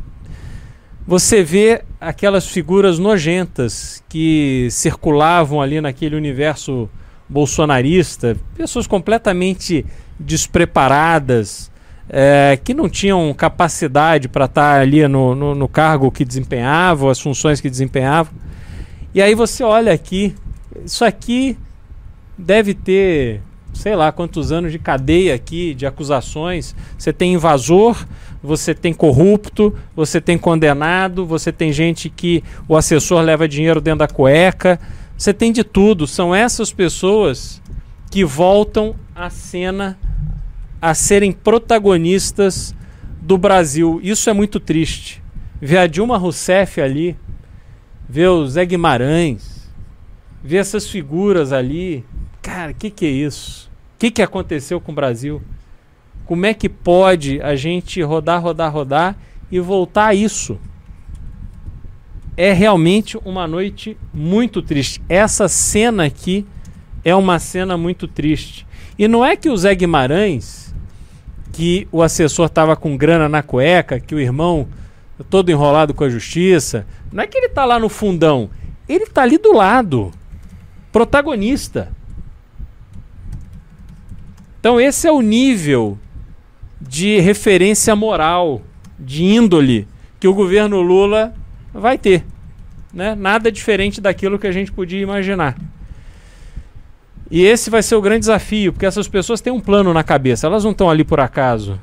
[1.07, 6.89] Você vê aquelas figuras nojentas que circulavam ali naquele universo
[7.29, 9.85] bolsonarista, pessoas completamente
[10.19, 11.71] despreparadas,
[12.09, 17.21] é, que não tinham capacidade para estar ali no, no, no cargo que desempenhavam, as
[17.21, 18.33] funções que desempenhavam.
[19.15, 20.35] E aí você olha aqui,
[20.85, 21.57] isso aqui
[22.37, 23.41] deve ter,
[23.73, 26.75] sei lá, quantos anos de cadeia aqui, de acusações.
[26.99, 28.07] Você tem invasor,
[28.43, 34.01] você tem corrupto, você tem condenado, você tem gente que o assessor leva dinheiro dentro
[34.01, 34.79] da cueca,
[35.17, 36.09] Você tem de tudo.
[36.09, 37.63] São essas pessoas
[38.11, 39.97] que voltam à cena
[40.85, 42.75] a serem protagonistas
[43.23, 44.01] do Brasil.
[44.03, 45.23] Isso é muito triste.
[45.59, 47.17] Ver a Dilma Rousseff ali,
[48.07, 49.73] ver o Zé Guimarães,
[50.43, 52.05] ver essas figuras ali.
[52.43, 53.71] Cara, o que, que é isso?
[53.95, 55.41] O que, que aconteceu com o Brasil?
[56.27, 59.17] Como é que pode a gente rodar, rodar, rodar
[59.51, 60.59] e voltar a isso?
[62.37, 65.01] É realmente uma noite muito triste.
[65.09, 66.47] Essa cena aqui
[67.03, 68.67] é uma cena muito triste.
[68.99, 70.64] E não é que o Zé Guimarães,
[71.55, 74.67] que o assessor estava com grana na cueca, que o irmão
[75.31, 78.51] todo enrolado com a justiça, não é que ele está lá no fundão,
[78.89, 80.11] ele está ali do lado,
[80.91, 81.93] protagonista.
[84.59, 85.97] Então esse é o nível
[86.81, 88.61] de referência moral,
[88.99, 89.87] de índole
[90.19, 91.33] que o governo Lula
[91.73, 92.25] vai ter.
[92.93, 93.15] Né?
[93.15, 95.57] Nada diferente daquilo que a gente podia imaginar.
[97.31, 100.47] E esse vai ser o grande desafio, porque essas pessoas têm um plano na cabeça,
[100.47, 101.81] elas não estão ali por acaso.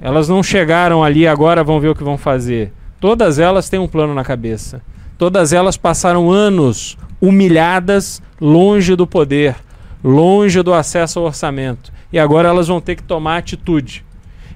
[0.00, 2.72] Elas não chegaram ali agora, vão ver o que vão fazer.
[3.00, 4.82] Todas elas têm um plano na cabeça.
[5.16, 9.56] Todas elas passaram anos humilhadas, longe do poder,
[10.02, 11.92] longe do acesso ao orçamento.
[12.12, 14.04] E agora elas vão ter que tomar atitude.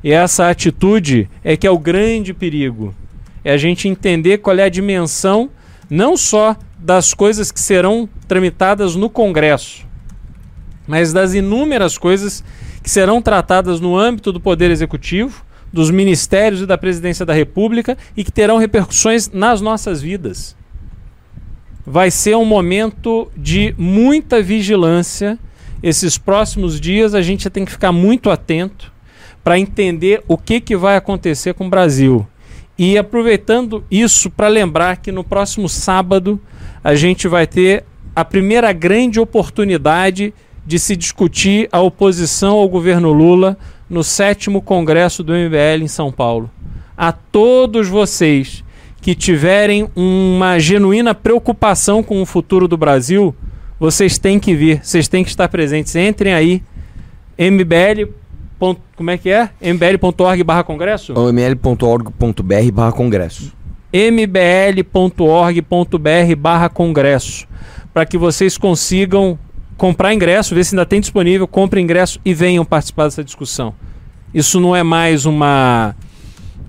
[0.04, 2.94] E essa atitude é que é o grande perigo.
[3.42, 5.50] É a gente entender qual é a dimensão
[5.88, 9.87] não só das coisas que serão tramitadas no Congresso,
[10.88, 12.42] mas das inúmeras coisas
[12.82, 17.96] que serão tratadas no âmbito do Poder Executivo, dos ministérios e da Presidência da República
[18.16, 20.56] e que terão repercussões nas nossas vidas.
[21.86, 25.38] Vai ser um momento de muita vigilância.
[25.82, 28.90] Esses próximos dias a gente tem que ficar muito atento
[29.44, 32.26] para entender o que, que vai acontecer com o Brasil.
[32.78, 36.40] E aproveitando isso para lembrar que no próximo sábado
[36.82, 37.84] a gente vai ter
[38.14, 40.32] a primeira grande oportunidade
[40.68, 43.56] de se discutir a oposição ao governo Lula
[43.88, 46.50] no sétimo congresso do MBL em São Paulo.
[46.94, 48.62] A todos vocês
[49.00, 53.34] que tiverem uma genuína preocupação com o futuro do Brasil,
[53.80, 55.96] vocês têm que vir, vocês têm que estar presentes.
[55.96, 56.62] Entrem aí,
[57.38, 58.12] mbl.
[58.94, 59.48] Como é que é?
[59.62, 61.14] mbl.org barra congresso?
[61.14, 63.54] ml.org.br barra congresso.
[63.90, 65.16] mbl.org.br
[66.36, 67.48] barra congresso.
[67.94, 69.38] Para que vocês consigam
[69.78, 73.72] comprar ingresso, ver se ainda tem disponível, compre ingresso e venham participar dessa discussão.
[74.34, 75.94] Isso não é mais uma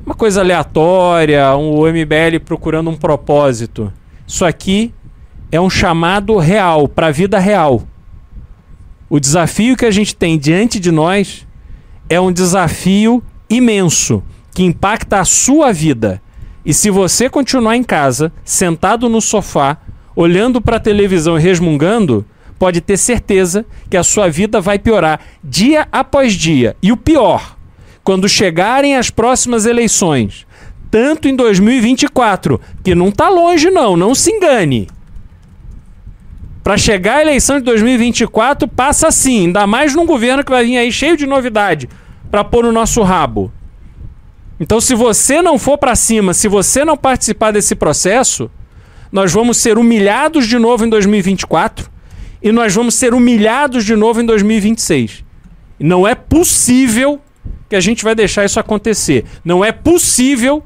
[0.06, 3.92] uma coisa aleatória, um MBL procurando um propósito.
[4.26, 4.94] Isso aqui
[5.52, 7.84] é um chamado real, para a vida real.
[9.10, 11.46] O desafio que a gente tem diante de nós
[12.08, 14.24] é um desafio imenso
[14.54, 16.22] que impacta a sua vida.
[16.66, 19.78] E se você continuar em casa, sentado no sofá,
[20.16, 22.26] olhando para a televisão e resmungando,
[22.60, 26.76] pode ter certeza que a sua vida vai piorar dia após dia.
[26.84, 27.56] E o pior,
[28.04, 30.46] quando chegarem as próximas eleições,
[30.92, 34.90] tanto em 2024, que não está longe não, não se engane.
[36.62, 40.78] Para chegar a eleição de 2024, passa assim, ainda mais num governo que vai vir
[40.78, 41.90] aí cheio de novidade
[42.30, 43.52] para pôr no nosso rabo.
[44.60, 48.52] Então, se você não for para cima, se você não participar desse processo,
[49.10, 51.90] nós vamos ser humilhados de novo em 2024
[52.42, 55.24] e nós vamos ser humilhados de novo em 2026.
[55.80, 57.20] Não é possível
[57.68, 59.26] que a gente vai deixar isso acontecer.
[59.44, 60.64] Não é possível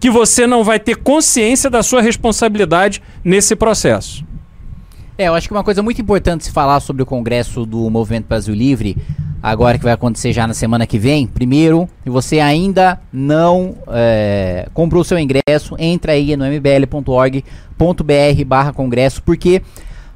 [0.00, 4.24] que você não vai ter consciência da sua responsabilidade nesse processo.
[5.18, 8.26] É, eu acho que uma coisa muito importante se falar sobre o Congresso do Movimento
[8.26, 8.96] Brasil Livre,
[9.42, 11.26] agora que vai acontecer já na semana que vem.
[11.26, 17.44] Primeiro, se você ainda não é, comprou seu ingresso, entra aí no mbl.org.br
[18.46, 19.60] barra congresso, porque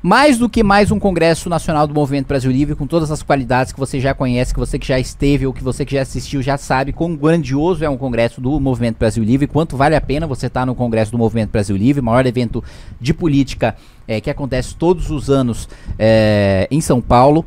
[0.06, 3.72] mais do que mais um Congresso Nacional do Movimento Brasil Livre, com todas as qualidades
[3.72, 6.42] que você já conhece, que você que já esteve ou que você que já assistiu
[6.42, 10.26] já sabe quão grandioso é um Congresso do Movimento Brasil Livre, quanto vale a pena
[10.26, 12.62] você estar tá no Congresso do Movimento Brasil Livre, maior evento
[13.00, 13.76] de política
[14.06, 17.42] é, que acontece todos os anos é, em São Paulo.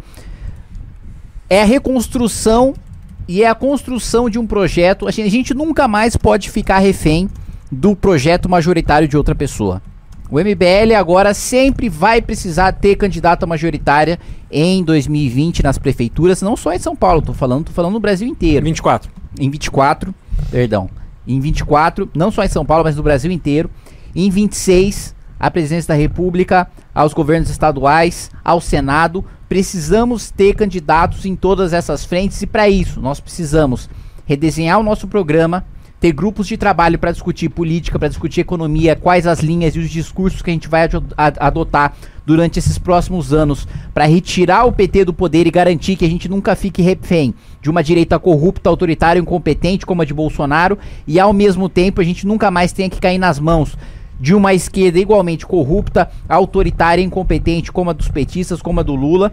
[1.47, 2.73] É a reconstrução
[3.27, 5.07] e é a construção de um projeto.
[5.07, 7.29] A gente, a gente nunca mais pode ficar refém
[7.71, 9.79] do projeto majoritário de outra pessoa.
[10.29, 14.19] O MBL agora sempre vai precisar ter candidata majoritária
[14.51, 18.27] em 2020 nas prefeituras, não só em São Paulo, tô falando, tô falando no Brasil
[18.27, 18.65] inteiro.
[18.65, 19.09] 24.
[19.39, 20.13] Em 24,
[20.51, 20.89] perdão.
[21.25, 23.69] Em 24, não só em São Paulo, mas no Brasil inteiro.
[24.13, 29.23] Em 26, à presidência da República, aos governos estaduais, ao Senado.
[29.47, 33.89] Precisamos ter candidatos em todas essas frentes e para isso nós precisamos
[34.25, 35.65] redesenhar o nosso programa,
[35.99, 39.89] ter grupos de trabalho para discutir política, para discutir economia, quais as linhas e os
[39.89, 40.87] discursos que a gente vai
[41.39, 41.95] adotar
[42.25, 46.29] durante esses próximos anos para retirar o PT do poder e garantir que a gente
[46.29, 51.33] nunca fique refém de uma direita corrupta, autoritária, incompetente como a de Bolsonaro e ao
[51.33, 53.77] mesmo tempo a gente nunca mais tenha que cair nas mãos
[54.19, 59.31] de uma esquerda igualmente corrupta, autoritária, incompetente como a dos petistas, como a do Lula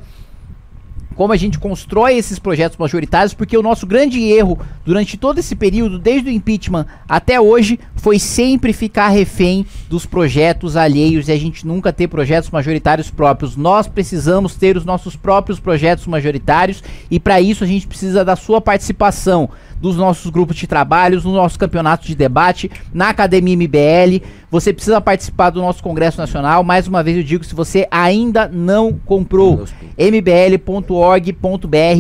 [1.15, 5.55] como a gente constrói esses projetos majoritários, porque o nosso grande erro durante todo esse
[5.55, 11.39] período, desde o impeachment até hoje, foi sempre ficar refém dos projetos alheios e a
[11.39, 13.57] gente nunca ter projetos majoritários próprios.
[13.57, 18.37] Nós precisamos ter os nossos próprios projetos majoritários e para isso a gente precisa da
[18.37, 19.49] sua participação
[19.81, 24.25] dos nossos grupos de trabalhos, nos nossos campeonatos de debate, na Academia MBL.
[24.55, 26.63] Você precisa participar do nosso Congresso Nacional.
[26.63, 29.65] Mais uma vez eu digo, se você ainda não comprou,
[29.99, 31.37] mbl.org.br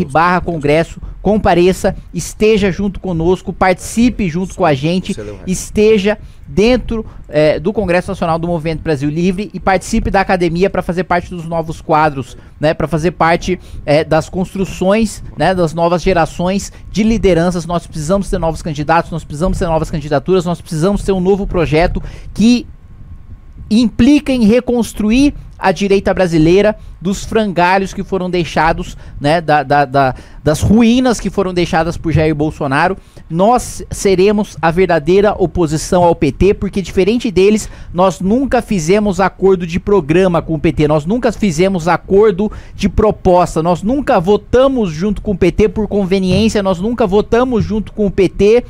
[0.08, 5.16] barra congresso, compareça, esteja junto conosco, participe junto com a gente,
[5.48, 6.16] esteja
[6.46, 11.04] dentro eh, do Congresso Nacional do Movimento Brasil Livre e participe da academia para fazer
[11.04, 16.70] parte dos novos quadros, né, para fazer parte eh, das construções, né, das novas gerações
[16.90, 17.64] de lideranças.
[17.64, 21.46] Nós precisamos ter novos candidatos, nós precisamos ter novas candidaturas, nós precisamos ter um novo
[21.46, 22.02] projeto
[22.34, 22.43] que
[23.70, 30.14] implica em reconstruir a direita brasileira dos frangalhos que foram deixados, né, da, da- da-
[30.42, 32.98] das ruínas que foram deixadas por Jair Bolsonaro.
[33.30, 39.80] Nós seremos a verdadeira oposição ao PT, porque diferente deles, nós nunca fizemos acordo de
[39.80, 45.30] programa com o PT, nós nunca fizemos acordo de proposta, nós nunca votamos junto com
[45.32, 48.64] o PT por conveniência, nós nunca votamos junto com o PT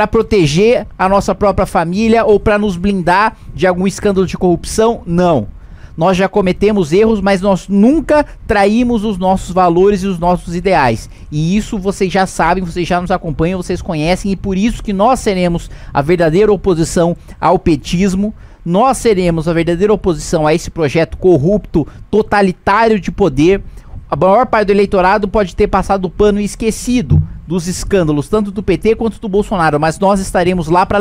[0.00, 5.02] para proteger a nossa própria família ou para nos blindar de algum escândalo de corrupção?
[5.04, 5.46] Não.
[5.94, 11.10] Nós já cometemos erros, mas nós nunca traímos os nossos valores e os nossos ideais.
[11.30, 14.94] E isso vocês já sabem, vocês já nos acompanham, vocês conhecem e por isso que
[14.94, 18.32] nós seremos a verdadeira oposição ao petismo.
[18.64, 23.62] Nós seremos a verdadeira oposição a esse projeto corrupto, totalitário de poder.
[24.10, 28.50] A maior parte do eleitorado pode ter passado o pano e esquecido dos escândalos, tanto
[28.50, 30.98] do PT quanto do Bolsonaro, mas nós estaremos lá para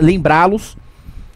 [0.00, 0.76] lembrá-los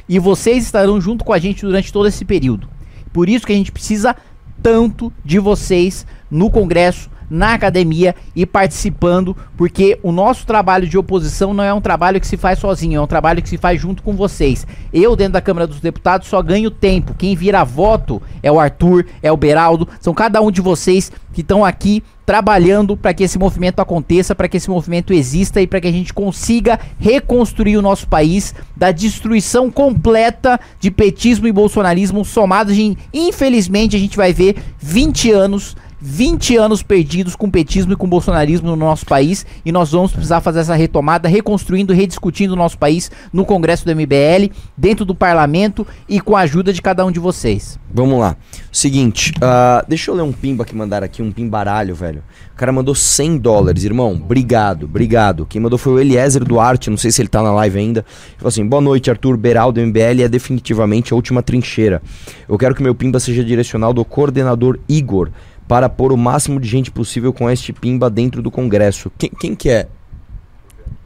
[0.08, 2.68] e vocês estarão junto com a gente durante todo esse período.
[3.12, 4.16] Por isso que a gente precisa
[4.60, 11.54] tanto de vocês no Congresso, na academia e participando, porque o nosso trabalho de oposição
[11.54, 14.02] não é um trabalho que se faz sozinho, é um trabalho que se faz junto
[14.02, 14.66] com vocês.
[14.92, 17.14] Eu, dentro da Câmara dos Deputados, só ganho tempo.
[17.14, 21.40] Quem vira voto é o Arthur, é o Beraldo, são cada um de vocês que
[21.40, 25.80] estão aqui trabalhando para que esse movimento aconteça, para que esse movimento exista e para
[25.80, 32.24] que a gente consiga reconstruir o nosso país da destruição completa de petismo e bolsonarismo
[32.24, 37.96] somados em, infelizmente, a gente vai ver 20 anos 20 anos perdidos com petismo e
[37.96, 42.56] com bolsonarismo no nosso país e nós vamos precisar fazer essa retomada, reconstruindo, rediscutindo o
[42.56, 47.06] nosso país no Congresso do MBL, dentro do parlamento e com a ajuda de cada
[47.06, 47.78] um de vocês.
[47.94, 48.36] Vamos lá.
[48.72, 52.22] Seguinte, ah, deixa eu ler um pimba que mandaram aqui, um pimbaralho, velho.
[52.52, 54.12] O cara mandou 100 dólares, irmão.
[54.12, 55.46] Obrigado, obrigado.
[55.46, 58.00] Quem mandou foi o Eliezer Duarte, não sei se ele tá na live ainda.
[58.00, 62.02] Ele falou assim: boa noite, Arthur Beraldo, MBL é definitivamente a última trincheira.
[62.48, 65.30] Eu quero que meu pimba seja direcional do coordenador Igor
[65.66, 69.10] para pôr o máximo de gente possível com este pimba dentro do Congresso.
[69.16, 69.88] Quem, quem que é?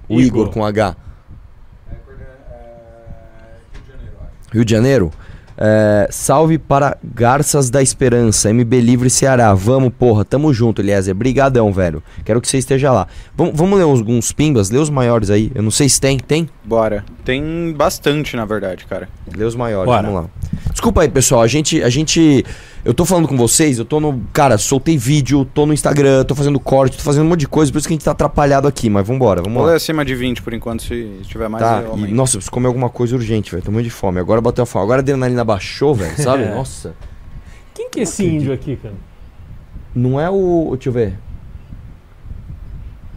[0.08, 0.54] O Igor, Igor.
[0.54, 0.96] com H.
[4.52, 5.10] Rio de Janeiro?
[5.58, 9.54] É, salve para Garças da Esperança, MB Livre Ceará.
[9.54, 11.14] Vamos, porra, tamo junto, Eliezer.
[11.14, 12.02] Brigadão, velho.
[12.24, 13.08] Quero que você esteja lá.
[13.34, 15.50] Vamos, vamos ler alguns pimbas, lê os maiores aí.
[15.54, 16.48] Eu não sei se tem, tem?
[16.66, 17.04] Bora.
[17.24, 19.08] Tem bastante, na verdade, cara.
[19.36, 20.02] Lê os maiores, Bora.
[20.02, 20.30] vamos lá.
[20.72, 21.40] Desculpa aí, pessoal.
[21.42, 22.44] A gente, a gente.
[22.84, 24.20] Eu tô falando com vocês, eu tô no.
[24.32, 27.70] Cara, soltei vídeo, tô no Instagram, tô fazendo corte, tô fazendo um monte de coisa,
[27.70, 29.74] por isso que a gente tá atrapalhado aqui, mas vambora, vamos Vou lá.
[29.74, 32.66] acima de 20 por enquanto, se tiver mais Tá, eu e, nossa, eu preciso comer
[32.66, 33.62] alguma coisa urgente, velho.
[33.62, 34.18] Tô muito de fome.
[34.18, 34.84] Agora bateu a fome.
[34.84, 36.42] Agora a adrenalina baixou, velho, sabe?
[36.46, 36.50] É.
[36.54, 36.94] Nossa.
[37.74, 38.94] Quem que é esse índio aqui, cara?
[39.94, 40.70] Não é o.
[40.72, 41.14] Deixa eu ver.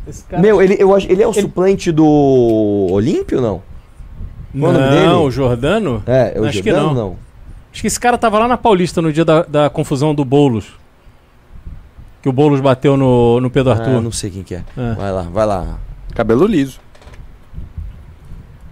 [0.10, 0.42] Esse cara...
[0.42, 3.62] Meu, ele, eu acho, ele é o suplente do Olímpio, não?
[4.58, 5.06] Qual é o nome dele?
[5.08, 6.04] Não, o Jordano?
[6.08, 7.16] É, é o Acho que Jordano, não.
[7.72, 10.74] Acho que esse cara tava lá na Paulista no dia da, da confusão do Boulos.
[12.22, 14.02] Que o Boulos bateu no, no Pedro Ah, Arthur.
[14.02, 14.64] não sei quem que é.
[14.76, 14.94] É.
[14.96, 15.78] Vai lá, vai lá.
[16.16, 16.80] Cabelo liso.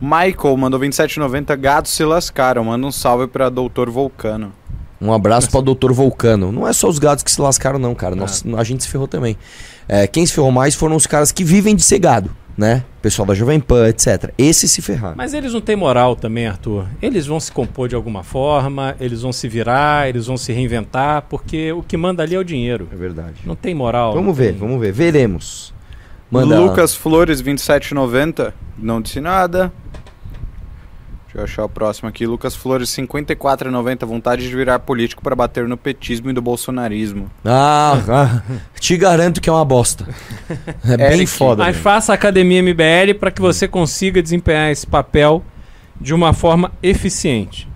[0.02, 1.56] Michael mandou 27,90.
[1.58, 2.64] Gatos se lascaram.
[2.66, 4.52] Manda um salve pra Doutor Vulcano.
[5.00, 5.92] Um abraço para o Dr.
[5.92, 6.52] Vulcano.
[6.52, 8.16] Não é só os gatos que se lascaram, não, cara.
[8.16, 9.38] Nós, a gente se ferrou também.
[9.88, 12.84] É, quem se ferrou mais foram os caras que vivem de ser gado, né?
[13.02, 14.32] Pessoal da Jovem Pan, etc.
[14.38, 15.16] Esses se ferraram.
[15.16, 16.86] Mas eles não têm moral também, Arthur.
[17.02, 21.24] Eles vão se compor de alguma forma, eles vão se virar, eles vão se reinventar,
[21.30, 22.90] porque o que manda ali é o dinheiro.
[22.92, 23.36] É verdade.
[23.46, 24.14] Não tem moral.
[24.14, 24.92] Vamos ver, tem- vamos ver.
[24.92, 25.74] Veremos.
[26.30, 26.60] Manda.
[26.60, 28.54] Lucas Flores, 27,90.
[28.78, 29.72] Não disse nada.
[31.38, 32.26] Deixa eu achar o próximo aqui.
[32.26, 34.06] Lucas Flores, 54,90.
[34.08, 37.30] Vontade de virar político para bater no petismo e do bolsonarismo.
[37.46, 38.42] Ah, ah,
[38.80, 40.08] te garanto que é uma bosta.
[40.84, 41.64] É bem Eric, foda.
[41.64, 41.84] Mas mesmo.
[41.84, 45.44] faça a Academia MBL para que você consiga desempenhar esse papel
[46.00, 47.68] de uma forma eficiente.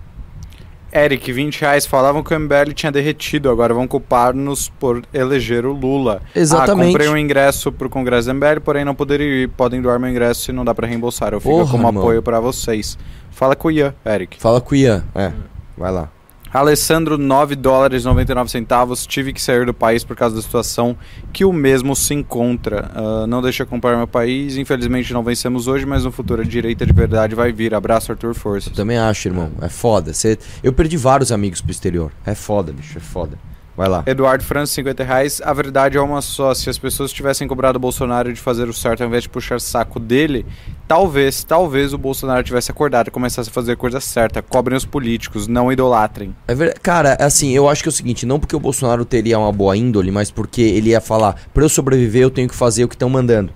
[0.92, 1.86] Eric, 20 reais.
[1.86, 3.48] Falavam que o MBL tinha derretido.
[3.48, 6.20] Agora vão culpar-nos por eleger o Lula.
[6.34, 6.88] Exatamente.
[6.88, 9.48] Ah, comprei um ingresso pro Congresso do MBL, porém não poderia ir.
[9.50, 11.32] Podem doar meu ingresso se não dá para reembolsar.
[11.32, 12.02] Eu fico Porra, como irmão.
[12.02, 12.98] apoio para vocês.
[13.32, 14.40] Fala com o Ian, Eric.
[14.40, 15.04] Fala com o Ian.
[15.14, 15.32] É,
[15.76, 16.08] vai lá.
[16.52, 19.06] Alessandro, 9 dólares e 99 centavos.
[19.06, 20.94] Tive que sair do país por causa da situação
[21.32, 22.90] que o mesmo se encontra.
[22.94, 24.58] Ah, não deixa comprar meu país.
[24.58, 27.74] Infelizmente não vencemos hoje, mas no futuro a direita de verdade vai vir.
[27.74, 28.74] Abraço, Arthur Forças.
[28.74, 29.50] Também acho, irmão.
[29.62, 30.12] É foda.
[30.12, 30.38] Cê...
[30.62, 32.12] Eu perdi vários amigos pro exterior.
[32.26, 32.98] É foda, bicho.
[32.98, 33.38] É foda.
[33.76, 34.02] Vai lá.
[34.06, 35.40] Eduardo França, 50 reais.
[35.42, 36.52] A verdade é uma só.
[36.52, 39.60] Se as pessoas tivessem cobrado o Bolsonaro de fazer o certo ao invés de puxar
[39.60, 40.44] saco dele,
[40.86, 44.42] talvez, talvez o Bolsonaro tivesse acordado e começasse a fazer a coisa certa.
[44.42, 46.34] Cobrem os políticos, não idolatrem.
[46.46, 46.78] É ver...
[46.80, 49.74] Cara, assim, eu acho que é o seguinte, não porque o Bolsonaro teria uma boa
[49.76, 52.94] índole, mas porque ele ia falar, pra eu sobreviver eu tenho que fazer o que
[52.94, 53.52] estão mandando.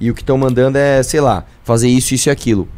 [0.00, 2.68] E o que estão mandando é, sei lá, fazer isso, isso e aquilo.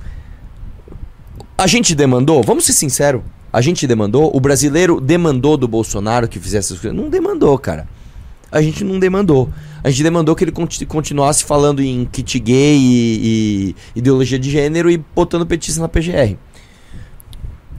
[1.58, 3.20] A gente demandou, vamos ser sinceros,
[3.52, 6.98] a gente demandou, o brasileiro demandou do Bolsonaro que fizesse essas coisas.
[6.98, 7.88] Não demandou, cara.
[8.52, 9.48] A gente não demandou.
[9.82, 14.50] A gente demandou que ele conti- continuasse falando em kit gay e, e ideologia de
[14.50, 16.36] gênero e botando petista na PGR.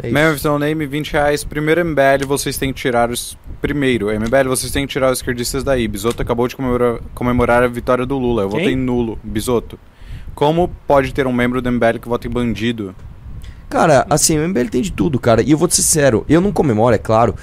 [0.03, 0.10] É.
[0.10, 1.43] Memphis No Name, 20 reais.
[1.43, 3.38] Primeiro MBL, vocês têm que tirar os.
[3.61, 5.88] Primeiro, MBL, vocês têm que tirar os esquerdistas daí.
[5.88, 8.43] Bisoto acabou de comemorar, comemorar a vitória do Lula.
[8.43, 8.60] Eu Quem?
[8.60, 9.19] votei nulo.
[9.23, 9.77] Bisoto.
[10.34, 12.95] Como pode ter um membro do MBL que vota em bandido?
[13.72, 15.41] Cara, assim, o MBL tem de tudo, cara.
[15.41, 17.34] E eu vou te ser sincero, eu não comemoro, é claro.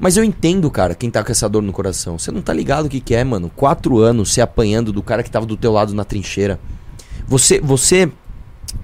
[0.00, 2.18] Mas eu entendo, cara, quem tá com essa dor no coração.
[2.18, 3.48] Você não tá ligado o que, que é, mano.
[3.54, 6.58] Quatro anos se apanhando do cara que tava do teu lado na trincheira.
[7.28, 8.10] Você, você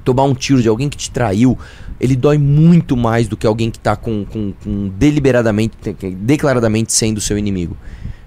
[0.04, 1.58] tomar um tiro de alguém que te traiu,
[1.98, 5.76] ele dói muito mais do que alguém que tá com, com, com deliberadamente,
[6.18, 7.76] declaradamente sendo seu inimigo.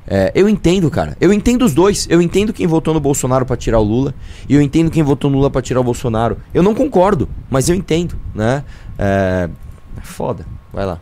[0.08, 1.18] É, eu entendo, cara.
[1.20, 2.06] Eu entendo os dois.
[2.10, 4.14] Eu entendo quem votou no Bolsonaro pra tirar o Lula.
[4.48, 6.38] E eu entendo quem votou no Lula pra tirar o Bolsonaro.
[6.54, 8.64] Eu não concordo, mas eu entendo, né?
[9.00, 9.50] É,
[9.98, 10.46] é foda.
[10.72, 11.00] Vai lá.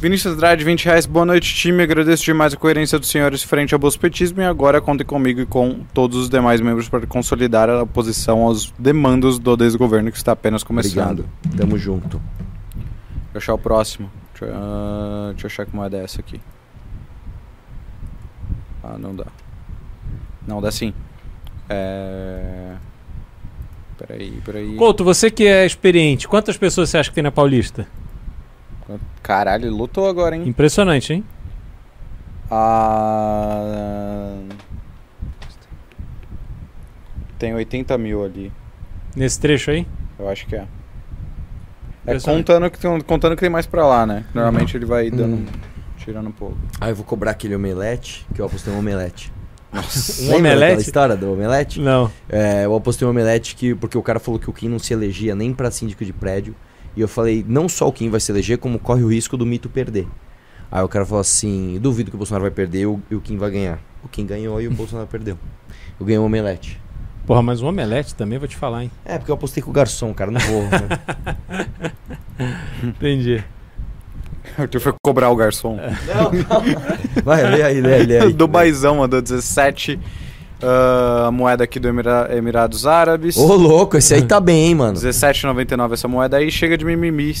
[0.00, 1.06] Vinícius Andrade, 20 reais.
[1.06, 1.82] Boa noite, time.
[1.82, 5.80] Agradeço demais a coerência dos senhores frente ao bolsopetismo e agora contem comigo e com
[5.94, 10.62] todos os demais membros para consolidar a oposição aos demandos do desgoverno que está apenas
[10.64, 11.20] começando.
[11.20, 11.56] Obrigado.
[11.56, 12.20] Tamo junto.
[13.32, 14.10] Deixa eu achar o próximo.
[14.32, 16.40] Deixa, eu- ah, deixa eu achar que moeda é essa aqui.
[18.84, 19.24] Ah, não dá.
[20.46, 20.92] Não, dá sim.
[21.70, 22.74] É...
[23.96, 24.76] Peraí, peraí.
[24.76, 27.86] Couto, você que é experiente, quantas pessoas você acha que tem na Paulista?
[29.22, 30.46] Caralho, lutou agora, hein?
[30.46, 31.24] Impressionante, hein?
[32.50, 34.36] Ah...
[37.38, 38.52] Tem 80 mil ali.
[39.16, 39.86] Nesse trecho aí?
[40.18, 40.66] Eu acho que é.
[42.06, 44.26] É contando que, tem, contando que tem mais pra lá, né?
[44.34, 45.36] Normalmente ele vai dando.
[45.36, 45.73] Hum.
[46.04, 46.56] Tirando um pouco.
[46.80, 49.32] Ah, eu vou cobrar aquele omelete, que eu apostei um omelete.
[49.72, 50.22] Nossa.
[50.30, 50.82] Um omelete?
[50.82, 51.80] história do omelete?
[51.80, 52.10] Não.
[52.28, 54.92] É, eu apostei um omelete que, porque o cara falou que o Kim não se
[54.92, 56.54] elegia nem pra síndico de prédio.
[56.96, 59.44] E eu falei, não só o Kim vai se eleger, como corre o risco do
[59.44, 60.06] mito perder.
[60.70, 63.36] Aí o cara falou assim, duvido que o Bolsonaro vai perder e o, o Kim
[63.36, 63.80] vai ganhar.
[64.02, 65.38] O Kim ganhou e o Bolsonaro perdeu.
[65.98, 66.80] Eu ganhei um omelete.
[67.26, 68.90] Porra, mas um omelete também vou te falar, hein?
[69.04, 70.62] É, porque eu apostei com o garçom, cara, não vou.
[70.62, 71.92] né?
[72.84, 73.42] Entendi.
[74.58, 75.78] Arthur foi cobrar o garçom.
[77.24, 78.32] Vai, lê aí, lê aí, lê aí.
[78.32, 79.98] do Baizão mandou 17.
[80.62, 83.36] ah, moeda aqui do Emira- Emirados Árabes.
[83.36, 84.98] Ô, louco, esse aí tá bem, hein, mano.
[84.98, 86.50] 17,99 essa moeda aí.
[86.50, 87.34] Chega de mimimi.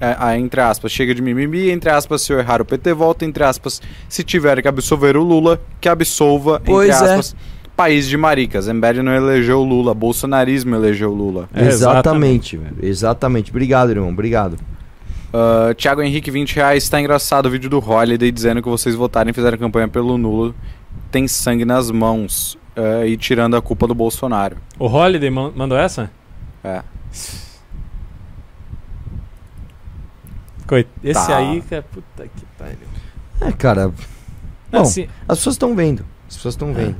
[0.00, 1.70] É, ah, entre aspas, chega de mimimi.
[1.70, 3.24] Entre aspas, se eu errar o PT volta.
[3.24, 6.60] Entre aspas, se tiver que absolver o Lula, que absolva.
[6.64, 7.10] Pois entre é.
[7.10, 7.36] aspas,
[7.76, 8.66] país de maricas.
[8.68, 9.92] MBL não elegeu o Lula.
[9.92, 11.48] Bolsonarismo elegeu o Lula.
[11.54, 12.76] É, exatamente, velho.
[12.82, 13.50] Exatamente.
[13.50, 14.08] Obrigado, irmão.
[14.10, 14.56] Obrigado.
[15.32, 16.88] Uh, Thiago Henrique, 20 reais.
[16.88, 20.54] Tá engraçado o vídeo do Holiday dizendo que vocês votaram e fizeram campanha pelo nulo.
[21.10, 22.58] Tem sangue nas mãos.
[22.76, 24.56] uh, e tirando a culpa do Bolsonaro.
[24.78, 26.10] O Holiday man- mandou essa?
[26.64, 26.82] É.
[30.66, 30.88] Coit...
[31.02, 31.36] Esse Tá.
[31.36, 32.76] aí, cara, puta que pariu.
[33.40, 33.88] É, cara.
[34.70, 36.04] Bom, Assim, as pessoas estão vendo.
[36.28, 36.96] As pessoas estão vendo.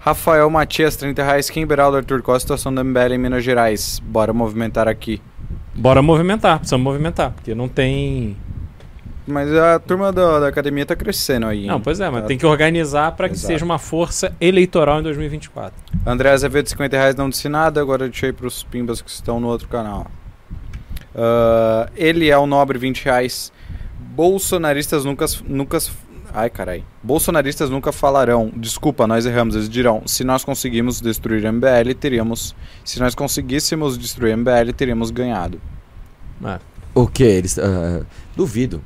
[0.00, 1.50] Rafael Matias, 30 reais.
[1.50, 4.00] Kim Beraldo, Arthur, qual a situação do MBL em Minas Gerais?
[4.04, 5.20] Bora movimentar aqui.
[5.78, 8.36] Bora movimentar, precisamos movimentar, porque não tem.
[9.26, 11.66] Mas a turma da, da academia tá crescendo aí.
[11.66, 13.46] Não, pois é, mas Tá- tem que organizar para que Exato.
[13.52, 15.74] seja uma força eleitoral em 2024.
[16.06, 17.80] André Azevedo, 50 reais, não disse nada.
[17.80, 20.06] Agora deixei pros pimbas que estão no outro canal.
[21.14, 23.52] Ah, ele é o nobre, 20 reais.
[24.00, 25.78] Bolsonaristas nunca, nunca,
[26.32, 26.84] Ai, carai.
[27.02, 29.54] Bolsonaristas nunca falarão, desculpa, nós erramos.
[29.54, 32.54] Eles dirão, se nós conseguimos destruir o MBL, teríamos.
[32.84, 35.60] Se nós conseguíssemos destruir o MBL, teríamos ganhado.
[36.44, 36.58] É.
[36.94, 37.24] O que?
[37.24, 37.58] Eles.
[37.58, 38.02] ah,
[38.36, 38.82] duvido.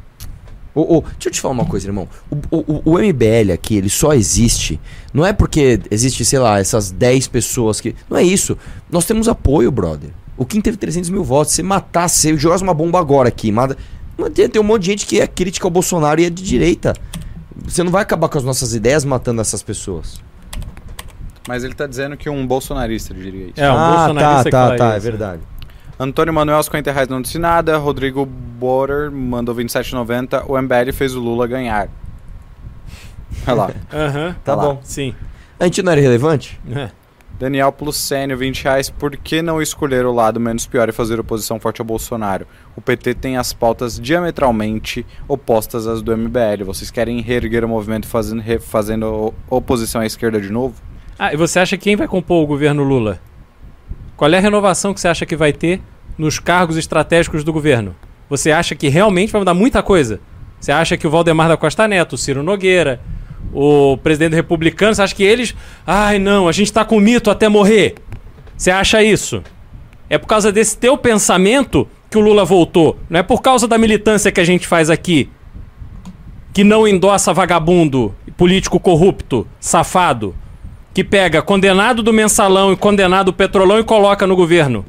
[0.74, 2.08] O, o- deixa eu te falar uma coisa, irmão.
[2.30, 4.80] O, o, o MBL aqui, ele só existe.
[5.12, 7.94] Não é porque existe, sei lá, essas 10 pessoas que.
[8.08, 8.56] Não é isso.
[8.90, 10.10] Nós temos apoio, brother.
[10.36, 11.52] O Kim teve 300 mil votos.
[11.54, 13.76] Você matar, se jogasse uma bomba agora aqui, mata.
[14.34, 16.94] Tem um monte de gente que é crítica ao Bolsonaro e é de direita.
[17.64, 20.22] Você não vai acabar com as nossas ideias matando essas pessoas.
[21.48, 23.60] Mas ele tá dizendo que um bolsonarista diria isso.
[23.60, 25.04] É, um bolsonarista que tá, fala tá, é isso.
[25.04, 25.42] verdade.
[25.98, 27.76] Antônio Manuel, 50 reais não disse nada.
[27.76, 30.44] Rodrigo Borer mandou 27,90.
[30.48, 31.88] O MBL fez o Lula ganhar.
[33.46, 33.70] Olha lá.
[33.92, 34.36] Aham.
[34.44, 34.62] Tá lá.
[34.62, 34.80] bom.
[34.82, 35.14] Sim.
[35.58, 36.60] A gente não era relevante?
[36.70, 36.90] É.
[37.42, 38.88] Daniel Plussênio, 20 reais.
[38.88, 42.46] Por que não escolher o lado menos pior e fazer oposição forte ao Bolsonaro?
[42.76, 46.62] O PT tem as pautas diametralmente opostas às do MBL.
[46.64, 50.76] Vocês querem reerguer o movimento fazendo, fazendo oposição à esquerda de novo?
[51.18, 53.20] Ah, e você acha que quem vai compor o governo Lula?
[54.16, 55.82] Qual é a renovação que você acha que vai ter
[56.16, 57.96] nos cargos estratégicos do governo?
[58.30, 60.20] Você acha que realmente vai mudar muita coisa?
[60.60, 63.00] Você acha que o Valdemar da Costa Neto, o Ciro Nogueira,
[63.52, 65.54] o presidente republicano, você acha que eles.
[65.86, 67.94] Ai não, a gente tá com mito até morrer.
[68.56, 69.42] Você acha isso?
[70.08, 72.98] É por causa desse teu pensamento que o Lula voltou.
[73.08, 75.28] Não é por causa da militância que a gente faz aqui.
[76.52, 80.34] Que não endossa vagabundo, político corrupto, safado
[80.94, 84.80] que pega condenado do mensalão e condenado do petrolão e coloca no governo.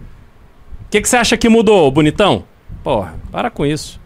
[0.82, 2.44] O que, que você acha que mudou, bonitão?
[2.84, 4.00] Porra, para com isso.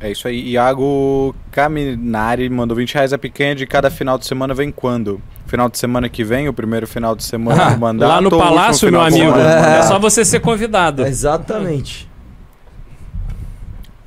[0.00, 0.50] É isso aí.
[0.50, 3.12] Iago Caminari mandou 20 reais.
[3.12, 5.20] A picanha de cada final de semana vem quando?
[5.46, 8.08] Final de semana que vem, o primeiro final de semana do mandato?
[8.08, 9.32] Lá no palácio, meu amigo.
[9.32, 9.76] semana?
[9.76, 11.06] É só você ser convidado.
[11.06, 12.08] Exatamente.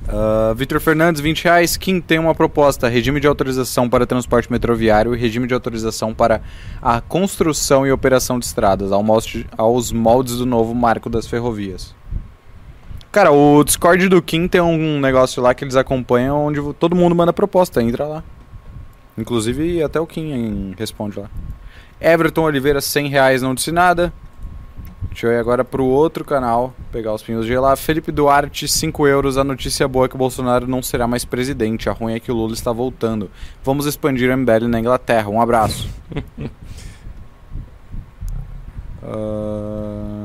[0.08, 1.76] Ah, Vitor Fernandes, 20 reais.
[1.76, 6.40] Kim tem uma proposta: regime de autorização para transporte metroviário e regime de autorização para
[6.82, 8.90] a construção e operação de estradas,
[9.56, 11.94] aos moldes do novo marco das ferrovias.
[13.14, 17.14] Cara, o Discord do Kim tem um negócio lá que eles acompanham onde todo mundo
[17.14, 18.24] manda proposta, entra lá.
[19.16, 21.30] Inclusive até o Kim responde lá.
[22.00, 24.12] Everton Oliveira, 100 reais, não disse nada.
[25.10, 27.76] Deixa eu ir agora pro outro canal, pegar os pinhos de lá.
[27.76, 29.38] Felipe Duarte, 5 euros.
[29.38, 31.88] A notícia boa é que o Bolsonaro não será mais presidente.
[31.88, 33.30] A ruim é que o Lula está voltando.
[33.62, 35.28] Vamos expandir o MBL na Inglaterra.
[35.28, 35.88] Um abraço.
[39.06, 40.23] Ah,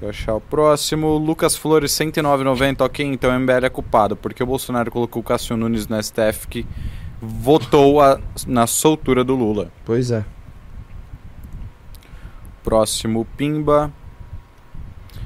[0.00, 1.16] deixa eu achar o próximo.
[1.16, 2.82] Lucas Flores, 109,90.
[2.84, 4.16] Ok, então o MBL é culpado.
[4.16, 6.66] Porque o Bolsonaro colocou o Cássio Nunes no STF que
[7.20, 9.70] votou a- na soltura do Lula.
[9.84, 10.24] Pois é.
[12.62, 13.92] Próximo Pimba.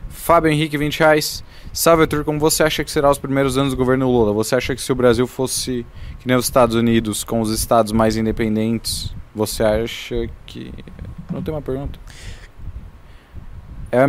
[0.09, 1.43] Fábio Henrique, 20 reais.
[1.73, 2.25] Salve, Arthur.
[2.25, 4.33] Como você acha que será os primeiros anos do governo Lula?
[4.33, 5.87] Você acha que se o Brasil fosse
[6.19, 10.73] que nem os Estados Unidos, com os estados mais independentes, você acha que.
[11.33, 11.99] Não tem uma pergunta.
[13.91, 14.05] É,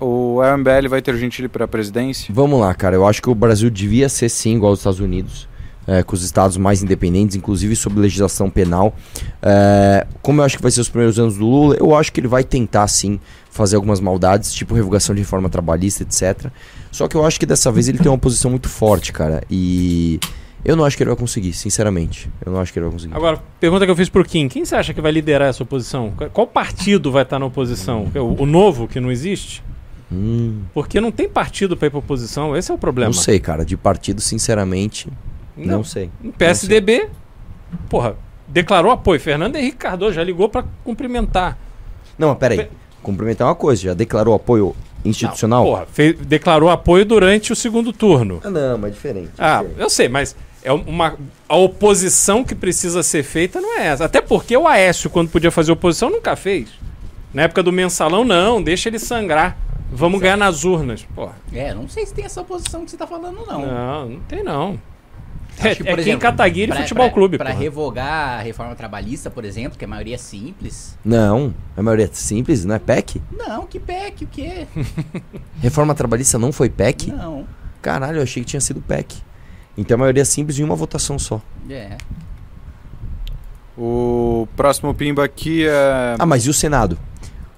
[0.00, 2.32] o MBL vai ter Gentili para a presidência?
[2.34, 2.94] Vamos lá, cara.
[2.96, 5.48] Eu acho que o Brasil devia ser sim igual aos Estados Unidos.
[5.88, 8.92] é, com os estados mais independentes, inclusive sobre legislação penal.
[9.40, 12.18] É, como eu acho que vai ser os primeiros anos do Lula, eu acho que
[12.18, 13.20] ele vai tentar sim
[13.50, 16.50] fazer algumas maldades, tipo revogação de reforma trabalhista, etc.
[16.90, 19.44] Só que eu acho que dessa vez ele tem uma posição muito forte, cara.
[19.48, 20.18] E
[20.64, 22.28] eu não acho que ele vai conseguir, sinceramente.
[22.44, 23.14] Eu não acho que ele vai conseguir.
[23.14, 26.10] Agora, pergunta que eu fiz pro Kim: quem você acha que vai liderar essa oposição?
[26.16, 28.10] Qual- Qual partido vai estar na oposição?
[28.16, 29.62] O, o novo, que não existe?
[30.10, 33.12] Hum, Porque não tem partido pra ir pra oposição, esse é o problema.
[33.12, 33.64] não sei, cara.
[33.64, 35.08] De partido, sinceramente,
[35.56, 35.84] não, Não.
[35.84, 36.10] sei.
[36.24, 37.08] O PSDB,
[37.88, 38.16] porra,
[38.46, 39.18] declarou apoio.
[39.20, 41.58] Fernando Henrique Cardoso já ligou pra cumprimentar.
[42.18, 42.58] Não, mas peraí.
[42.58, 42.68] Pe-
[43.02, 44.74] Cumprimentar uma coisa, já declarou apoio
[45.04, 45.64] institucional?
[45.64, 48.40] Porra, fe- declarou apoio durante o segundo turno.
[48.42, 49.30] Ah, não, mas é diferente.
[49.38, 50.34] Ah, eu sei, mas
[50.64, 51.14] é uma
[51.48, 54.04] a oposição que precisa ser feita não é essa.
[54.06, 56.68] Até porque o Aécio, quando podia fazer oposição, nunca fez.
[57.32, 59.56] Na época do mensalão, não, deixa ele sangrar.
[59.90, 61.06] Vamos ganhar nas urnas.
[61.14, 61.34] Porra.
[61.52, 63.60] É, não sei se tem essa posição que você tá falando, não.
[63.66, 64.78] Não, não tem não.
[65.58, 67.38] Acho É, que, é aqui em Cataguiri pra- Futebol pra- Clube.
[67.38, 67.58] Pra porra.
[67.62, 70.98] revogar a reforma trabalhista, por exemplo, que a maioria é simples.
[71.02, 73.22] Não, a maioria é simples, não é PEC?
[73.32, 74.66] Não, que PEC, o quê?
[75.62, 77.10] Reforma trabalhista não foi PEC?
[77.10, 77.46] Não.
[77.80, 79.16] Caralho, eu achei que tinha sido PEC.
[79.78, 81.40] Então a maioria é simples em uma votação só.
[81.70, 81.96] É.
[83.78, 86.16] O próximo Pimba aqui é.
[86.18, 86.98] Ah, mas e o Senado?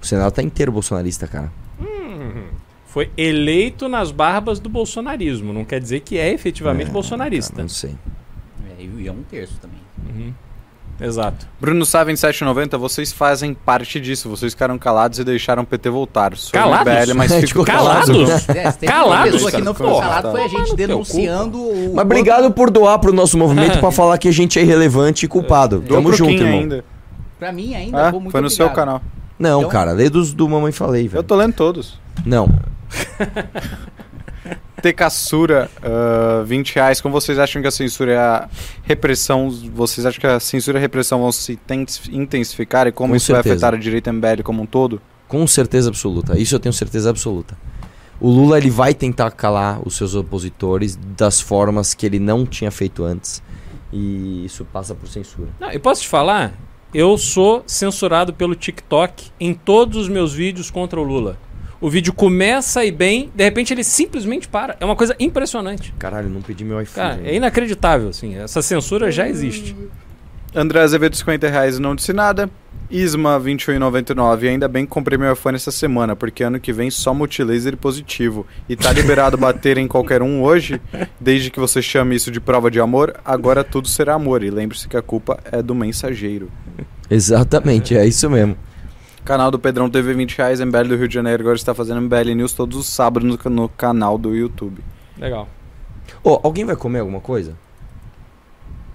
[0.01, 1.51] O Senado tá inteiro bolsonarista, cara.
[2.89, 5.53] Foi eleito nas barbas do bolsonarismo.
[5.53, 7.51] Não quer dizer que é efetivamente bolsonarista.
[7.51, 7.95] Cara, não sei.
[8.79, 8.83] é.
[8.83, 9.79] E é um terço também.
[11.01, 11.47] Exato.
[11.61, 14.27] Bruno Sá 2790, vocês fazem parte disso.
[14.27, 16.35] Vocês ficaram calados e deixaram o PT voltar.
[16.35, 16.91] Sou Calados?
[16.91, 18.09] MBL, mas É, fico tipo, Calados?
[18.49, 19.27] É, se teve Calados?
[19.27, 21.93] Uma pessoa que não ficou calado foi a gente denunciando o.
[21.95, 25.29] Mas obrigado por doar pro nosso movimento pra falar que a gente é irrelevante e
[25.29, 25.79] culpado.
[25.79, 26.59] Dou Tamo junto, irmão.
[26.59, 26.83] ainda.
[27.37, 28.11] Pra mim ainda.
[28.11, 28.85] Muito foi no seu obrigado.
[28.85, 29.01] canal.
[29.39, 31.23] Não, Então- cara, lê dos do Mamãe Falei, Eu velho.
[31.23, 31.97] tô lendo todos.
[32.25, 32.47] Não.
[34.81, 37.01] Tecassura, uh, 20 reais.
[37.01, 38.49] Como vocês acham que a censura e a
[38.83, 39.49] repressão.
[39.73, 43.17] Vocês acham que a censura e a repressão vão se intens- intensificar e como Com
[43.17, 43.55] isso vai certeza.
[43.67, 45.01] afetar a direita MBL como um todo?
[45.27, 46.37] Com certeza absoluta.
[46.39, 47.57] Isso eu tenho certeza absoluta.
[48.21, 52.71] O Lula ele vai tentar calar os seus opositores das formas que ele não tinha
[52.71, 53.41] feito antes.
[53.91, 55.49] E isso passa por censura.
[55.59, 56.53] Não, e posso te falar?
[56.93, 61.37] Eu sou censurado pelo TikTok em todos os meus vídeos contra o Lula.
[61.79, 64.75] O vídeo começa e bem, de repente ele simplesmente para.
[64.79, 65.93] É uma coisa impressionante.
[65.99, 67.07] Caralho, não pedi meu iPhone.
[67.09, 68.35] Cara, é inacreditável, assim.
[68.35, 69.75] Essa censura já existe.
[70.53, 72.49] André Azevedo, 50 reais e não disse nada.
[72.89, 74.49] Isma, 21,99.
[74.49, 77.77] Ainda bem que comprei meu iPhone essa semana, porque ano que vem só multilaser e
[77.77, 78.45] positivo.
[78.67, 80.81] E tá liberado bater em qualquer um hoje,
[81.19, 84.43] desde que você chame isso de prova de amor, agora tudo será amor.
[84.43, 86.51] E lembre-se que a culpa é do mensageiro.
[87.09, 88.57] Exatamente, é isso mesmo.
[89.23, 90.59] Canal do Pedrão TV, 20 reais.
[90.59, 93.69] MBL do Rio de Janeiro agora está fazendo MBL News todos os sábados no, no
[93.69, 94.81] canal do YouTube.
[95.17, 95.47] Legal.
[96.23, 97.55] Ô, alguém vai comer alguma coisa?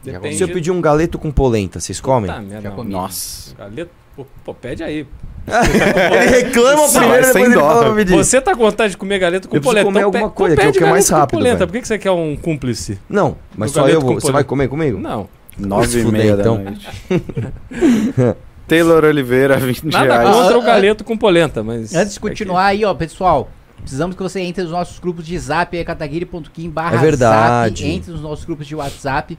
[0.05, 0.37] Depende.
[0.37, 2.31] Se eu pedir um galeto com polenta, vocês comem?
[2.31, 2.73] Não.
[2.73, 2.91] comi.
[2.91, 3.55] Nossa.
[3.57, 5.05] Galeta- Pô, pô, pede aí.
[5.47, 7.61] ele reclama primeiro, é depois sem ele dó.
[7.61, 8.13] fala pra pedir.
[8.15, 9.85] Você tá com vontade de comer galeta com Eu polenta?
[9.87, 11.57] comer então alguma pe- coisa, que é o que é mais rápido, polenta.
[11.59, 11.67] velho.
[11.67, 12.99] Por que que você quer um cúmplice?
[13.09, 14.15] Não, mas só galeto eu vou.
[14.21, 14.99] Você vai comer comigo?
[15.01, 15.29] Não.
[15.59, 16.57] Nove e meia então.
[16.63, 16.89] da noite.
[18.67, 20.37] Taylor Oliveira, 20 Nada reais.
[20.37, 21.95] contra Ah, o galeto com polenta, mas...
[21.95, 23.51] Antes de continuar aí, ó, pessoal.
[23.81, 27.83] Precisamos que você entre nos nossos grupos de zap, aí, cataguiri.com barra É verdade.
[27.83, 29.39] zap, entre nos nossos grupos de WhatsApp,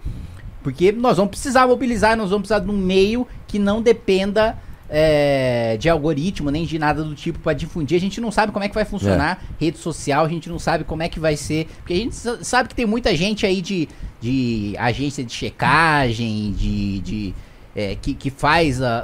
[0.66, 4.58] porque nós vamos precisar mobilizar, nós vamos precisar de um meio que não dependa
[4.90, 7.96] é, de algoritmo, nem de nada do tipo para difundir.
[7.96, 10.84] A gente não sabe como é que vai funcionar rede social, a gente não sabe
[10.84, 13.62] como é que vai ser, porque a gente sa- sabe que tem muita gente aí
[13.62, 13.88] de,
[14.20, 17.00] de agência de checagem, de...
[17.02, 17.34] de
[17.76, 18.98] é, que, que faz a,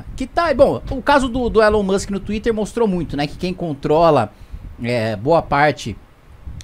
[0.00, 0.52] a- Que tá.
[0.52, 3.26] Bom, o caso do, do Elon Musk no Twitter mostrou muito, né?
[3.26, 4.32] Que quem controla
[4.82, 5.96] é, boa parte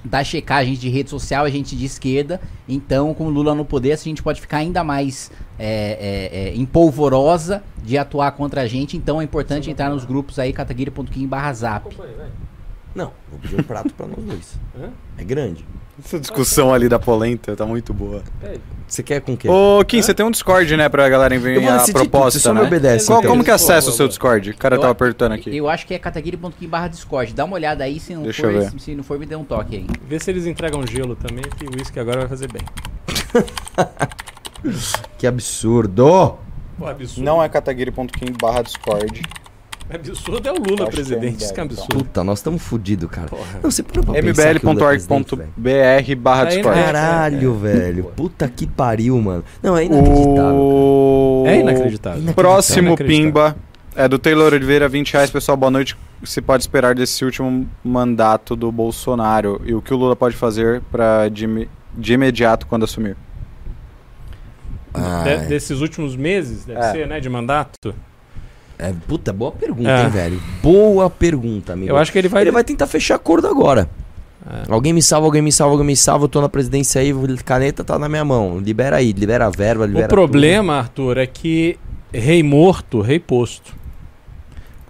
[0.03, 2.41] da checagem de rede social é gente de esquerda.
[2.67, 6.55] Então, com o Lula no poder, a gente pode ficar ainda mais é, é, é,
[6.55, 8.97] empolvorosa de atuar contra a gente.
[8.97, 11.95] Então é importante entrar nos grupos aí, cataguiri.com barra zap.
[12.93, 14.59] Não, vou pedir um prato pra nós dois.
[15.17, 15.65] É grande.
[16.03, 18.23] Essa discussão ali da polenta tá muito boa.
[18.87, 19.47] Você quer com o quê?
[19.47, 22.61] Ô, Kim, você tem um Discord, né, pra galera enviar a proposta, só né?
[22.61, 23.31] me obedece, Qual, então.
[23.31, 24.07] como que Boa, acessa o seu.
[24.07, 24.49] Discord?
[24.51, 25.55] O cara Eu- tava apertando aqui.
[25.55, 27.33] Eu acho que é cataguiri.com barra Discord.
[27.33, 28.71] Dá uma olhada aí, se não, Deixa for, eu ver.
[28.71, 29.87] se- se não for, me dê um toque aí.
[30.07, 32.61] Vê se eles entregam gelo também, que o uísque agora vai fazer bem.
[35.17, 36.37] Que absurdo!
[36.77, 37.25] Pô, absurdo.
[37.25, 38.07] Não é cataguiri.com
[38.41, 39.21] barra Discord.
[39.93, 41.95] Absurdo é o Lula é presidente, isso que é absurdo.
[41.97, 43.27] Puta, nós estamos fodidos, cara.
[43.61, 46.79] Não, você parou pra é mbl.org.br barra Discord.
[46.79, 46.85] né?
[46.85, 48.03] Caralho, velho.
[48.15, 49.43] Puta que pariu, mano.
[49.61, 50.55] Não, é inacreditável.
[50.55, 51.43] O...
[51.45, 52.21] É inacreditável.
[52.21, 52.33] Inacreditável.
[52.33, 53.23] Próximo Inacreditável.
[53.25, 53.55] Pimba
[53.95, 55.29] é do Taylor Oliveira, 20 reais.
[55.29, 55.93] Pessoal, boa noite.
[56.19, 60.15] O que se pode esperar desse último mandato do Bolsonaro e o que o Lula
[60.15, 61.67] pode fazer para de,
[61.97, 63.15] de imediato quando assumir?
[65.23, 66.91] De- desses últimos meses, deve É.
[66.91, 67.93] ser, né, de mandato.
[68.89, 70.03] É, puta, boa pergunta, É.
[70.03, 70.41] hein, velho.
[70.61, 71.91] Boa pergunta, amigo.
[71.91, 72.41] Eu acho que ele vai...
[72.43, 73.89] Ele vai tentar fechar acordo agora.
[74.45, 74.63] É.
[74.71, 76.25] Alguém me salva, alguém me salva, alguém me salva.
[76.25, 77.13] Eu tô na presidência aí,
[77.45, 78.59] caneta tá na minha mão.
[78.59, 81.77] Libera aí, libera a verba, libera O problema, Arthur, é que
[82.13, 83.73] rei morto, rei posto.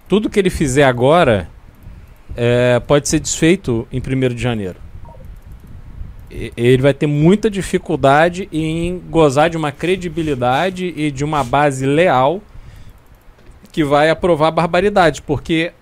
[0.08, 1.48] Tudo que ele fizer agora
[2.36, 4.76] é, pode ser desfeito em 1 de janeiro.
[6.30, 11.86] E- Ele vai ter muita dificuldade em gozar de uma credibilidade e de uma base
[11.86, 12.42] leal
[13.74, 15.72] que vai aprovar barbaridades, porque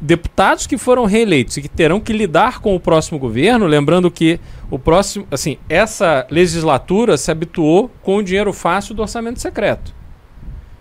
[0.00, 4.40] deputados que foram reeleitos e que terão que lidar com o próximo governo, lembrando que
[4.68, 9.94] o próximo, assim, essa legislatura se habituou com o dinheiro fácil do orçamento secreto.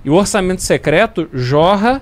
[0.03, 2.01] E o orçamento secreto jorra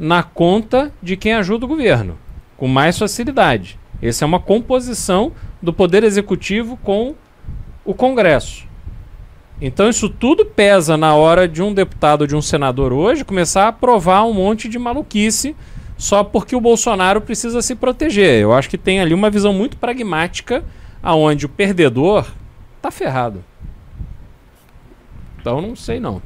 [0.00, 2.18] na conta de quem ajuda o governo,
[2.56, 3.78] com mais facilidade.
[4.00, 7.14] Essa é uma composição do poder executivo com
[7.84, 8.67] o Congresso.
[9.60, 13.64] Então isso tudo pesa na hora de um deputado ou de um senador hoje começar
[13.64, 15.56] a aprovar um monte de maluquice
[15.96, 18.40] só porque o Bolsonaro precisa se proteger.
[18.40, 20.64] Eu acho que tem ali uma visão muito pragmática
[21.02, 22.26] aonde o perdedor
[22.80, 23.44] tá ferrado.
[25.40, 26.22] Então não sei não.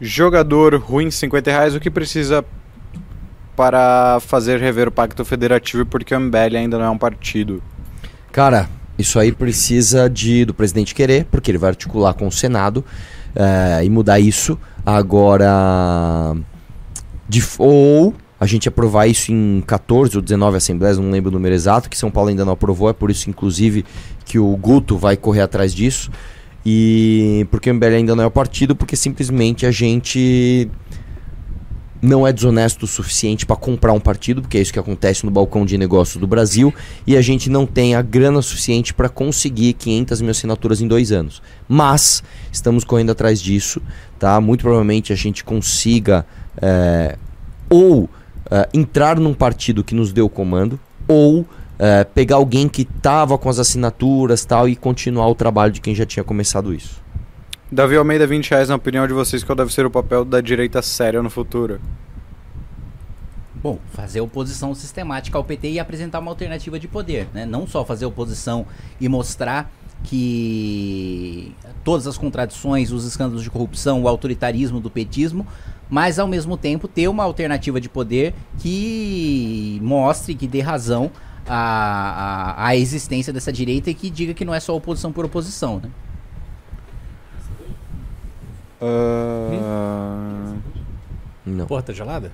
[0.00, 1.74] Jogador ruim, 50 reais.
[1.74, 2.44] O que precisa
[3.54, 7.62] para fazer rever o Pacto Federativo porque o MBL ainda não é um partido?
[8.30, 8.68] Cara,
[8.98, 12.84] Isso aí precisa de, do presidente querer, porque ele vai articular com o Senado
[13.34, 14.58] eh, e mudar isso.
[14.84, 16.34] Agora.
[17.28, 21.54] de ou a gente aprovar isso em 14 ou 19 assembleias, não lembro o número
[21.54, 23.84] exato, que São Paulo ainda não aprovou, é por isso, inclusive,
[24.24, 26.10] que o Guto vai correr atrás disso.
[26.64, 30.68] E porque o MBL ainda não é o partido, porque simplesmente a gente
[32.00, 35.30] não é desonesto o suficiente para comprar um partido, porque é isso que acontece no
[35.30, 36.72] balcão de negócios do Brasil,
[37.06, 41.12] e a gente não tem a grana suficiente para conseguir 500 mil assinaturas em dois
[41.12, 41.42] anos.
[41.68, 42.22] Mas
[42.52, 43.82] estamos correndo atrás disso,
[44.18, 44.40] tá?
[44.40, 46.24] Muito provavelmente a gente consiga
[46.60, 47.16] é,
[47.68, 48.08] ou
[48.50, 51.46] é, entrar num partido que nos dê o comando, ou
[51.78, 55.94] é, pegar alguém que tava com as assinaturas tal e continuar o trabalho de quem
[55.94, 57.00] já tinha começado isso.
[57.70, 60.80] Davi Almeida, 20 reais, na opinião de vocês, qual deve ser o papel da direita
[60.80, 61.78] séria no futuro?
[63.56, 67.44] Bom, fazer oposição sistemática ao PT e apresentar uma alternativa de poder, né?
[67.44, 68.64] Não só fazer oposição
[68.98, 69.70] e mostrar
[70.02, 71.54] que
[71.84, 75.46] todas as contradições, os escândalos de corrupção, o autoritarismo do petismo,
[75.90, 81.10] mas ao mesmo tempo ter uma alternativa de poder que mostre, que dê razão
[81.46, 85.26] à, à, à existência dessa direita e que diga que não é só oposição por
[85.26, 85.90] oposição, né?
[88.80, 90.54] Ah,
[91.44, 91.66] Não.
[91.66, 92.30] Porra, tá gelada?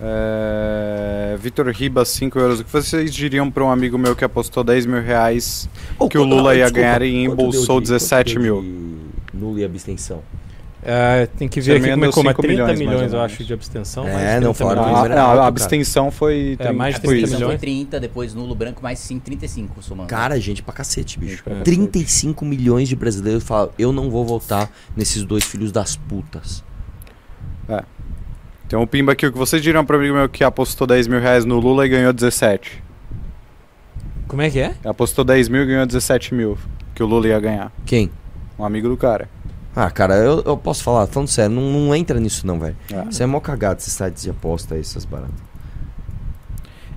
[0.00, 2.60] é, Vitor Ribas, 5 euros.
[2.60, 6.18] O que vocês diriam para um amigo meu que apostou 10 mil reais Oh, que
[6.18, 9.10] o Lula ah, ia desculpa, ganhar e embolsou de- 17 quanto deu mil?
[9.32, 10.22] de Lula e abstenção.
[10.86, 13.42] É, tem que ver aqui como é, como é 5 30 milhões, milhões, eu acho,
[13.42, 14.06] de abstenção.
[14.06, 15.04] É, não, 30 falaram milhões.
[15.04, 15.46] Ah, não, alto, a cara.
[15.46, 16.56] abstenção foi.
[16.58, 17.34] É, mais de tipo 30 isso.
[17.34, 17.52] milhões.
[17.52, 20.08] Foi 30, depois nulo branco mais 5, 35 somando.
[20.08, 21.42] Cara, gente pra cacete, bicho.
[21.46, 21.62] É.
[21.62, 26.62] 35 milhões de brasileiros falam: eu não vou votar nesses dois filhos das putas.
[28.68, 29.26] Tem um pimba aqui.
[29.26, 31.86] O que vocês diriam para um amigo meu que apostou 10 mil reais no Lula
[31.86, 32.82] e ganhou 17?
[34.26, 34.74] Como é que é?
[34.84, 36.58] Apostou 10 mil e ganhou 17 mil.
[36.94, 37.72] Que o Lula ia ganhar.
[37.84, 38.10] Quem?
[38.58, 39.28] Um amigo do cara.
[39.74, 42.76] Ah, cara, eu, eu posso falar, falando sério, não, não entra nisso não, velho.
[42.92, 43.08] É.
[43.08, 45.34] Isso é mó cagado, esses sites de aposta aí, essas baratas.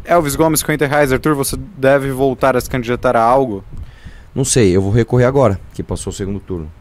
[0.05, 1.11] Elvis Gomes, 50 reais.
[1.11, 3.63] Arthur, você deve voltar a se candidatar a algo?
[4.33, 6.71] Não sei, eu vou recorrer agora, que passou o segundo turno.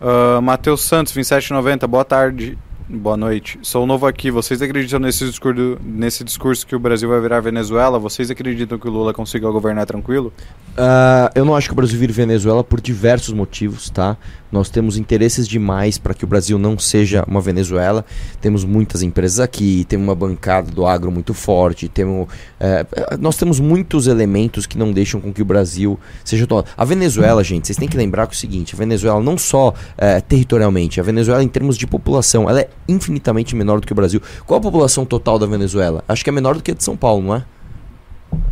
[0.00, 1.86] Ah, Matheus Santos, 27,90.
[1.86, 2.58] Boa tarde.
[2.94, 3.58] Boa noite.
[3.62, 4.30] Sou novo aqui.
[4.30, 7.98] Vocês acreditam nesse discurso, nesse discurso que o Brasil vai virar Venezuela?
[7.98, 10.30] Vocês acreditam que o Lula consiga governar tranquilo?
[10.76, 14.18] Ah, eu não acho que o Brasil vire Venezuela por diversos motivos, tá?
[14.50, 18.04] Nós temos interesses demais para que o Brasil não seja uma Venezuela.
[18.42, 22.28] Temos muitas empresas aqui, temos uma bancada do agro muito forte, temos,
[22.60, 26.46] eh, eh, nós temos muitos elementos que não deixam com que o Brasil seja.
[26.76, 29.72] A Venezuela, gente, vocês têm que lembrar que é o seguinte: a Venezuela não só
[29.96, 33.96] eh, territorialmente, a Venezuela em termos de população, ela é infinitamente menor do que o
[33.96, 34.20] Brasil.
[34.46, 36.04] Qual a população total da Venezuela?
[36.08, 37.44] Acho que é menor do que a de São Paulo, não é?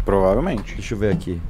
[0.05, 0.75] Provavelmente.
[0.75, 1.41] Deixa eu ver aqui.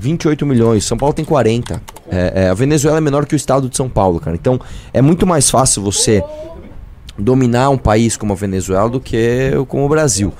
[0.00, 1.80] ...28 milhões, São Paulo tem 40.
[2.10, 4.36] É, é, a Venezuela é menor que o estado de São Paulo, cara.
[4.36, 4.60] Então,
[4.92, 6.22] é muito mais fácil você
[7.18, 10.34] dominar um país como a Venezuela do que como o Brasil.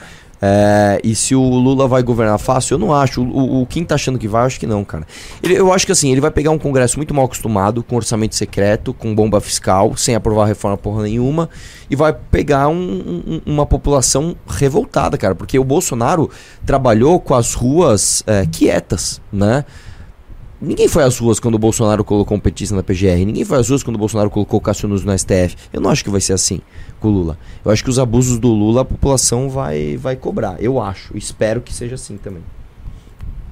[0.46, 3.22] É, e se o Lula vai governar fácil, eu não acho.
[3.22, 5.06] O, o, Kim tá achando que vai, eu acho que não, cara.
[5.42, 8.34] Ele- eu acho que assim, ele vai pegar um congresso muito mal acostumado, com orçamento
[8.34, 11.48] secreto, com bomba fiscal, sem aprovar reforma porra nenhuma,
[11.88, 12.74] e vai pegar um-
[13.26, 15.34] um- uma população revoltada, cara.
[15.34, 16.28] Porque o Bolsonaro
[16.66, 19.64] trabalhou com as ruas é, quietas, né?
[20.60, 23.24] Ninguém foi às ruas quando o Bolsonaro colocou um petista na PGR.
[23.26, 25.56] Ninguém foi às ruas quando o Bolsonaro colocou o Cássio Nunes no STF.
[25.72, 26.60] Eu não acho que vai ser assim
[27.00, 27.38] com o Lula.
[27.64, 30.62] Eu acho que os abusos do Lula a população vai, vai cobrar.
[30.62, 31.16] Eu acho.
[31.16, 32.42] Espero que seja assim também.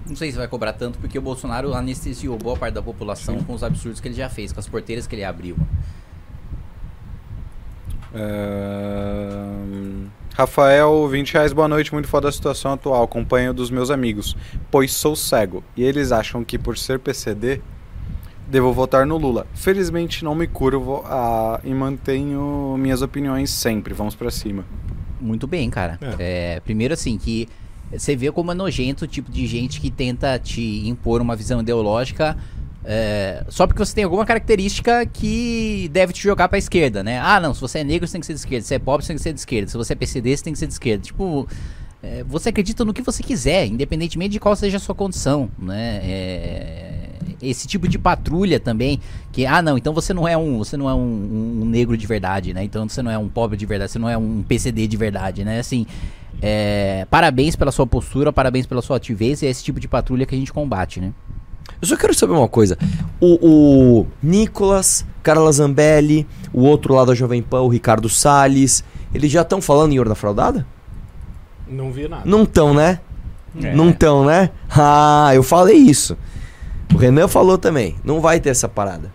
[0.06, 3.54] Não sei se vai cobrar tanto, porque o Bolsonaro anestesiou boa parte da população com
[3.54, 5.56] os absurdos que ele já fez, com as porteiras que ele abriu.
[8.14, 11.92] Ahn, Rafael, 20 reais, boa noite.
[11.92, 13.02] Muito foda a situação atual.
[13.02, 14.36] Acompanho dos meus amigos,
[14.70, 15.62] pois sou cego.
[15.76, 17.60] E eles acham que por ser PCD,
[18.48, 19.46] devo votar no Lula.
[19.54, 23.92] Felizmente não me curvo a, e mantenho minhas opiniões sempre.
[23.92, 24.64] Vamos pra cima.
[25.20, 25.98] Muito bem, cara.
[26.18, 27.46] É, primeiro, assim, que
[27.92, 31.60] você vê como é nojento o tipo de gente que tenta te impor uma visão
[31.60, 32.36] ideológica
[32.84, 37.20] é, só porque você tem alguma característica que deve te jogar pra esquerda, né?
[37.20, 38.62] Ah, não, se você é negro, você tem que ser de esquerda.
[38.62, 39.70] Se você é pobre, você tem que ser de esquerda.
[39.70, 41.04] Se você é PCD, você tem que ser de esquerda.
[41.04, 41.46] Tipo,
[42.02, 46.00] é, você acredita no que você quiser, independentemente de qual seja a sua condição, né?
[46.02, 46.98] É,
[47.40, 49.00] esse tipo de patrulha também,
[49.32, 52.06] que ah não, então você não é um, você não é um, um- negro de
[52.06, 52.62] verdade, né?
[52.64, 55.44] Então você não é um pobre de verdade, você não é um PCD de verdade,
[55.44, 55.58] né?
[55.58, 55.86] Assim,
[56.40, 60.24] é, parabéns pela sua postura, parabéns pela sua ativez, e é esse tipo de patrulha
[60.26, 61.12] que a gente combate, né?
[61.82, 62.78] Eu só quero saber uma coisa.
[63.20, 68.84] O, o Nicolas Carla Zambelli, o outro lá da Jovem Pan, o Ricardo Salles.
[69.12, 70.64] Eles já estão falando em Urna Fraudada?
[71.68, 72.22] Não vi nada.
[72.24, 73.00] Não estão, né?
[73.62, 73.74] É.
[73.74, 74.50] Não estão, né?
[74.70, 76.16] Ah, eu falei isso.
[76.94, 77.96] O Renan falou também.
[78.04, 79.12] Não vai ter essa parada.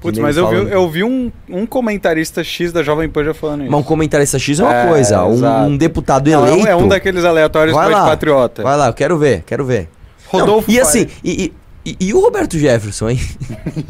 [0.00, 3.62] Putz, mas eu vi, eu vi um, um comentarista X da Jovem Pan já falando
[3.62, 3.70] isso.
[3.70, 5.24] Mas um comentarista X é uma É, coisa.
[5.24, 6.68] Um, um deputado Não, é um- eleito.
[6.68, 8.08] é um daqueles aleatórios Vai mais lá.
[8.10, 8.62] patriota.
[8.64, 9.88] Vai lá, eu quero ver, quero ver.
[10.26, 11.52] Rodolfo Não, e assim, e, e-
[11.84, 13.20] e- e o Roberto Jefferson, hein?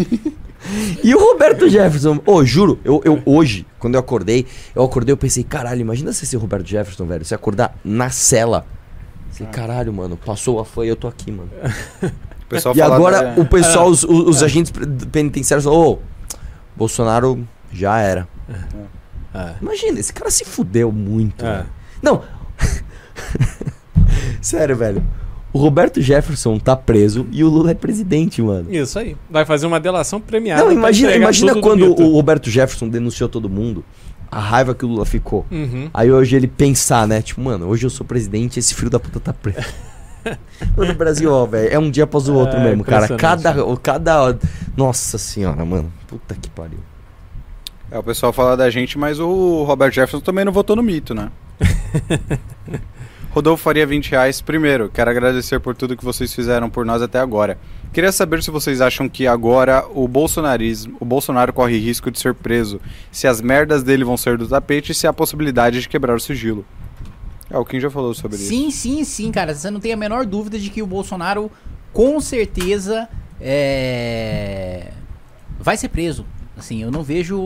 [1.03, 5.17] e o Roberto Jefferson, ô, juro, eu, eu hoje, quando eu acordei, eu acordei, eu
[5.17, 8.65] pensei, caralho, imagina você ser Roberto Jefferson, velho, você acordar na cela.
[9.31, 11.51] Você, caralho, mano, passou a foi, eu tô aqui, mano.
[12.75, 14.73] E agora da- o pessoal, os, os- os agentes
[15.11, 15.99] penitenciários falaram, ô,
[16.77, 18.29] Bolsonaro já era.
[19.35, 19.55] É.
[19.63, 21.45] Imagina, esse cara se fudeu muito.
[21.47, 21.65] É.
[22.03, 22.23] Não.
[24.41, 25.03] Sério, velho.
[25.53, 28.73] O Roberto Jefferson tá preso e o Lula é presidente, mano.
[28.75, 29.17] Isso aí.
[29.29, 30.65] Vai fazer uma delação premiada.
[30.65, 33.85] Não, imagina, imagina quando o Roberto Jefferson denunciou todo mundo,
[34.31, 35.45] a raiva que o Lula ficou.
[35.51, 35.91] Uhum.
[35.93, 37.21] Aí hoje ele pensar, né?
[37.21, 39.59] Tipo, mano, hoje eu sou presidente esse filho da puta tá preso.
[40.75, 43.09] mano, o Brasil, ó, velho, é um dia após o outro É, mesmo, cara.
[43.17, 44.39] Cada, o- cada.
[44.75, 45.93] Nossa senhora, mano.
[46.07, 46.79] Puta que pariu.
[47.91, 51.15] É, o pessoal fala da gente, mas o Robert Jefferson também não votou no mito,
[51.15, 51.29] né?
[53.33, 54.43] Rodolfo faria 20 reais.
[54.43, 57.59] Primeiro, quero agradecer por tudo que vocês fizeram por nós até agora.
[57.91, 62.35] Queria saber se vocês acham que agora o bolsonarismo, o Bolsonaro corre risco de ser
[62.35, 62.79] preso,
[63.11, 66.21] se as merdas dele vão ser do tapete e se há possibilidade de quebrar o
[66.21, 66.63] sigilo.
[67.49, 68.49] É, o Kim já falou sobre isso.
[68.49, 69.55] Sim, sim, sim, cara.
[69.55, 71.51] Você não tem a menor dúvida de que o Bolsonaro,
[71.91, 73.09] com certeza,
[73.41, 74.93] é,
[75.59, 76.27] vai ser preso.
[76.55, 77.43] Assim, eu não vejo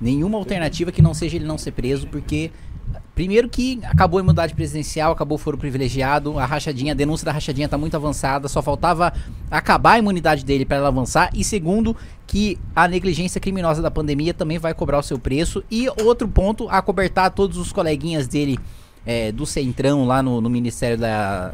[0.00, 2.50] nenhuma alternativa que não seja ele não ser preso, porque
[3.14, 7.32] primeiro que acabou a imunidade presidencial, acabou o foro privilegiado, a rachadinha, a denúncia da
[7.32, 9.12] rachadinha tá muito avançada, só faltava
[9.50, 11.30] acabar a imunidade dele para ela avançar.
[11.34, 15.62] E segundo, que a negligência criminosa da pandemia também vai cobrar o seu preço.
[15.70, 18.58] E outro ponto, acobertar todos os coleguinhas dele
[19.04, 21.52] é, do Centrão lá no, no Ministério da,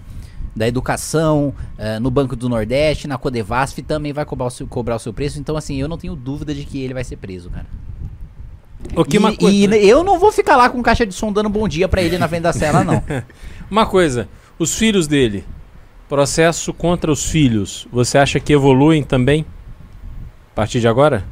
[0.55, 4.97] da Educação, eh, no Banco do Nordeste, na Codevasf, também vai cobrar o, seu, cobrar
[4.97, 5.39] o seu preço.
[5.39, 7.67] Então, assim, eu não tenho dúvida de que ele vai ser preso, cara.
[8.95, 11.33] O que e, uma coisa- e eu não vou ficar lá com caixa de som
[11.33, 13.03] dando bom dia pra ele na frente da cela, não.
[13.71, 14.29] Uma coisa,
[14.59, 15.45] os filhos dele,
[16.09, 19.45] processo contra os filhos, você acha que evoluem também?
[20.53, 21.25] A partir de agora?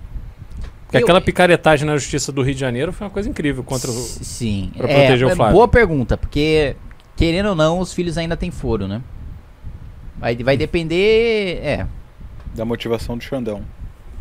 [0.85, 3.90] Porque Eu- aquela picaretagem na justiça do Rio de Janeiro foi uma coisa incrível contra
[3.90, 3.94] o.
[3.94, 4.70] Sim.
[4.77, 5.55] Pra proteger o é, Flávio.
[5.55, 6.77] Boa pergunta, porque,
[7.16, 9.01] querendo ou não, os filhos ainda têm foro, né?
[10.18, 11.60] Vai, vai depender.
[11.62, 11.86] É.
[12.55, 13.62] Da motivação do Xandão.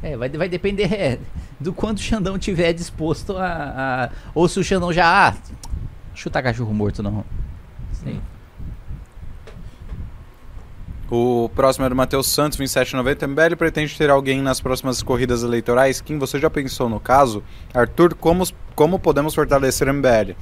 [0.08, 1.18] É, vai, vai depender é,
[1.60, 3.46] do quanto o Xandão tiver disposto a,
[4.06, 5.30] a- Ou se o Xandão já.
[5.30, 5.34] Ah,
[6.14, 7.26] chutar cachorro morto, não.
[7.92, 8.20] Sei.
[11.10, 13.28] O próximo é do Matheus Santos, 2790.
[13.28, 16.02] MBL pretende ter alguém nas próximas corridas eleitorais?
[16.02, 17.44] Kim, você já pensou no caso?
[17.74, 18.44] Arthur, como,
[18.76, 20.34] como podemos fortalecer o MBL?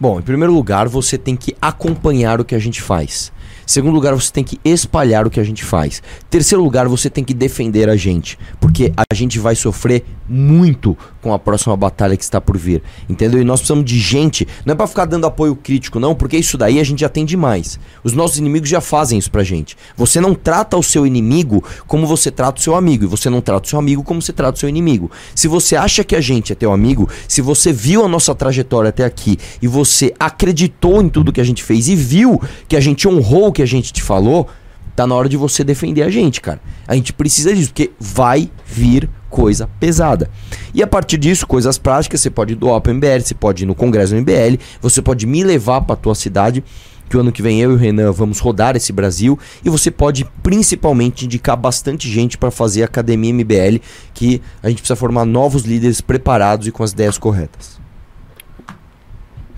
[0.00, 3.32] Bom, em primeiro lugar, você tem que acompanhar o que a gente faz.
[3.66, 6.02] Segundo lugar, você tem que espalhar o que a gente faz.
[6.28, 11.32] Terceiro lugar, você tem que defender a gente, porque a gente vai sofrer muito com
[11.32, 13.40] a próxima batalha que está por vir, entendeu?
[13.40, 16.56] E nós precisamos de gente, não é pra ficar dando apoio crítico não, porque isso
[16.56, 17.78] daí a gente já tem demais.
[18.02, 19.76] Os nossos inimigos já fazem isso pra gente.
[19.96, 23.40] Você não trata o seu inimigo como você trata o seu amigo, e você não
[23.40, 25.10] trata o seu amigo como você trata o seu inimigo.
[25.34, 28.88] Se você acha que a gente é teu amigo, se você viu a nossa trajetória
[28.88, 32.80] até aqui e você acreditou em tudo que a gente fez e viu que a
[32.80, 34.48] gente honrou o que a gente te falou,
[34.94, 36.60] tá na hora de você defender a gente, cara.
[36.86, 40.30] A gente precisa disso, porque vai vir coisa pesada.
[40.74, 43.74] E a partir disso, coisas práticas, você pode doar pro MBL, você pode ir no
[43.74, 46.62] Congresso do MBL, você pode me levar pra tua cidade,
[47.08, 49.90] que o ano que vem eu e o Renan vamos rodar esse Brasil, e você
[49.90, 53.80] pode principalmente indicar bastante gente para fazer a Academia MBL,
[54.12, 57.81] que a gente precisa formar novos líderes preparados e com as ideias corretas.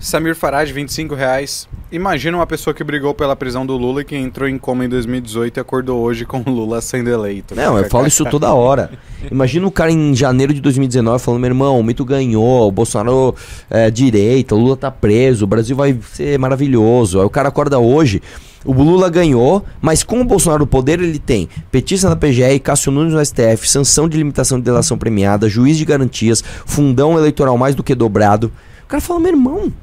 [0.05, 1.67] Samir Farad, 25 reais.
[1.91, 4.87] Imagina uma pessoa que brigou pela prisão do Lula e que entrou em coma em
[4.87, 7.55] 2018 e acordou hoje com o Lula sendo eleito.
[7.55, 8.91] Não, eu falo isso toda hora.
[9.31, 13.33] Imagina o cara em janeiro de 2019 falando: meu irmão, o mito ganhou, o Bolsonaro
[13.67, 17.19] é direita, o Lula tá preso, o Brasil vai ser maravilhoso.
[17.19, 18.21] Aí o cara acorda hoje.
[18.63, 22.91] O Lula ganhou, mas com o Bolsonaro no poder ele tem petista na PGR, Cássio
[22.91, 27.73] Nunes no STF, sanção de limitação de delação premiada, juiz de garantias, fundão eleitoral mais
[27.73, 28.51] do que dobrado.
[28.83, 29.73] O cara fala, meu irmão.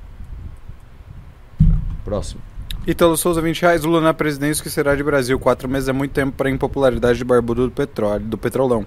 [2.05, 2.41] Próximo.
[2.87, 3.85] Ítalo Souza, 20 reais.
[3.85, 5.39] Lula na presidência, o que será de Brasil?
[5.39, 8.85] Quatro meses é muito tempo para impopularidade de barbudo do petróleo, do petrolão.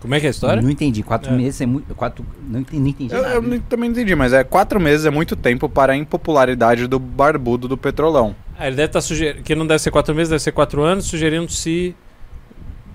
[0.00, 0.60] Como é que é a história?
[0.62, 1.02] Não entendi.
[1.02, 1.36] Quatro É.
[1.36, 1.94] meses é muito.
[1.94, 3.34] Quatro, não entendi, não entendi Eu, nada.
[3.36, 6.98] eu também não entendi, mas é quatro meses é muito tempo para a impopularidade do
[6.98, 8.34] barbudo do petrolão.
[8.58, 9.44] Ah, ele deve estar sugerindo.
[9.44, 11.94] Que não deve ser quatro meses, deve ser quatro anos, sugerindo se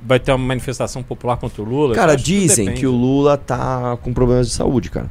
[0.04, 1.96] vai ter uma manifestação popular contra o Lula?
[1.96, 2.82] Cara, que dizem depende.
[2.82, 5.10] que o Lula tá com problemas de saúde, cara.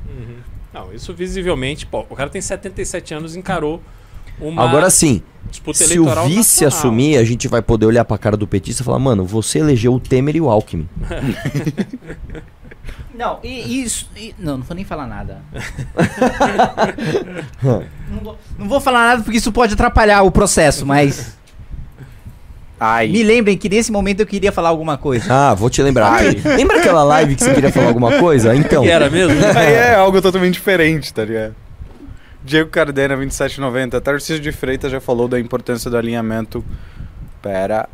[0.77, 3.81] Não, isso visivelmente, pô, o cara tem 77 anos e encarou
[4.39, 6.69] uma Agora sim, disputa se o vice nacional.
[6.69, 9.95] assumir, a gente vai poder olhar pra cara do petista e falar, mano, você elegeu
[9.95, 10.87] o Temer e o Alckmin.
[13.15, 14.11] Não, e isso.
[14.15, 15.41] e- não, não vou nem falar nada.
[18.11, 21.35] não, vou, não vou falar nada porque isso pode atrapalhar o processo, mas.
[22.79, 23.09] Ai.
[23.09, 25.33] Me lembrem que nesse momento eu queria falar alguma coisa.
[25.33, 26.21] Ah, vou te lembrar.
[26.45, 28.55] Lembra aquela live que você queria falar alguma coisa?
[28.55, 28.83] Então.
[28.83, 29.35] Que era mesmo?
[29.57, 31.55] Aí é algo totalmente diferente, tá ligado?
[32.45, 34.01] Diego Cardena, 2790.
[34.01, 36.65] Tarcísio de Freitas já falou da importância do alinhamento
[37.43, 37.89] pera,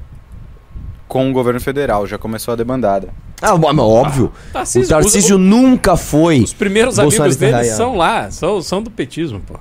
[1.09, 2.07] com o governo federal.
[2.07, 3.09] Já começou a debandada.
[3.41, 4.33] Ah, mas óbvio.
[4.53, 6.41] Tarcísio- o Tarcísio os- nunca foi.
[6.41, 9.55] Os primeiros amigos dele são lá, são, são do petismo, pô.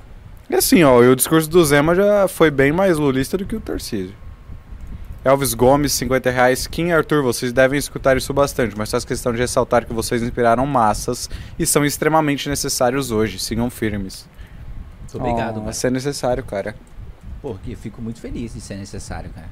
[0.50, 3.56] E assim, ó, e o discurso do Zema já foi bem mais lulista do que
[3.56, 4.14] o Tarcísio.
[5.24, 6.68] Elvis Gomes, 50 reais.
[6.68, 10.24] Kim e Arthur, vocês devem escutar isso bastante, mas faz questão de ressaltar que vocês
[10.24, 11.30] inspiraram massas
[11.60, 13.40] e são extremamente necessários hoje.
[13.40, 14.28] Sigam firmes.
[15.02, 15.78] Muito obrigado, Vai mas.
[15.78, 16.76] ser necessário, cara.
[17.42, 19.50] Pô, que eu fico muito feliz de ser necessário, cara.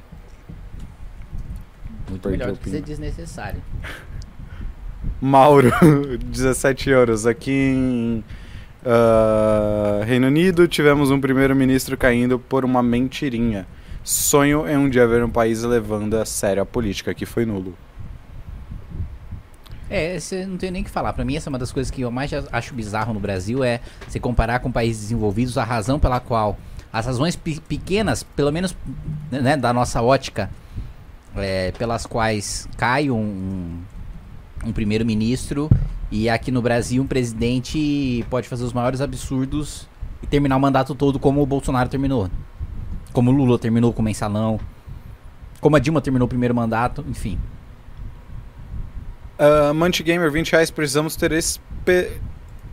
[2.08, 3.62] Muito Perdi melhor do que ser desnecessário.
[5.20, 5.70] Mauro,
[6.24, 7.26] 17 euros.
[7.26, 8.24] Aqui em
[8.84, 13.66] ah, Reino Unido tivemos um primeiro-ministro caindo por uma mentirinha.
[14.02, 17.76] Sonho em um dia ver um país levando a sério a política, que foi nulo.
[19.88, 21.12] É, você não tem nem o que falar.
[21.12, 23.80] Pra mim, essa é uma das coisas que eu mais acho bizarro no Brasil é
[24.08, 26.56] se comparar com países desenvolvidos, a razão pela qual
[26.92, 28.74] as razões pe- pequenas, pelo menos
[29.30, 30.50] né, da nossa ótica,
[31.36, 33.78] é, pelas quais cai um,
[34.64, 35.70] um primeiro-ministro
[36.10, 39.88] e aqui no Brasil um presidente pode fazer os maiores absurdos
[40.22, 42.28] e terminar o mandato todo como o Bolsonaro terminou.
[43.12, 44.60] Como o Lula terminou com o mensalão.
[45.60, 47.38] Como a Dilma terminou o primeiro mandato, enfim.
[49.38, 50.70] Uh, Gamer, 20 reais.
[50.70, 52.12] Precisamos ter espe...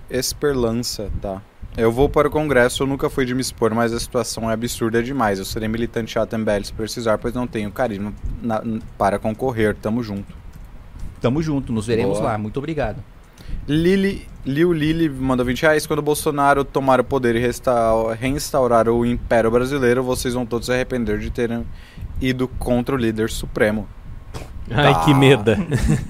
[0.10, 1.42] esperança, tá?
[1.78, 4.54] Eu vou para o Congresso, eu nunca fui de me expor, mas a situação é
[4.54, 5.38] absurda demais.
[5.38, 8.64] Eu serei militante chato MBL se precisar, pois não tenho carisma na-
[8.98, 9.76] para concorrer.
[9.76, 10.36] Tamo junto.
[11.22, 12.32] Tamo junto, nos veremos Boa.
[12.32, 12.38] lá.
[12.38, 13.04] Muito obrigado.
[13.68, 15.86] Lili, Liu Lili mandou 20 reais.
[15.86, 21.20] Quando Bolsonaro tomar o poder e reinstaurar o Império Brasileiro, vocês vão todos se arrepender
[21.20, 21.66] de terem
[22.22, 23.88] ido contra o líder supremo.
[24.70, 25.58] Ai, que meda.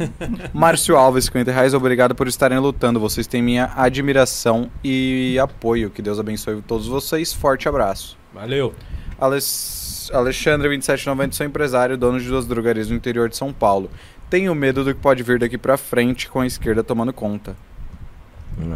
[0.53, 1.73] Márcio Alves, 50 reais.
[1.73, 2.99] Obrigado por estarem lutando.
[2.99, 5.89] Vocês têm minha admiração e apoio.
[5.89, 7.33] Que Deus abençoe todos vocês.
[7.33, 8.17] Forte abraço.
[8.33, 8.73] Valeu.
[9.19, 10.11] Alex...
[10.13, 13.89] Alexandre, 2790, sou empresário, dono de duas drogarias no interior de São Paulo.
[14.29, 17.55] Tenho medo do que pode vir daqui pra frente com a esquerda tomando conta.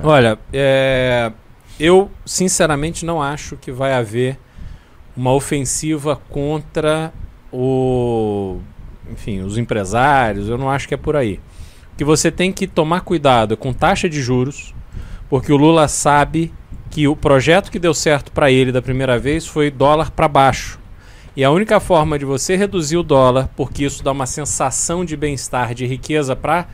[0.04, 1.32] Olha, é,
[1.80, 4.38] eu sinceramente não acho que vai haver
[5.16, 7.12] uma ofensiva contra
[7.52, 8.60] o,
[9.10, 10.48] enfim, os empresários.
[10.48, 11.40] Eu não acho que é por aí.
[11.94, 14.74] O que você tem que tomar cuidado é com taxa de juros,
[15.30, 16.54] porque o Lula sabe
[16.90, 20.80] que o projeto que deu certo para ele da primeira vez foi dólar para baixo.
[21.36, 25.16] E a única forma de você reduzir o dólar, porque isso dá uma sensação de
[25.16, 26.68] bem-estar, de riqueza para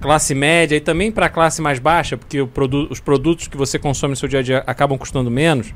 [0.00, 3.78] classe média e também para a classe mais baixa, porque produ os produtos que você
[3.78, 5.74] consome no seu dia a dia acabam custando menos.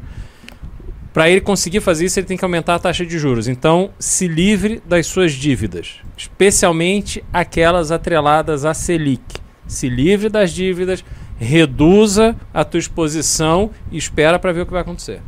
[1.12, 3.48] Para ele conseguir fazer isso, ele tem que aumentar a taxa de juros.
[3.48, 9.40] Então, se livre das suas dívidas, especialmente aquelas atreladas à Selic.
[9.66, 11.04] Se livre das dívidas,
[11.36, 15.20] reduza a tua exposição e espera para ver o que vai acontecer.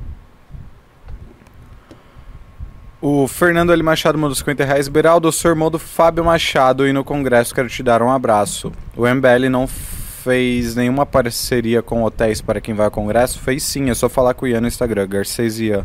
[3.02, 3.82] O Fernando L.
[3.82, 4.86] Machado mandou 50 reais.
[4.86, 8.70] Beraldo, sou irmão do Fábio Machado e no Congresso quero te dar um abraço.
[8.97, 13.40] O MBL não fez nenhuma parceria com hotéis para quem vai ao Congresso?
[13.40, 15.84] Fez sim, é só falar com o Ian no Instagram, Garcês Ian.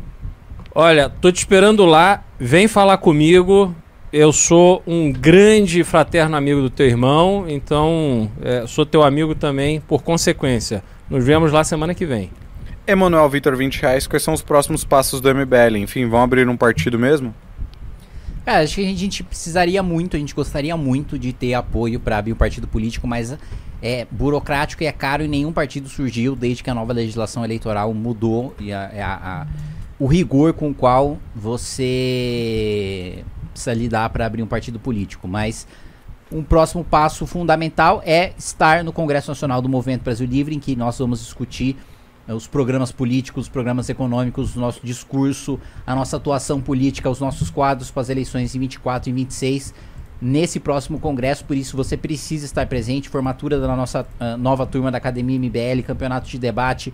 [0.75, 3.73] Olha, tô te esperando lá, vem falar comigo.
[4.13, 9.81] Eu sou um grande fraterno amigo do teu irmão, então é, sou teu amigo também
[9.81, 10.83] por consequência.
[11.09, 12.29] Nos vemos lá semana que vem.
[12.87, 14.07] Emanuel Vitor, 20 reais.
[14.07, 15.77] Quais são os próximos passos do MBL?
[15.77, 17.33] Enfim, vão abrir um partido mesmo?
[18.45, 22.17] Cara, acho que a gente precisaria muito, a gente gostaria muito de ter apoio para
[22.17, 23.37] abrir um partido político, mas
[23.81, 27.93] é burocrático e é caro e nenhum partido surgiu desde que a nova legislação eleitoral
[27.93, 29.47] mudou e a, a- a-
[29.99, 35.27] o rigor com o qual você precisa lidar para abrir um partido político.
[35.27, 35.67] Mas
[36.31, 40.73] um próximo passo fundamental é estar no Congresso Nacional do Movimento Brasil Livre, em que
[40.75, 41.75] nós vamos discutir
[42.33, 47.49] os programas políticos, os programas econômicos, o nosso discurso, a nossa atuação política, os nossos
[47.49, 49.73] quadros para as eleições em 24 e 26
[50.21, 54.91] nesse próximo congresso, por isso você precisa estar presente, formatura da nossa ah, nova turma
[54.91, 56.93] da Academia MBL, campeonato de debate,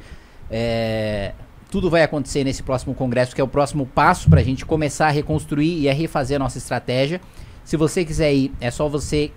[0.52, 1.32] é,
[1.72, 5.08] tudo vai acontecer nesse próximo congresso, que é o próximo passo para a gente começar
[5.08, 7.20] a reconstruir e a refazer a nossa estratégia.
[7.64, 9.32] Se você quiser ir, é só você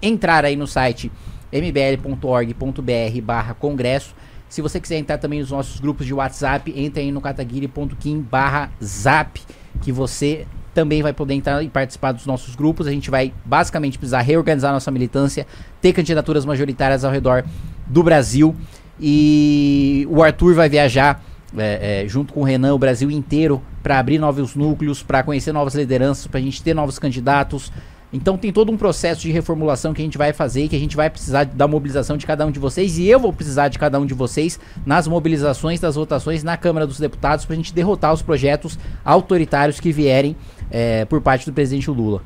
[0.00, 1.10] entrar aí no site
[1.50, 4.14] mbl.org.br barra congresso.
[4.48, 8.70] Se você quiser entrar também nos nossos grupos de WhatsApp, entre aí no kataguiri.kim barra
[8.82, 9.40] zap,
[9.82, 12.86] que você também vai poder entrar e participar dos nossos grupos.
[12.86, 15.46] A gente vai basicamente precisar reorganizar nossa militância,
[15.80, 17.44] ter candidaturas majoritárias ao redor
[17.86, 18.54] do Brasil.
[19.00, 21.22] E o Arthur vai viajar
[21.56, 25.52] é, é, junto com o Renan, o Brasil inteiro, para abrir novos núcleos, para conhecer
[25.52, 27.72] novas lideranças, para a gente ter novos candidatos.
[28.12, 30.78] Então tem todo um processo de reformulação que a gente vai fazer e que a
[30.78, 33.78] gente vai precisar da mobilização de cada um de vocês e eu vou precisar de
[33.78, 37.74] cada um de vocês nas mobilizações das votações na Câmara dos Deputados para a gente
[37.74, 40.36] derrotar os projetos autoritários que vierem
[40.70, 42.22] é, por parte do presidente Lula.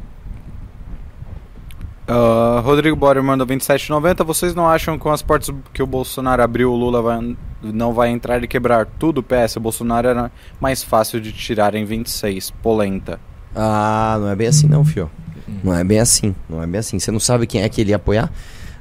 [2.08, 4.24] Uh, Rodrigo Borer manda 27,90.
[4.24, 7.92] Vocês não acham que com as portas que o Bolsonaro abriu, o Lula vai, não
[7.92, 9.22] vai entrar e quebrar tudo?
[9.22, 12.50] PS, o Bolsonaro era mais fácil de tirar em 26.
[12.62, 13.20] Polenta.
[13.54, 15.10] Ah, não é bem assim não, fio.
[15.62, 16.34] Não é bem assim.
[16.48, 16.98] Não é bem assim.
[16.98, 18.30] Você não sabe quem é que ele ia apoiar?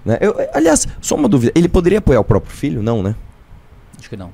[0.05, 0.17] Né?
[0.21, 1.51] Eu, aliás, só uma dúvida.
[1.55, 2.81] Ele poderia apoiar o próprio filho?
[2.81, 3.15] Não, né?
[3.99, 4.29] Acho que não.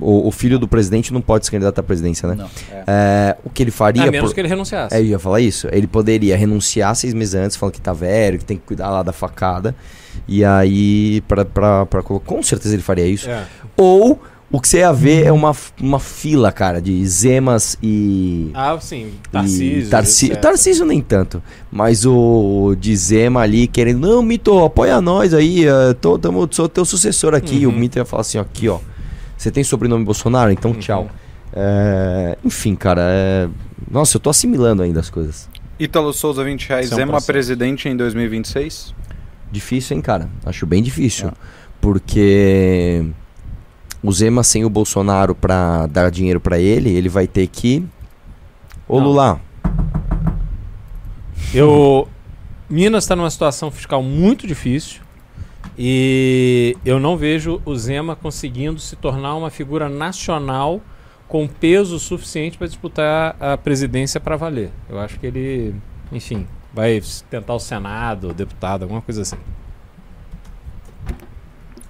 [0.00, 2.34] O, o filho do presidente não pode se candidatar à presidência, né?
[2.34, 2.48] Não.
[2.86, 4.02] É, o que ele faria.
[4.02, 4.94] A menos por- que ele renunciasse.
[4.94, 5.66] É, eu ia falar isso.
[5.72, 9.02] Ele poderia renunciar seis meses antes, falando que tá velho, que tem que cuidar lá
[9.02, 9.74] da facada.
[10.26, 13.30] E aí, pra, pra, pra, com certeza ele faria isso.
[13.30, 13.44] É.
[13.76, 14.20] Ou
[14.50, 18.50] o que você ia ver é uma, uma fila, cara, de Zemas e.
[18.54, 19.12] Ah, sim.
[19.30, 19.90] Tarcísio.
[19.90, 20.36] Tarci-.
[20.36, 21.42] Tarcísio nem tanto.
[21.70, 25.66] Mas o de Zema ali querendo, não, Mito, apoia nós aí.
[25.66, 27.66] eh, tô, tamo, sou teu sucessor aqui.
[27.66, 27.72] Uhum.
[27.74, 28.78] O Mito ia falar assim, ó, aqui, ó.
[29.36, 30.50] Você tem sobrenome Bolsonaro?
[30.50, 30.78] Então Uhum.
[30.78, 31.10] tchau.
[31.52, 33.48] É, enfim, cara, é...
[33.90, 35.48] Nossa, eu tô assimilando ainda as coisas.
[35.78, 36.86] Ítalo Souza, 20 reais.
[36.86, 37.26] Isso é Zema processo.
[37.32, 38.94] presidente em 2026?
[39.50, 40.28] Difícil, hein, cara?
[40.44, 41.30] Acho bem difícil.
[41.80, 43.06] Porque
[44.02, 47.84] o Zema sem o Bolsonaro pra dar dinheiro pra ele, ele vai ter que.
[48.86, 49.06] Ô Não.
[49.06, 49.40] Lula,
[51.52, 52.08] Eu.
[52.70, 55.00] Minas está numa situação fiscal muito difícil
[55.78, 60.80] e eu não vejo o Zema conseguindo se tornar uma figura nacional
[61.26, 64.70] com peso suficiente para disputar a presidência para valer.
[64.86, 65.74] Eu acho que ele,
[66.12, 69.36] enfim, vai tentar o Senado, deputado, alguma coisa assim.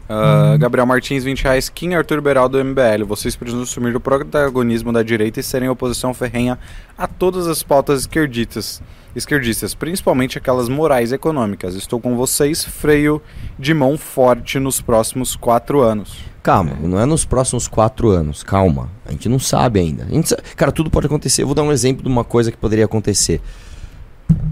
[0.09, 1.69] Ah, Gabriel Martins, 20 reais.
[1.69, 3.05] Kim Arthur Beraldo do MBL.
[3.07, 6.59] Vocês precisam assumir o protagonismo da direita e serem oposição ferrenha
[6.97, 8.81] a todas as pautas esquerdistas,
[9.15, 11.75] esquerdistas, principalmente aquelas morais e econômicas.
[11.75, 13.21] Estou com vocês, freio
[13.59, 16.17] de mão forte nos próximos quatro anos.
[16.43, 18.89] calma, não é nos próximos quatro anos, calma.
[19.05, 20.05] A gente não sabe ainda.
[20.05, 21.43] A gente sa- Cara, tudo pode acontecer.
[21.43, 23.43] Eu vou dar um exemplo de uma coisa que poderia acontecer.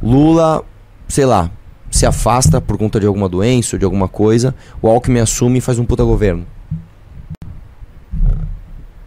[0.02, 0.62] Lula,
[1.08, 1.50] sei lá,
[1.96, 4.54] se afasta por conta de alguma doença ou de alguma coisa.
[4.82, 6.46] O Alckmin assume e faz um puta governo.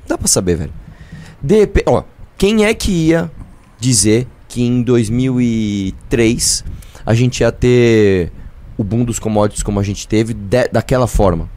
[0.08, 0.74] Dá pra saber, velho.
[1.42, 2.04] De ó,
[2.38, 3.32] quem é que ia
[3.80, 6.66] dizer que em 2003
[7.06, 8.32] a gente ia ter
[8.78, 11.50] o boom dos commodities como a gente teve de- daquela forma?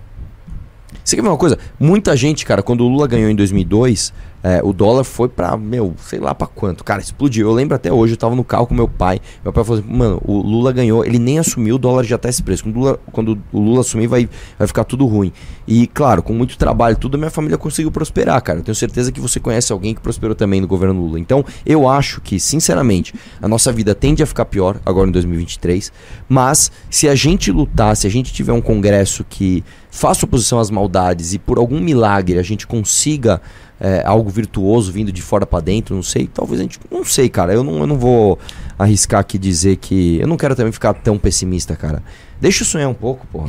[1.03, 1.59] Você quer ver uma coisa?
[1.81, 4.13] Muita gente, cara, quando o Lula ganhou em 2002,
[4.43, 6.83] é, o dólar foi pra, meu, sei lá pra quanto.
[6.83, 7.49] Cara, explodiu.
[7.49, 9.21] Eu lembro até hoje, eu tava no carro com meu pai.
[9.45, 12.29] Meu pai falou assim, mano, o Lula ganhou, ele nem assumiu, o dólar já tá
[12.29, 12.65] esse preço.
[12.65, 15.33] Quando o Lula, quando o Lula assumir, vai, vai ficar tudo ruim.
[15.67, 18.59] E, claro, com muito trabalho, tudo, a minha família conseguiu prosperar, cara.
[18.59, 21.21] Eu tenho certeza que você conhece alguém que prosperou também no governo Lula.
[21.21, 25.93] Então, eu acho que, sinceramente, a nossa vida tende a ficar pior agora em 2023.
[26.29, 29.63] Mas, se a gente lutar, se a gente tiver um congresso que
[29.93, 33.43] faça oposição às maldades e por algum milagre a gente consiga
[33.85, 36.79] é, algo virtuoso vindo de fora pra dentro, não sei, talvez a gente.
[36.89, 37.53] Não sei, cara.
[37.53, 38.39] Eu não, eu não vou
[38.79, 40.21] arriscar aqui dizer que.
[40.21, 42.01] Eu não quero também ficar tão pessimista, cara.
[42.41, 43.49] Deixa eu sonhar um pouco, porra.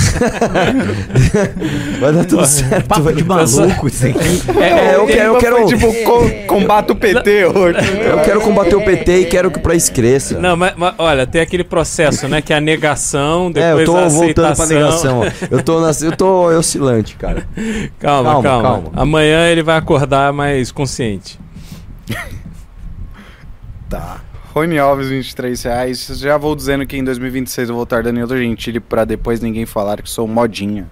[2.00, 2.86] Vai dar tudo certo.
[2.86, 4.42] Papo vai de maluco isso aqui.
[4.60, 5.92] É, eu quero, eu quero, tipo,
[6.46, 7.78] combate o PT hoje.
[8.00, 10.38] eu quero combater o PT e quero que o país cresça.
[10.38, 12.40] Não, mas, mas, olha, tem aquele processo, né?
[12.42, 15.20] Que é a negação, é, depois eu tô a voltando pra aceitação.
[15.20, 15.48] negação.
[15.50, 15.52] ó.
[15.56, 17.46] Eu tô, na, eu tô oscilante, cara.
[17.98, 18.90] Calma, Calma, calma, calma.
[18.94, 21.38] Amanhã ele vai acordar mais consciente.
[23.88, 24.18] Tá.
[24.52, 26.06] Rony Alves, 23 reais.
[26.18, 30.02] Já vou dizendo que em 2026 eu vou voltar Danilo Gentili pra depois ninguém falar
[30.02, 30.90] que sou modinha.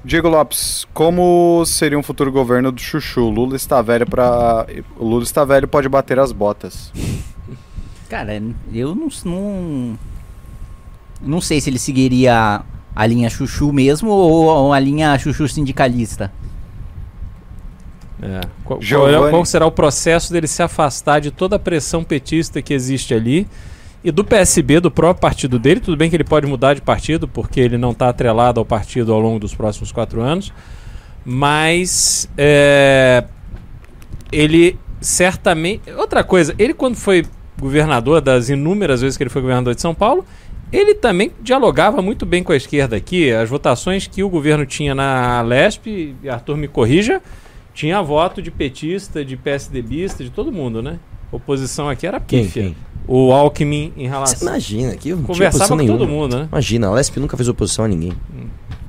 [0.03, 3.29] Diego Lopes, como seria um futuro governo do Chuchu?
[3.29, 4.67] Lula está velho para
[4.99, 6.91] o Lula está velho, pode bater as botas.
[8.09, 8.43] Cara,
[8.73, 9.99] eu não, não.
[11.23, 12.63] Não sei se ele seguiria
[12.95, 16.33] a linha chuchu mesmo ou, a linha chuchu sindicalista.
[18.23, 18.41] É.
[18.65, 22.75] Qual, qual, qual será o processo dele se afastar de toda a pressão petista que
[22.75, 23.47] existe ali
[24.03, 25.81] e do PSB, do próprio partido dele.
[25.81, 29.13] Tudo bem que ele pode mudar de partido, porque ele não está atrelado ao partido
[29.13, 30.53] ao longo dos próximos quatro anos.
[31.25, 33.25] Mas é,
[34.33, 35.91] ele certamente.
[35.93, 37.27] Outra coisa, ele quando foi
[37.59, 40.25] governador, das inúmeras vezes que ele foi governador de São Paulo,
[40.73, 43.31] ele também dialogava muito bem com a esquerda aqui.
[43.33, 45.87] As votações que o governo tinha na Lesp,
[46.23, 47.21] e Arthur me corrija,
[47.75, 50.99] tinha voto de petista, de PSDBista, de todo mundo, né?
[51.33, 52.63] A oposição aqui era Quem, pífia.
[52.65, 52.77] quem?
[53.07, 54.49] O Alckmin em Você relação.
[54.49, 56.07] imagina que Conversava com todo nenhuma.
[56.07, 56.49] mundo, né?
[56.51, 58.13] Imagina, a Lesp nunca fez oposição a ninguém.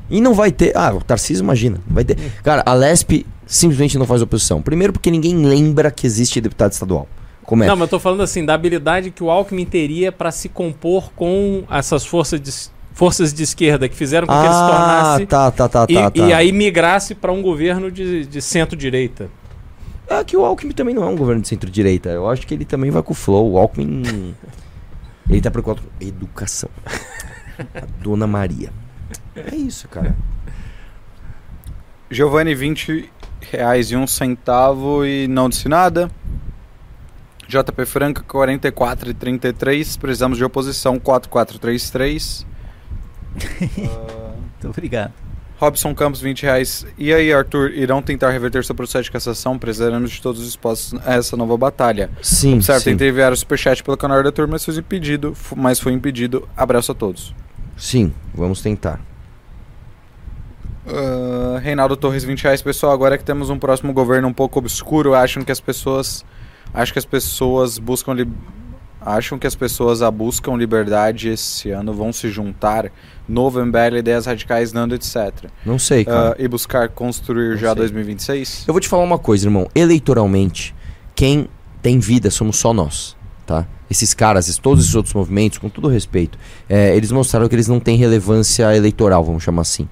[0.09, 0.75] E não vai ter.
[0.75, 1.79] Ah, o Tarcísio imagina.
[1.87, 2.17] Vai ter.
[2.43, 4.61] Cara, a Lesp simplesmente não faz oposição.
[4.61, 7.07] Primeiro porque ninguém lembra que existe deputado estadual.
[7.51, 7.67] Como é?
[7.67, 11.11] Não, mas eu tô falando assim, da habilidade que o Alckmin teria para se compor
[11.13, 12.49] com essas forças de,
[12.93, 15.25] forças de esquerda que fizeram com que ele se ah, tornasse.
[15.25, 16.27] tá, tá, tá, e, tá, tá.
[16.27, 19.30] e aí migrasse para um governo de, de centro-direita.
[20.07, 22.07] É que o Alckmin também não é um governo de centro-direita.
[22.07, 23.51] Eu acho que ele também vai com o flow.
[23.51, 24.33] O Alckmin.
[25.30, 26.69] ele tá preocupado com educação.
[27.59, 28.71] A Dona Maria.
[29.35, 30.15] É isso, cara.
[32.09, 33.11] Giovanni, 20
[33.51, 36.09] reais e um centavo e não disse nada.
[37.51, 39.97] JP Franca, 44 e 33.
[39.97, 42.45] Precisamos de oposição, 4433.
[43.77, 45.11] Muito obrigado.
[45.59, 46.88] Robson Campos, 20 reais.
[46.97, 49.59] E aí, Arthur, irão tentar reverter seu processo de cassação?
[49.59, 52.09] Precisaremos de todos os dispostos a essa nova batalha.
[52.21, 52.91] Sim, Certo, sim.
[52.91, 55.35] tentei enviar o superchat pelo canal do Arthur, mas foi impedido.
[55.55, 56.47] Mas foi impedido.
[56.57, 57.35] Abraço a todos.
[57.77, 58.99] Sim, vamos tentar.
[60.88, 62.61] Ah, Reinaldo Torres, 20 reais.
[62.61, 66.25] Pessoal, agora que temos um próximo governo um pouco obscuro, acham que as pessoas.
[66.74, 68.14] Acho que as pessoas buscam.
[68.14, 68.27] Li...
[69.03, 72.91] Acham que as pessoas a buscam liberdade esse ano vão se juntar.
[73.27, 75.50] Novo MBL, ideias radicais, Nando, etc.
[75.66, 76.32] Não sei, cara.
[76.32, 77.77] Ah, e buscar construir já sei.
[77.77, 78.66] 2026?
[78.67, 79.67] Eu vou te falar uma coisa, irmão.
[79.74, 80.75] Eleitoralmente,
[81.16, 81.50] quem
[81.82, 83.66] tem vida somos só nós, tá?
[83.90, 86.38] Esses caras, todos esses outros movimentos, com todo respeito,
[86.69, 89.90] é, eles mostraram que eles não têm relevância eleitoral, vamos chamar assim.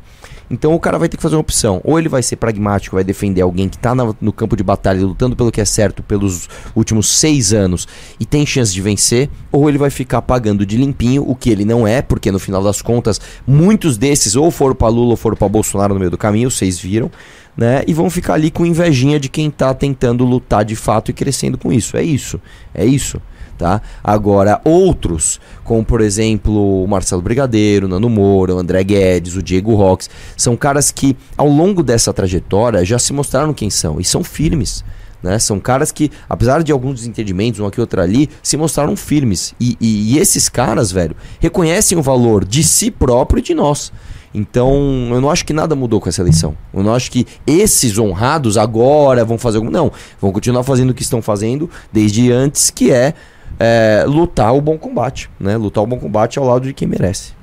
[0.52, 1.80] Então o cara vai ter que fazer uma opção.
[1.84, 5.00] Ou ele vai ser pragmático, vai defender alguém que tá na- no campo de batalha,
[5.06, 7.88] lutando pelo que é certo pelos últimos seis anos
[8.20, 11.66] e tem chance de vencer, ou ele vai ficar pagando de limpinho, o que ele
[11.66, 15.38] não é, porque no final das contas, muitos desses ou foram pra Lula ou foram
[15.38, 17.12] pra Bolsonaro no meio do caminho, vocês viram,
[17.56, 17.84] né?
[17.88, 21.58] E vão ficar ali com invejinha de quem tá tentando lutar de fato e crescendo
[21.58, 21.96] com isso.
[21.98, 22.40] É isso.
[22.74, 23.22] É isso.
[23.60, 23.82] Tá?
[24.02, 29.44] Agora, outros, como por exemplo o Marcelo Brigadeiro, o Nando Moura, o André Guedes, o
[29.44, 34.06] Diego Rox, são caras que ao longo dessa trajetória já se mostraram quem são e
[34.06, 34.82] são firmes.
[35.22, 35.38] Né?
[35.40, 39.54] São caras que, apesar de alguns desentendimentos, um aqui outro ali, se mostraram firmes.
[39.60, 43.92] E, e- e esses caras, velho, reconhecem o valor de si próprio e de nós.
[44.34, 46.56] Então, eu não acho que nada mudou com essa eleição.
[46.74, 49.72] Eu não acho que esses honrados agora vão fazer algum.
[49.72, 53.16] Não, vão continuar fazendo o que estão fazendo desde antes, que é,
[53.60, 55.30] é, lutar o bom combate.
[55.40, 55.58] Né?
[55.58, 57.34] Lutar o bom combate ao lado de quem merece.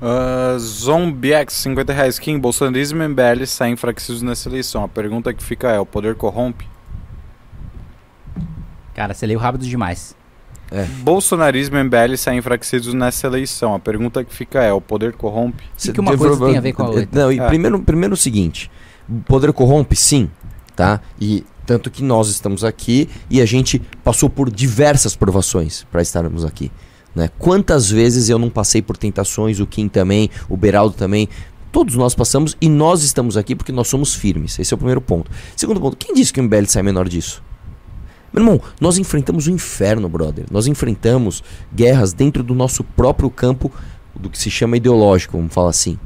[0.00, 2.18] Uh, ZombieX, 50 reais.
[2.18, 4.84] Kim, bolsonarismo e MBL saem enfraquecidos nessa eleição.
[4.84, 6.68] A pergunta que fica é: o poder corrompe?
[8.94, 10.14] Cara, você leu rápido demais.
[11.02, 13.74] Bolsonarismo e MBL saem enfraquecidos nessa eleição.
[13.74, 15.64] A pergunta que fica é: o poder corrompe?
[15.76, 17.08] Cê que uma coisa tem a ver com a outra?
[17.12, 17.46] Não, e É.
[17.46, 18.70] primeiro, primeiro o seguinte:
[19.08, 20.30] o poder corrompe, sim,
[20.74, 21.00] tá?
[21.18, 26.44] E tanto que nós estamos aqui e a gente passou por diversas provações para estarmos
[26.44, 26.70] aqui.
[27.14, 27.30] Né?
[27.38, 31.28] Quantas vezes eu não passei por tentações, o Kim também, o Beraldo também.
[31.72, 34.58] Todos nós passamos e nós estamos aqui porque nós somos firmes.
[34.58, 35.30] Esse é o primeiro ponto.
[35.56, 37.42] Segundo ponto, quem disse que o MBL sai menor disso?
[38.32, 40.44] Meu irmão, nós enfrentamos o inferno, brother.
[40.50, 41.42] Nós enfrentamos
[41.74, 43.72] guerras dentro do nosso próprio campo
[44.14, 45.98] do que se chama ideológico, vamos falar assim.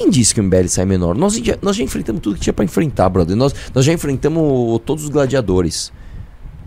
[0.00, 1.14] Quem disse que o MBL sai menor?
[1.14, 3.36] Nós já, nós já enfrentamos tudo que tinha pra enfrentar, brother.
[3.36, 5.92] Nós, nós já enfrentamos todos os gladiadores.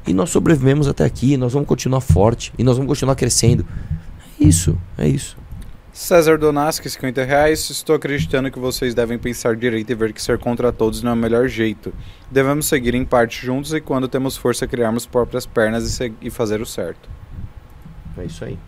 [0.05, 3.65] E nós sobrevivemos até aqui, nós vamos continuar forte e nós vamos continuar crescendo.
[4.39, 5.35] É isso, é isso.
[5.91, 7.71] César Donaschi, 50 reais.
[7.71, 11.13] Estou acreditando que vocês devem pensar direito e ver que ser contra todos não é
[11.15, 11.91] o melhor jeito.
[12.29, 16.61] Devemos seguir em parte juntos e quando temos força criarmos próprias pernas e, e fazer
[16.61, 17.09] o certo.
[18.15, 18.59] É isso aí.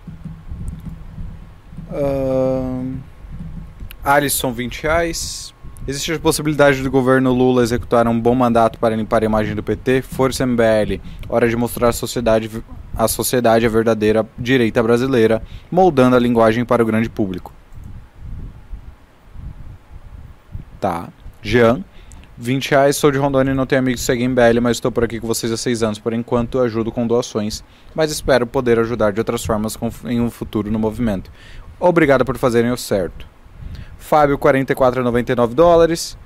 [1.91, 2.95] Ahn,
[4.05, 5.53] Alisson, 20 reais.
[5.87, 9.63] Existe a possibilidade do governo Lula executar um bom mandato para limpar a imagem do
[9.63, 10.03] PT?
[10.03, 11.01] Força MBL.
[11.27, 12.49] Hora de mostrar à sociedade,
[12.95, 17.51] à sociedade a verdadeira direita brasileira, moldando a linguagem para o grande público.
[20.79, 21.09] Tá.
[21.41, 21.83] Jean,
[22.37, 22.95] 20 reais.
[22.95, 25.27] Sou de Rondônia e não tenho amigos que seguem MBL, mas estou por aqui com
[25.27, 25.99] vocês há 6 anos.
[25.99, 30.29] Por enquanto, ajudo com doações, mas espero poder ajudar de outras formas com- em um
[30.31, 31.31] futuro no movimento.
[31.79, 33.34] Obrigado por fazerem o certo.
[34.05, 36.17] Fábio, 44,99 dólares.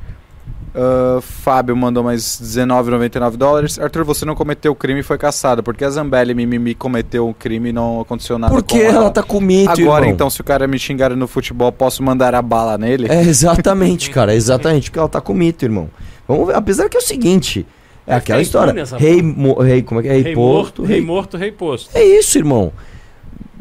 [0.76, 3.80] Ah, Fábio mandou mais 19,99 dólares.
[3.80, 5.64] Arthur, você não cometeu o crime e foi caçado.
[5.64, 9.24] Porque a Zambelli Mimimi cometeu o crime e não aconteceu nada Porque com ela tá
[9.24, 10.14] com mito, Agora, irmão.
[10.14, 13.08] então, se o cara me xingar no futebol, posso mandar a bala nele?
[13.10, 14.34] É, exatamente, cara.
[14.36, 15.90] Exatamente, porque ela tá com mito, irmão.
[16.28, 16.56] Vamos ver.
[16.56, 17.66] Apesar que é o seguinte.
[18.06, 18.74] É, É aquela história.
[18.98, 20.14] Rei, mo- rei, como é que é?
[20.14, 21.90] Rei, Rei morto, rei morto, rei posto.
[21.96, 22.72] É isso, irmão.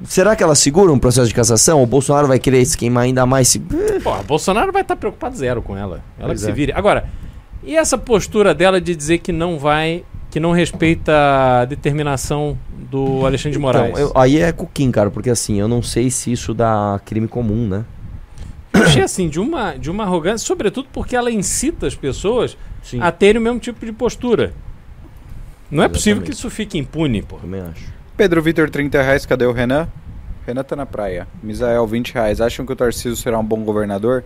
[0.04, 1.82] Será que ela segura um processo de cassação?
[1.82, 3.48] O Bolsonaro vai querer se queimar ainda mais?
[3.48, 3.58] Se...
[4.02, 6.02] Pô, Bolsonaro vai estar preocupado zero com ela.
[6.18, 6.54] Ela Pois que se é.
[6.54, 6.72] vire.
[6.72, 7.08] Agora,
[7.64, 11.12] e essa postura dela de dizer que não vai, que não respeita
[11.62, 12.56] a determinação
[12.90, 13.90] do Alexandre de Moraes?
[13.90, 17.26] Então, eu- aí é cuquim, cara, porque assim, eu não sei se isso dá crime
[17.26, 17.84] comum, né?
[18.72, 23.00] Eu achei assim, de uma, de uma arrogância, sobretudo porque ela incita as pessoas Sim.
[23.00, 24.52] a terem o mesmo tipo de postura.
[25.70, 26.38] Não é possível que Exatamente.
[26.38, 27.36] isso fique impune, pô.
[27.38, 27.97] Também acho.
[28.18, 29.24] Pedro Vitor, 30 reais.
[29.24, 29.88] Cadê o Renan?
[30.44, 31.26] Renan tá na praia.
[31.42, 32.40] Misael, 20 reais.
[32.40, 34.24] Acham que o Tarcísio será um bom governador?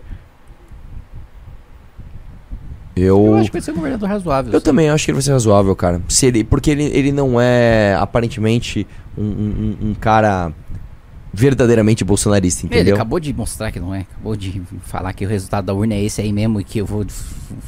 [2.95, 3.25] Eu.
[3.27, 4.51] Eu acho que vai ser um governador razoável.
[4.51, 4.65] Eu sim.
[4.65, 6.01] também acho que ele vai ser razoável, cara.
[6.09, 8.85] Se ele, porque ele, ele não é, aparentemente,
[9.17, 10.51] um, um- um- cara
[11.35, 12.95] verdadeiramente bolsonarista, Ele entendeu?
[12.95, 14.01] acabou de mostrar que não é.
[14.01, 16.85] Acabou de falar que o resultado da urna é esse aí mesmo e que eu
[16.85, 17.03] vou,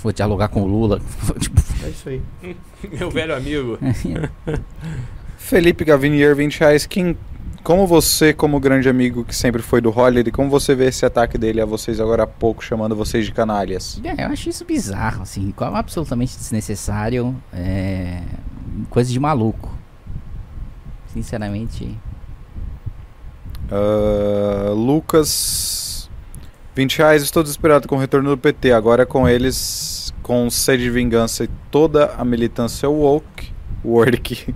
[0.03, 0.99] vou dialogar com o Lula.
[1.39, 2.21] tipo, É isso aí.
[2.99, 3.77] Meu velho amigo.
[5.45, 6.87] Felipe Gavinier, 20 reais.
[6.87, 7.15] Quem,
[7.63, 11.37] como você, como grande amigo que sempre foi do Holliday, como você vê esse ataque
[11.37, 14.01] dele a vocês agora há pouco, chamando vocês de canalhas?
[14.03, 17.35] é, eu acho isso bizarro, assim, absolutamente desnecessário.
[17.53, 18.23] É,
[18.89, 19.71] coisa de maluco.
[21.13, 21.95] Sinceramente.
[23.69, 26.09] Ah, Lucas,
[26.73, 27.21] 20 reais.
[27.21, 28.71] Estou desesperado com o retorno do PT.
[28.71, 34.51] Agora com eles, com sede de vingança e toda a militância woke, work.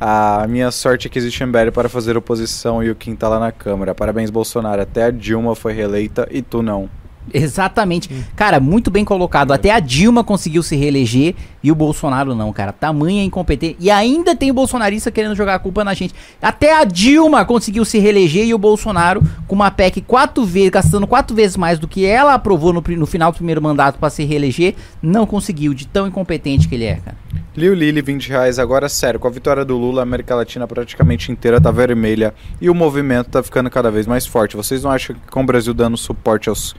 [0.00, 3.38] A minha sorte é que existe MBL para fazer oposição e o Kim tá lá
[3.38, 3.94] na Câmara.
[3.94, 4.82] Parabéns, Bolsonaro.
[4.82, 6.90] Até a Dilma foi reeleita e tu não.
[7.32, 8.10] Exatamente.
[8.36, 9.52] Cara, muito bem colocado.
[9.52, 12.72] Até a Dilma conseguiu se reeleger e o Bolsonaro não, cara.
[12.72, 13.76] Tamanha incompetência.
[13.80, 16.14] E ainda tem o bolsonarista querendo jogar a culpa na gente.
[16.42, 21.06] Até a Dilma conseguiu se reeleger e o Bolsonaro, com uma PEC quatro vezes, gastando
[21.06, 24.24] quatro vezes mais do que ela aprovou no, no final do primeiro mandato pra se
[24.24, 27.16] reeleger, não conseguiu, de tão incompetente que ele é, cara.
[27.56, 28.58] Liu Lili, 20 reais.
[28.58, 32.68] Agora, sério, com a vitória do Lula, a América Latina praticamente inteira tá vermelha e
[32.68, 34.56] o movimento tá ficando cada vez mais forte.
[34.56, 36.74] Vocês não acham que com o Brasil dando suporte aos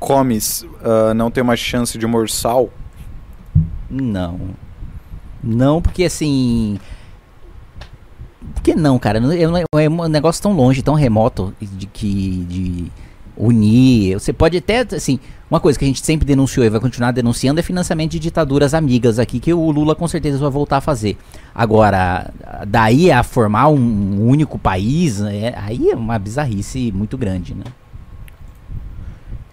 [0.00, 2.70] comes ah, não tem uma chance de morsal?
[3.88, 4.40] Não.
[5.42, 6.78] Não, porque assim.
[8.54, 9.18] Por que não, cara?
[9.18, 12.44] É um negócio tão longe, tão remoto de que.
[12.48, 12.92] De
[13.36, 14.14] unir.
[14.14, 15.20] Você pode até, assim.
[15.50, 18.74] Uma coisa que a gente sempre denunciou e vai continuar denunciando é financiamento de ditaduras
[18.74, 21.16] amigas aqui, que o Lula com certeza vai voltar a fazer.
[21.54, 22.30] Agora,
[22.66, 27.64] daí a formar um único país, é- aí é uma bizarrice muito grande, né?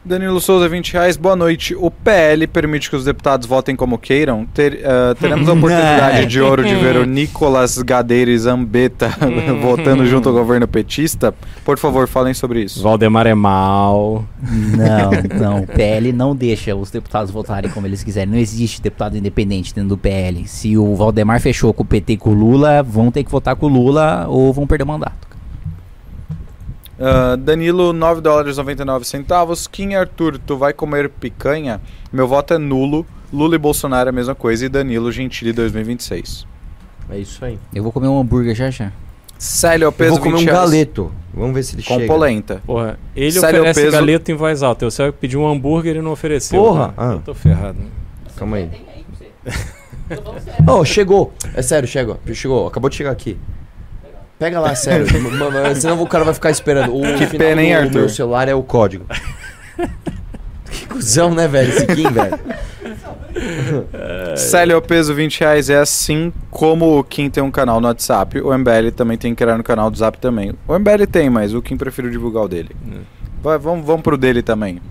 [0.05, 1.17] Danilo Souza, 20 reais.
[1.17, 1.75] Boa noite.
[1.75, 4.45] O PL permite que os deputados votem como queiram?
[4.45, 9.09] Ter- ah, teremos a oportunidade de ouro de ver o Nicolas Gadeira e Zambetta
[9.63, 11.33] votando junto ao governo petista?
[11.63, 12.83] Por favor, falem sobre isso.
[12.83, 14.23] Valdemar é mal.
[14.43, 15.63] Não, não.
[15.63, 18.31] O PL não deixa os deputados votarem como eles quiserem.
[18.31, 20.47] Não existe deputado independente dentro do PL.
[20.47, 23.55] Se o Valdemar fechou com o PT e com o Lula, vão ter que votar
[23.55, 25.34] com o Lula ou vão perder o mandato.
[26.99, 29.67] Ah, Danilo, 9 dólares 99 centavos.
[29.67, 31.81] Kim Arthur, tu vai comer picanha?
[32.11, 33.05] Meu voto é nulo.
[33.33, 34.65] Lula e Bolsonaro é a mesma coisa.
[34.65, 36.45] E Danilo Gentili 2026.
[37.09, 37.59] É isso aí.
[37.73, 38.91] Eu vou comer um hambúrguer já já.
[39.37, 40.69] Célio Eu Peso, vou comer 20 um reais.
[40.71, 41.11] galeto.
[41.33, 42.07] Vamos ver se ele Com chega.
[42.07, 42.61] polenta.
[42.65, 44.89] Porra, ele Sério, oferece peso- galeto em voz alta.
[44.89, 46.63] Você vai pedir um hambúrguer e não ofereceu.
[46.63, 47.09] Porra, cara.
[47.09, 47.13] ah.
[47.15, 47.77] Eu tô ferrado.
[48.37, 48.69] Calma aí.
[50.67, 51.33] Oh, chegou.
[51.53, 52.17] É sério, chegou.
[52.33, 52.67] Chegou.
[52.67, 53.37] Acabou de chegar aqui.
[54.37, 55.07] Pega lá, sério.
[55.15, 56.95] M- m- Senão o cara vai ficar esperando.
[56.95, 57.99] O Que final pena, hein, do- Arthur?
[57.99, 59.05] meu celular é o código.
[60.71, 61.69] que cuzão, né, velho?
[61.69, 62.39] Esse Kim, velho.
[64.37, 65.69] Célio Peso, 20 reais.
[65.69, 69.43] É assim como o Kim tem um canal no WhatsApp, o MBL também tem que
[69.43, 70.53] criar no canal do Zap também.
[70.67, 72.75] O MBL tem, mas o Kim prefiro divulgar o dele.
[73.41, 74.81] Vai, vamos, vamos pro dele também.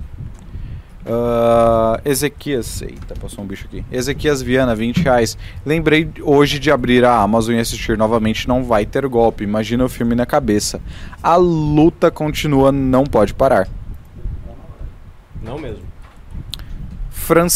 [1.07, 3.84] Ah, Ezequias, eita, passou um bicho aqui.
[3.92, 5.36] Ezequias Viana, 20 reais.
[5.65, 8.49] Lembrei hoje de abrir a Amazon e assistir novamente.
[8.49, 9.44] Não vai ter golpe.
[9.44, 10.81] Imagina o filme na cabeça.
[11.23, 13.68] A luta continua, não pode parar.
[15.42, 15.94] Não mesmo.
[17.25, 17.51] Franc...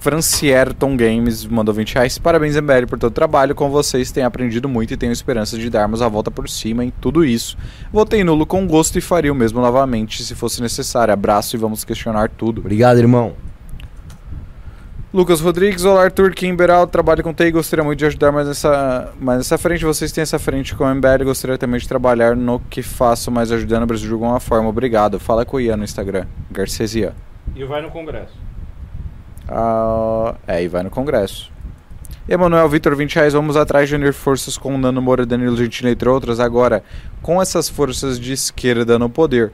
[0.00, 2.18] Francierton Games mandou 20 reais.
[2.18, 3.54] Parabéns, MBL, por todo o trabalho.
[3.54, 6.90] Com vocês tenho aprendido muito e tenho esperança de darmos a volta por cima em
[6.90, 7.56] tudo isso.
[7.92, 11.12] Votei nulo com gosto e faria o mesmo novamente se fosse necessário.
[11.14, 12.60] Abraço e vamos questionar tudo.
[12.60, 13.34] Obrigado, irmão.
[15.12, 19.38] Lucas Rodrigues, olá Arthur Kimberal, trabalho com TI, gostaria muito de ajudar, mas nessa, mas
[19.38, 22.82] nessa frente vocês têm essa frente com o MBL, gostaria também de trabalhar no que
[22.82, 24.68] faço, mas ajudando o Brasil de alguma forma.
[24.68, 25.18] Obrigado.
[25.18, 27.14] Fala com o Ian no Instagram, Garcesia.
[27.56, 28.47] E vai no Congresso.
[29.48, 31.50] Ah, é, e vai no Congresso.
[32.28, 33.32] Emanuel Vitor, 20 reais.
[33.32, 36.38] Vamos atrás de unir forças com Nano Moura, Danilo Gentili, entre outras.
[36.40, 36.82] Agora,
[37.22, 39.50] com essas forças de esquerda no poder,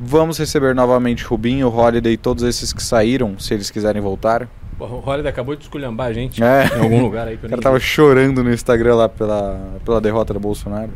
[0.00, 4.48] vamos receber novamente Rubinho, Holiday e todos esses que saíram, se eles quiserem voltar?
[4.80, 6.64] O Holiday acabou de esculhambar a gente É.
[6.76, 7.84] em algum lugar aí que O cara tava vi.
[7.84, 10.90] chorando no Instagram lá pela, pela derrota do Bolsonaro.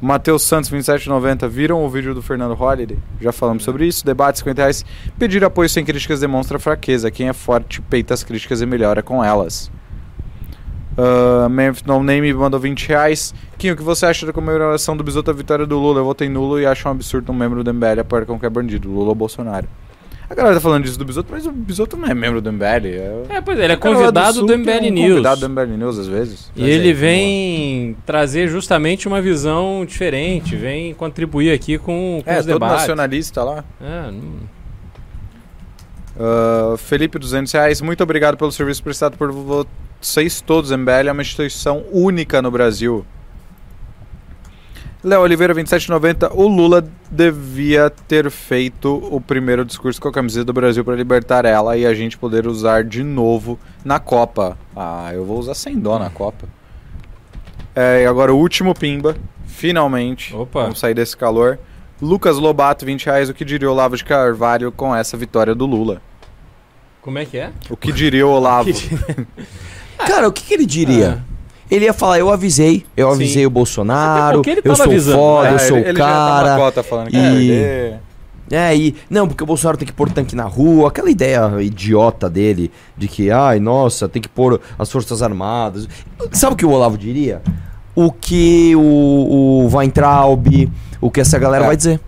[0.00, 1.48] Matheus Santos, 27,90.
[1.48, 2.98] Viram o vídeo do Fernando Holliday?
[3.20, 4.04] Já falamos sobre isso.
[4.04, 4.84] Debate, 50 reais.
[5.18, 7.10] Pedir apoio sem críticas demonstra fraqueza.
[7.10, 9.70] Quem é forte peita as críticas e melhora com elas.
[10.96, 13.34] Uh, Memphis No Name mandou 20 reais.
[13.56, 16.00] Kim, o que você acha da comemoração do Bisoto à vitória do Lula?
[16.00, 18.88] Eu votei nulo e acho um absurdo um membro do MBL apoiar qualquer bandido.
[18.88, 19.68] Lula ou Bolsonaro.
[20.30, 22.86] A galera tá falando disso do Bisoto, mas o Bisoto não é membro do MBL.
[22.86, 25.08] É, É, pois é, ele é convidado do, Sul MBL tem um News.
[25.10, 26.52] Convidado do MBL News às vezes.
[26.54, 32.44] E ele vem trazer justamente uma visão diferente, vem contribuir aqui com, com É, os
[32.44, 32.76] todo debates.
[32.80, 33.64] nacionalista lá.
[33.80, 34.58] É, não-
[36.20, 37.80] Ah, Felipe, 200 reais.
[37.80, 40.70] Muito obrigado pelo serviço prestado por vocês todos.
[40.72, 43.04] MBL é uma instituição única no Brasil.
[45.08, 46.30] Léo Oliveira, 27,90.
[46.34, 51.46] O Lula devia ter feito o primeiro discurso com a camiseta do Brasil para libertar
[51.46, 54.58] ela e a gente poder usar de novo na Copa.
[54.76, 56.46] Ah, eu vou usar sem dó na Copa.
[57.74, 59.16] É, e agora o último pimba.
[59.46, 60.36] Finalmente.
[60.36, 60.64] Opa.
[60.64, 61.58] Vamos sair desse calor.
[62.02, 63.30] Lucas Lobato, 20 reais.
[63.30, 66.02] O que diria o Olavo de Carvalho com essa vitória do Lula?
[67.00, 67.50] Como é que é?
[67.70, 68.70] O que diria o Olavo?
[69.96, 71.24] Cara, o que, que ele diria?
[71.70, 73.14] Ele ia falar, eu avisei, eu Sim.
[73.14, 75.16] avisei o Bolsonaro, ele eu sou avisando.
[75.18, 76.50] foda, É, eu sou ele, o ele já tá cara.
[76.52, 77.98] na cota falando que e- perder.
[78.50, 78.96] É, e.
[79.10, 83.06] Não, porque o Bolsonaro tem que pôr tanque na rua, aquela ideia idiota dele de
[83.06, 85.86] que, ai, nossa, tem que pôr as Forças Armadas.
[86.32, 87.42] Sabe o que o Olavo diria?
[87.94, 90.46] O que o, o Weintraub,
[90.98, 91.66] o que essa galera É.
[91.66, 92.00] vai dizer.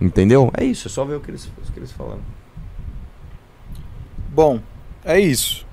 [0.00, 0.52] Entendeu?
[0.56, 2.18] É isso, é só ver o que eles, o que eles falam.
[4.32, 4.60] Bom,
[5.04, 5.66] é isso.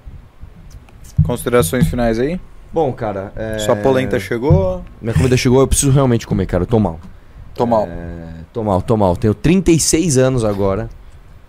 [1.23, 2.39] Considerações finais aí?
[2.73, 3.31] Bom, cara.
[3.35, 3.59] É...
[3.59, 4.83] Sua polenta chegou?
[5.01, 6.63] Minha comida chegou, eu preciso realmente comer, cara.
[6.63, 6.99] Eu tô mal.
[7.53, 7.87] Tô mal.
[7.87, 9.15] É, tô mal, tô mal.
[9.15, 10.89] Tenho 36 anos agora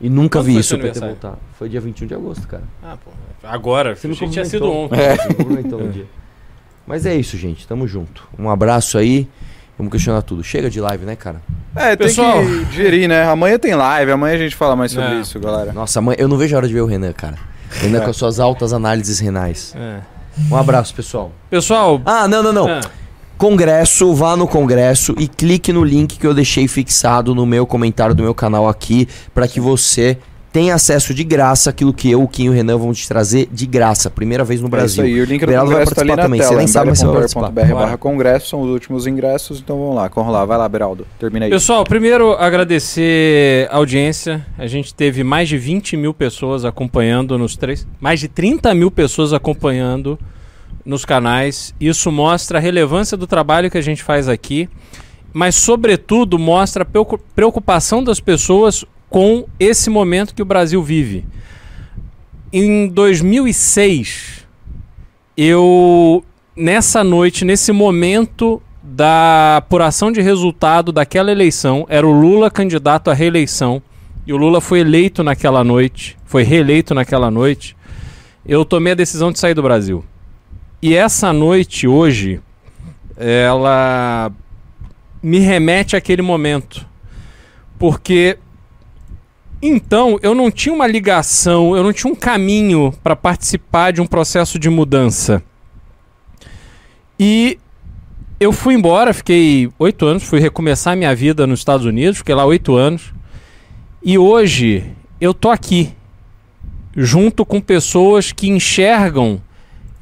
[0.00, 1.38] e nunca Quando vi isso pra ter voltado.
[1.58, 2.64] Foi dia 21 de agosto, cara.
[2.82, 3.10] Ah, pô.
[3.42, 4.98] Agora, Você me que tinha sido ontem.
[5.36, 6.06] Cumprimentou no dia.
[6.86, 7.66] Mas é isso, gente.
[7.66, 8.28] Tamo junto.
[8.38, 9.26] Um abraço aí.
[9.78, 10.44] Vamos questionar tudo.
[10.44, 11.40] Chega de live, né, cara?
[11.74, 12.34] É, Pessoal.
[12.38, 13.24] tem que digerir, né?
[13.24, 15.20] Amanhã tem live, amanhã a gente fala mais sobre É.
[15.20, 15.72] isso, galera.
[15.72, 17.36] Nossa, mãe, eu não vejo a hora de ver o Renan, cara.
[17.70, 18.00] Renan É.
[18.02, 19.74] com as suas altas análises renais.
[19.76, 20.00] É.
[20.50, 21.32] Um abraço, pessoal.
[21.50, 22.68] Pessoal, Ah, não, não, não.
[22.68, 22.80] ah,
[23.36, 28.14] Congresso, vá no Congresso e clique no link que eu deixei fixado no meu comentário
[28.14, 30.16] do meu canal aqui para que você
[30.54, 33.48] tenha acesso de graça àquilo que eu, o Kim e o Renan vão te trazer
[33.52, 34.08] de graça.
[34.08, 35.04] Primeira vez no É isso Brasil.
[35.04, 36.52] aí, o link do Beraldo vai congresso tá ali participar na também, tela.
[36.52, 37.50] você nem sabe, mas você vai participar.
[37.50, 41.46] barra congresso, são os últimos ingressos, então vamos lá, corre lá, vai lá, Beraldo, termina
[41.46, 41.50] aí.
[41.50, 44.46] Pessoal, primeiro agradecer a audiência.
[44.56, 47.84] A gente teve mais de 20 mil pessoas acompanhando nos três.
[48.00, 50.16] Mais de 30 mil pessoas acompanhando
[50.84, 51.74] nos canais.
[51.80, 54.68] Isso mostra a relevância do trabalho que a gente faz aqui,
[55.32, 61.24] mas, sobretudo, mostra a preocu- preocupação das pessoas com esse momento que o Brasil vive.
[62.52, 64.46] Em 2006,
[65.36, 66.24] eu,
[66.56, 73.14] nessa noite, nesse momento da apuração de resultado daquela eleição, era o Lula candidato à
[73.14, 73.82] reeleição,
[74.26, 77.76] e o Lula foi eleito naquela noite, foi reeleito naquela noite,
[78.46, 80.04] eu tomei a decisão de sair do Brasil.
[80.82, 82.40] E essa noite, hoje,
[83.16, 84.30] ela
[85.22, 86.86] me remete àquele momento.
[87.78, 88.38] Porque
[89.62, 94.06] então eu não tinha uma ligação, eu não tinha um caminho para participar de um
[94.06, 95.42] processo de mudança.
[97.18, 97.58] E
[98.38, 102.44] eu fui embora, fiquei oito anos, fui recomeçar minha vida nos Estados Unidos, fiquei lá
[102.44, 103.12] oito anos.
[104.02, 104.84] E hoje
[105.20, 105.92] eu tô aqui,
[106.94, 109.40] junto com pessoas que enxergam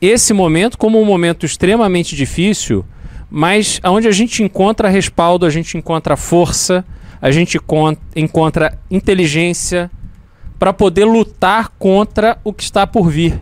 [0.01, 2.85] esse momento como um momento extremamente difícil,
[3.31, 6.85] mas onde a gente encontra respaldo, a gente encontra força,
[7.23, 9.89] a gente con- encontra inteligência
[10.59, 13.41] para poder lutar contra o que está por vir.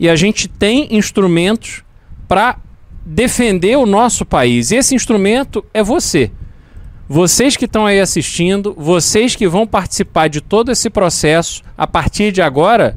[0.00, 1.84] E a gente tem instrumentos
[2.26, 2.56] para
[3.04, 4.70] defender o nosso país.
[4.70, 6.30] E esse instrumento é você.
[7.08, 12.32] Vocês que estão aí assistindo, vocês que vão participar de todo esse processo a partir
[12.32, 12.96] de agora,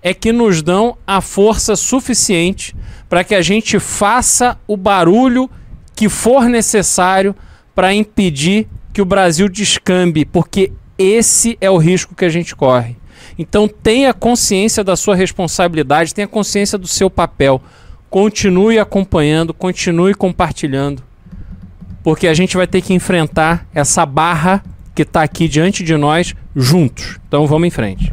[0.00, 2.74] é que nos dão a força suficiente
[3.08, 5.50] para que a gente faça o barulho
[5.94, 7.36] que for necessário
[7.74, 12.96] para impedir que o Brasil descambe, porque esse é o risco que a gente corre.
[13.38, 17.60] Então tenha consciência da sua responsabilidade, tenha consciência do seu papel.
[18.10, 21.02] Continue acompanhando, continue compartilhando,
[22.02, 24.62] porque a gente vai ter que enfrentar essa barra
[24.94, 27.18] que está aqui diante de nós juntos.
[27.26, 28.12] Então vamos em frente.